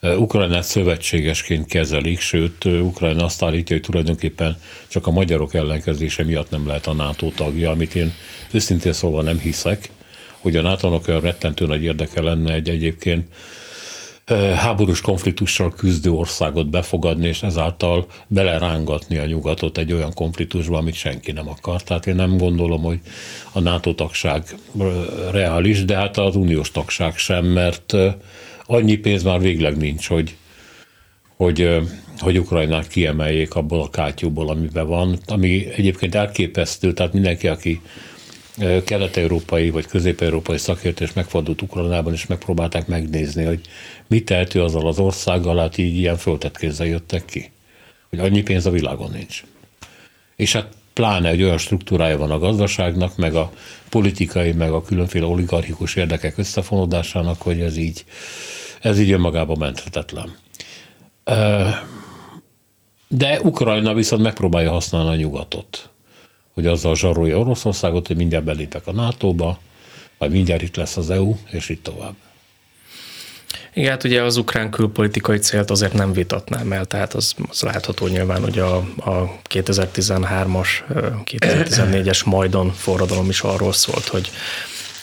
Ukrajnát 0.00 0.64
szövetségesként 0.64 1.66
kezelik, 1.66 2.20
sőt, 2.20 2.64
Ukrajna 2.64 3.24
azt 3.24 3.42
állítja, 3.42 3.76
hogy 3.76 3.84
tulajdonképpen 3.84 4.56
csak 4.88 5.06
a 5.06 5.10
magyarok 5.10 5.54
ellenkezése 5.54 6.24
miatt 6.24 6.50
nem 6.50 6.66
lehet 6.66 6.86
a 6.86 6.92
NATO 6.92 7.30
tagja, 7.30 7.70
amit 7.70 7.94
én 7.94 8.12
őszintén 8.50 8.92
szólva 8.92 9.22
nem 9.22 9.38
hiszek, 9.38 9.90
hogy 10.38 10.56
a 10.56 10.62
NATO-nak 10.62 11.08
olyan 11.08 11.20
rettentő 11.20 11.66
nagy 11.66 11.82
érdeke 11.82 12.22
lenne 12.22 12.52
egy 12.52 12.68
egyébként 12.68 13.26
háborús 14.56 15.00
konfliktussal 15.00 15.72
küzdő 15.74 16.10
országot 16.10 16.70
befogadni, 16.70 17.26
és 17.26 17.42
ezáltal 17.42 18.06
belerángatni 18.26 19.16
a 19.16 19.26
nyugatot 19.26 19.78
egy 19.78 19.92
olyan 19.92 20.12
konfliktusba, 20.14 20.78
amit 20.78 20.94
senki 20.94 21.32
nem 21.32 21.48
akar. 21.48 21.82
Tehát 21.82 22.06
én 22.06 22.14
nem 22.14 22.36
gondolom, 22.36 22.82
hogy 22.82 23.00
a 23.52 23.60
NATO 23.60 23.94
tagság 23.94 24.42
reális, 25.30 25.84
de 25.84 25.96
hát 25.96 26.16
az 26.16 26.36
uniós 26.36 26.70
tagság 26.70 27.16
sem, 27.16 27.44
mert 27.44 27.94
annyi 28.66 28.96
pénz 28.96 29.22
már 29.22 29.40
végleg 29.40 29.76
nincs, 29.76 30.08
hogy, 30.08 30.36
hogy, 31.36 31.76
hogy 32.18 32.38
Ukrajnát 32.38 32.88
kiemeljék 32.88 33.54
abból 33.54 33.82
a 33.82 33.90
kátyúból, 33.90 34.48
amiben 34.48 34.86
van, 34.86 35.18
ami 35.26 35.66
egyébként 35.76 36.14
elképesztő, 36.14 36.92
tehát 36.92 37.12
mindenki, 37.12 37.48
aki 37.48 37.80
kelet-európai 38.84 39.70
vagy 39.70 39.86
közép-európai 39.86 40.58
szakértés 40.58 41.12
megfordult 41.12 41.62
Ukrajnában, 41.62 42.12
és 42.12 42.26
megpróbálták 42.26 42.86
megnézni, 42.86 43.44
hogy 43.44 43.60
mit 44.06 44.24
tehető 44.24 44.62
azzal 44.62 44.86
az 44.86 44.98
országgal, 44.98 45.58
hát 45.58 45.78
így 45.78 45.96
ilyen 45.96 46.16
föltett 46.16 46.56
kézzel 46.56 46.86
jöttek 46.86 47.24
ki. 47.24 47.50
Hogy 48.10 48.18
annyi 48.18 48.42
pénz 48.42 48.66
a 48.66 48.70
világon 48.70 49.10
nincs. 49.10 49.42
És 50.36 50.52
hát 50.52 50.68
pláne 50.92 51.28
egy 51.28 51.42
olyan 51.42 51.58
struktúrája 51.58 52.18
van 52.18 52.30
a 52.30 52.38
gazdaságnak, 52.38 53.16
meg 53.16 53.34
a 53.34 53.52
politikai, 53.88 54.52
meg 54.52 54.72
a 54.72 54.82
különféle 54.82 55.26
oligarchikus 55.26 55.94
érdekek 55.94 56.38
összefonódásának, 56.38 57.42
hogy 57.42 57.60
ez 57.60 57.76
így, 57.76 58.04
ez 58.80 58.98
így 59.00 59.10
önmagában 59.10 59.58
menthetetlen. 59.58 60.36
De 63.08 63.40
Ukrajna 63.42 63.94
viszont 63.94 64.22
megpróbálja 64.22 64.70
használni 64.70 65.08
a 65.08 65.16
nyugatot 65.16 65.90
hogy 66.58 66.66
azzal 66.66 66.96
zsarolja 66.96 67.38
Oroszországot, 67.38 68.06
hogy 68.06 68.16
mindjárt 68.16 68.44
belépek 68.44 68.86
a 68.86 68.92
NATO-ba, 68.92 69.58
vagy 70.18 70.30
mindjárt 70.30 70.62
itt 70.62 70.76
lesz 70.76 70.96
az 70.96 71.10
EU, 71.10 71.34
és 71.50 71.68
így 71.68 71.80
tovább. 71.80 72.14
Igen, 73.74 73.90
hát 73.90 74.04
ugye 74.04 74.22
az 74.22 74.36
ukrán 74.36 74.70
külpolitikai 74.70 75.38
célt 75.38 75.70
azért 75.70 75.92
nem 75.92 76.12
vitatnám 76.12 76.72
el, 76.72 76.84
tehát 76.84 77.14
az, 77.14 77.34
az 77.48 77.62
látható 77.62 78.06
nyilván, 78.06 78.42
hogy 78.42 78.58
a, 78.58 78.76
a 78.96 79.40
2013-as, 79.48 80.68
2014-es 81.24 82.24
Majdon 82.24 82.72
forradalom 82.72 83.28
is 83.28 83.40
arról 83.40 83.72
szólt, 83.72 84.06
hogy 84.06 84.30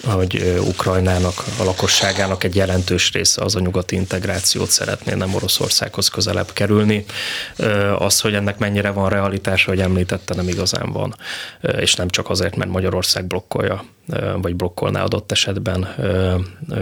hogy 0.03 0.59
Ukrajnának, 0.59 1.43
a 1.59 1.63
lakosságának 1.63 2.43
egy 2.43 2.55
jelentős 2.55 3.11
része 3.11 3.41
az 3.41 3.55
a 3.55 3.59
nyugati 3.59 3.95
integrációt 3.95 4.69
szeretné 4.69 5.13
nem 5.13 5.33
Oroszországhoz 5.33 6.07
közelebb 6.07 6.53
kerülni. 6.53 7.05
Az, 7.97 8.19
hogy 8.19 8.33
ennek 8.33 8.57
mennyire 8.57 8.89
van 8.89 9.09
realitása, 9.09 9.69
hogy 9.69 9.81
említette, 9.81 10.35
nem 10.35 10.47
igazán 10.47 10.91
van. 10.91 11.15
És 11.79 11.95
nem 11.95 12.09
csak 12.09 12.29
azért, 12.29 12.55
mert 12.55 12.69
Magyarország 12.69 13.25
blokkolja, 13.25 13.83
vagy 14.41 14.55
blokkolná 14.55 15.03
adott 15.03 15.31
esetben 15.31 15.95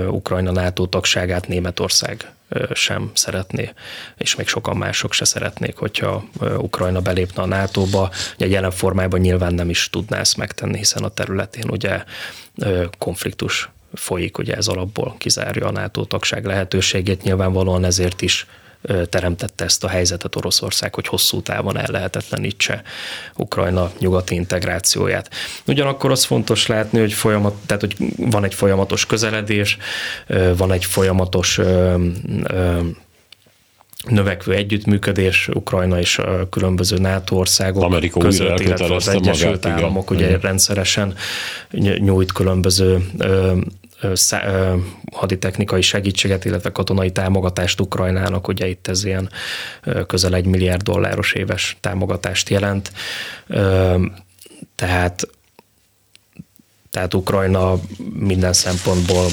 Ukrajna 0.07 0.51
NATO 0.51 0.85
tagságát 0.85 1.47
Németország 1.47 2.33
sem 2.73 3.11
szeretné, 3.13 3.73
és 4.17 4.35
még 4.35 4.47
sokan 4.47 4.77
mások 4.77 5.13
se 5.13 5.25
szeretnék, 5.25 5.77
hogyha 5.77 6.23
Ukrajna 6.57 7.01
belépne 7.01 7.41
a 7.41 7.45
NATO-ba. 7.45 8.11
Ugye 8.35 8.47
jelen 8.47 8.71
formájában 8.71 9.19
nyilván 9.19 9.53
nem 9.53 9.69
is 9.69 9.89
tudná 9.89 10.19
ezt 10.19 10.37
megtenni, 10.37 10.77
hiszen 10.77 11.03
a 11.03 11.09
területén 11.09 11.69
ugye 11.69 12.03
konfliktus 12.97 13.69
folyik, 13.93 14.37
ugye 14.37 14.55
ez 14.55 14.67
alapból 14.67 15.15
kizárja 15.17 15.67
a 15.67 15.71
NATO 15.71 16.05
tagság 16.05 16.45
lehetőségét, 16.45 17.23
nyilvánvalóan 17.23 17.85
ezért 17.85 18.21
is 18.21 18.47
teremtette 19.09 19.63
ezt 19.63 19.83
a 19.83 19.87
helyzetet 19.87 20.35
Oroszország, 20.35 20.95
hogy 20.95 21.07
hosszú 21.07 21.41
távon 21.41 21.77
el 21.77 21.87
lehetetlenítse 21.91 22.81
Ukrajna 23.35 23.91
nyugati 23.99 24.35
integrációját. 24.35 25.29
Ugyanakkor 25.67 26.11
az 26.11 26.23
fontos 26.23 26.67
látni, 26.67 26.99
hogy, 26.99 27.13
folyamat, 27.13 27.53
tehát, 27.65 27.81
hogy 27.81 27.95
van 28.17 28.43
egy 28.43 28.53
folyamatos 28.53 29.05
közeledés, 29.05 29.77
van 30.57 30.71
egy 30.71 30.85
folyamatos 30.85 31.59
növekvő 34.07 34.53
együttműködés 34.53 35.47
Ukrajna 35.53 35.99
és 35.99 36.17
a 36.17 36.49
különböző 36.49 36.97
NATO 36.97 37.35
országok 37.35 37.83
Amerika 37.83 38.19
között, 38.19 38.59
illetve 38.59 38.95
az 38.95 39.07
Egyesült 39.07 39.63
magát, 39.63 39.79
Államok 39.79 40.03
igen. 40.03 40.17
ugye 40.17 40.27
igen. 40.27 40.39
rendszeresen 40.39 41.15
nyújt 41.99 42.31
különböző 42.31 43.05
haditechnikai 45.11 45.81
segítséget, 45.81 46.45
illetve 46.45 46.71
katonai 46.71 47.11
támogatást 47.11 47.79
Ukrajnának, 47.79 48.47
ugye 48.47 48.67
itt 48.67 48.87
ez 48.87 49.03
ilyen 49.03 49.29
közel 50.07 50.35
egy 50.35 50.45
milliárd 50.45 50.81
dolláros 50.81 51.33
éves 51.33 51.77
támogatást 51.79 52.49
jelent. 52.49 52.91
Tehát 54.75 55.27
tehát 56.93 57.13
Ukrajna 57.13 57.79
minden 58.13 58.53
szempontból, 58.53 59.27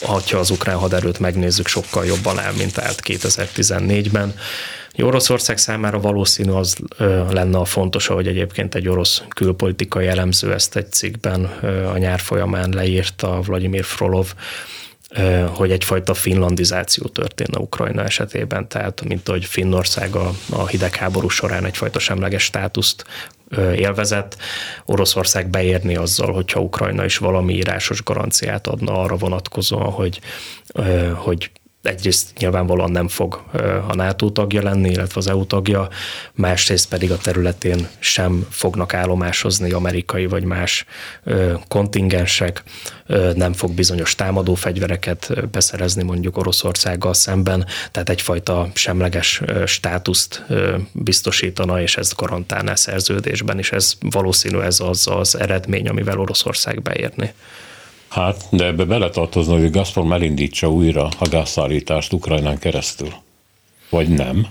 ha 0.00 0.22
az 0.32 0.50
ukrán 0.50 0.76
haderőt 0.76 1.18
megnézzük, 1.18 1.66
sokkal 1.66 2.04
jobban 2.04 2.38
áll, 2.38 2.52
mint 2.52 2.78
állt 2.78 3.00
2014-ben. 3.04 4.34
Oroszország 5.02 5.58
számára 5.58 6.00
valószínű 6.00 6.50
az 6.50 6.76
lenne 7.30 7.58
a 7.58 7.64
fontos, 7.64 8.08
ahogy 8.08 8.26
egyébként 8.26 8.74
egy 8.74 8.88
orosz 8.88 9.22
külpolitikai 9.28 10.06
elemző 10.06 10.52
ezt 10.52 10.76
egy 10.76 10.92
cikkben 10.92 11.44
a 11.92 11.98
nyár 11.98 12.20
folyamán 12.20 12.70
leírta 12.70 13.40
Vladimir 13.40 13.84
Frolov, 13.84 14.34
hogy 15.48 15.70
egyfajta 15.70 16.14
finlandizáció 16.14 17.06
történne 17.06 17.58
Ukrajna 17.58 18.04
esetében, 18.04 18.68
tehát 18.68 19.04
mint 19.04 19.28
hogy 19.28 19.44
Finnország 19.44 20.14
a, 20.14 20.30
a 20.50 20.66
hidegháború 20.66 21.28
során 21.28 21.64
egyfajta 21.64 21.98
semleges 21.98 22.42
státuszt 22.42 23.04
élvezett, 23.76 24.36
Oroszország 24.84 25.48
beérni 25.48 25.96
azzal, 25.96 26.32
hogyha 26.32 26.60
Ukrajna 26.60 27.04
is 27.04 27.18
valami 27.18 27.54
írásos 27.54 28.02
garanciát 28.02 28.66
adna 28.66 28.92
arra 28.92 29.16
vonatkozóan, 29.16 29.90
hogy, 29.90 30.20
hogy 31.14 31.50
egyrészt 31.86 32.38
nyilvánvalóan 32.38 32.90
nem 32.90 33.08
fog 33.08 33.42
a 33.88 33.94
NATO 33.94 34.30
tagja 34.30 34.62
lenni, 34.62 34.90
illetve 34.90 35.20
az 35.20 35.28
EU 35.28 35.46
tagja, 35.46 35.88
másrészt 36.32 36.88
pedig 36.88 37.10
a 37.10 37.18
területén 37.18 37.88
sem 37.98 38.46
fognak 38.50 38.94
állomásozni 38.94 39.72
amerikai 39.72 40.26
vagy 40.26 40.44
más 40.44 40.84
kontingensek, 41.68 42.62
nem 43.34 43.52
fog 43.52 43.72
bizonyos 43.72 44.14
támadó 44.14 44.54
fegyvereket 44.54 45.50
beszerezni 45.50 46.02
mondjuk 46.02 46.36
Oroszországgal 46.36 47.14
szemben, 47.14 47.66
tehát 47.90 48.08
egyfajta 48.08 48.68
semleges 48.74 49.42
státuszt 49.66 50.44
biztosítana, 50.92 51.80
és 51.80 51.96
ezt 51.96 52.16
garantálná 52.16 52.74
szerződésben, 52.74 53.58
és 53.58 53.72
ez 53.72 53.92
valószínű 54.00 54.58
ez 54.58 54.80
az 54.80 55.06
az 55.10 55.38
eredmény, 55.38 55.88
amivel 55.88 56.18
Oroszország 56.18 56.82
beérni. 56.82 57.34
Hát, 58.14 58.46
de 58.50 58.64
ebbe 58.64 58.84
beletartozna, 58.84 59.58
hogy 59.58 59.70
Gazprom 59.70 60.12
elindítsa 60.12 60.70
újra 60.70 61.08
a 61.18 61.28
gázszállítást 61.28 62.12
Ukrajnán 62.12 62.58
keresztül. 62.58 63.12
Vagy 63.90 64.08
nem 64.08 64.46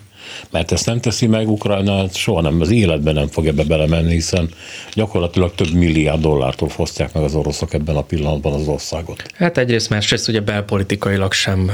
mert 0.49 0.71
ezt 0.71 0.85
nem 0.85 0.99
teszi 0.99 1.27
meg 1.27 1.49
Ukrajna, 1.49 2.07
soha 2.13 2.41
nem, 2.41 2.61
az 2.61 2.71
életben 2.71 3.13
nem 3.13 3.27
fog 3.27 3.47
ebbe 3.47 3.63
belemenni, 3.63 4.13
hiszen 4.13 4.49
gyakorlatilag 4.93 5.55
több 5.55 5.71
milliárd 5.71 6.21
dollártól 6.21 6.69
fosztják 6.69 7.13
meg 7.13 7.23
az 7.23 7.35
oroszok 7.35 7.73
ebben 7.73 7.95
a 7.95 8.01
pillanatban 8.01 8.53
az 8.53 8.67
országot. 8.67 9.23
Hát 9.35 9.57
egyrészt 9.57 9.89
másrészt 9.89 10.27
ugye 10.27 10.41
belpolitikailag 10.41 11.31
sem 11.33 11.71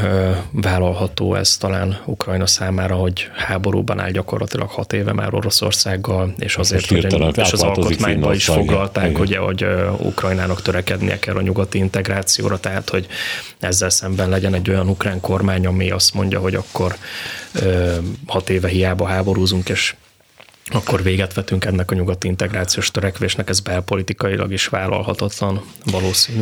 vállalható 0.52 1.36
ez 1.36 1.58
talán 1.58 1.98
Ukrajna 2.06 2.48
számára, 2.48 2.96
hogy 2.96 3.28
háborúban 3.36 4.00
áll 4.00 4.12
gyakorlatilag 4.12 4.70
hat 4.70 4.94
éve 4.94 5.14
már 5.14 5.34
Oroszországgal, 5.34 6.34
és 6.38 6.56
hát 6.56 6.66
azért, 6.66 6.86
hogy 6.86 7.38
és 7.38 7.52
az 7.52 7.62
alkotmányban 7.62 8.34
is 8.34 8.46
foglalták, 8.46 9.20
ugye, 9.20 9.38
hogy 9.38 9.66
Ukrajnának 9.98 10.62
törekednie 10.62 11.20
kell 11.20 11.36
a 11.36 11.42
nyugati 11.42 11.78
integrációra, 11.78 12.60
tehát 12.60 12.90
hogy 12.90 13.08
ezzel 13.60 13.90
szemben 13.90 14.30
legyen 14.30 14.54
egy 14.54 14.70
olyan 14.70 14.90
ukrán 14.90 15.20
kormány, 15.20 15.66
ami 15.66 15.92
azt 15.92 16.14
mondja, 16.14 16.40
hogy 16.40 16.56
akkor 16.56 16.96
hat 18.40 18.50
éve 18.50 18.68
hiába 18.68 19.06
háborúzunk, 19.06 19.70
és 19.70 19.96
akkor 20.72 21.04
véget 21.04 21.34
vetünk 21.34 21.66
ennek 21.66 21.92
a 21.92 21.96
nyugati 21.96 22.28
integrációs 22.28 22.92
törekvésnek, 22.92 23.50
ez 23.50 23.60
belpolitikailag 23.60 24.52
is 24.52 24.68
vállalhatatlan 24.68 25.62
valószínű. 25.86 26.42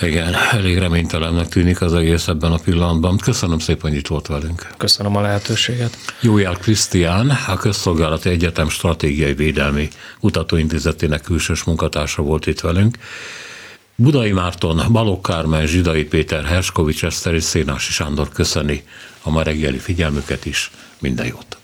Igen, 0.00 0.34
elég 0.52 0.78
reménytelennek 0.78 1.48
tűnik 1.48 1.80
az 1.80 1.94
egész 1.94 2.28
ebben 2.28 2.52
a 2.52 2.58
pillanatban. 2.58 3.16
Köszönöm 3.16 3.58
szépen, 3.58 3.90
hogy 3.90 3.98
itt 3.98 4.06
volt 4.06 4.26
velünk. 4.26 4.66
Köszönöm 4.76 5.16
a 5.16 5.20
lehetőséget. 5.20 5.96
Jójár 6.20 6.58
Krisztián, 6.58 7.30
a 7.46 7.56
Közszolgálati 7.56 8.28
Egyetem 8.28 8.68
Stratégiai 8.68 9.34
Védelmi 9.34 9.88
Kutatóintézetének 10.20 11.20
külsős 11.20 11.64
munkatársa 11.64 12.22
volt 12.22 12.46
itt 12.46 12.60
velünk. 12.60 12.98
Budai 13.94 14.32
Márton, 14.32 14.82
Balogh 14.92 15.28
Kármán, 15.28 15.66
Zsidai 15.66 16.04
Péter, 16.04 16.44
Herskovics 16.44 17.04
Eszter 17.04 17.34
és 17.34 17.42
Szénási 17.42 17.92
Sándor 17.92 18.28
köszöni 18.28 18.84
a 19.22 19.30
ma 19.30 19.42
reggeli 19.42 19.78
figyelmüket 19.78 20.46
is. 20.46 20.70
Minden 20.98 21.26
jót! 21.26 21.56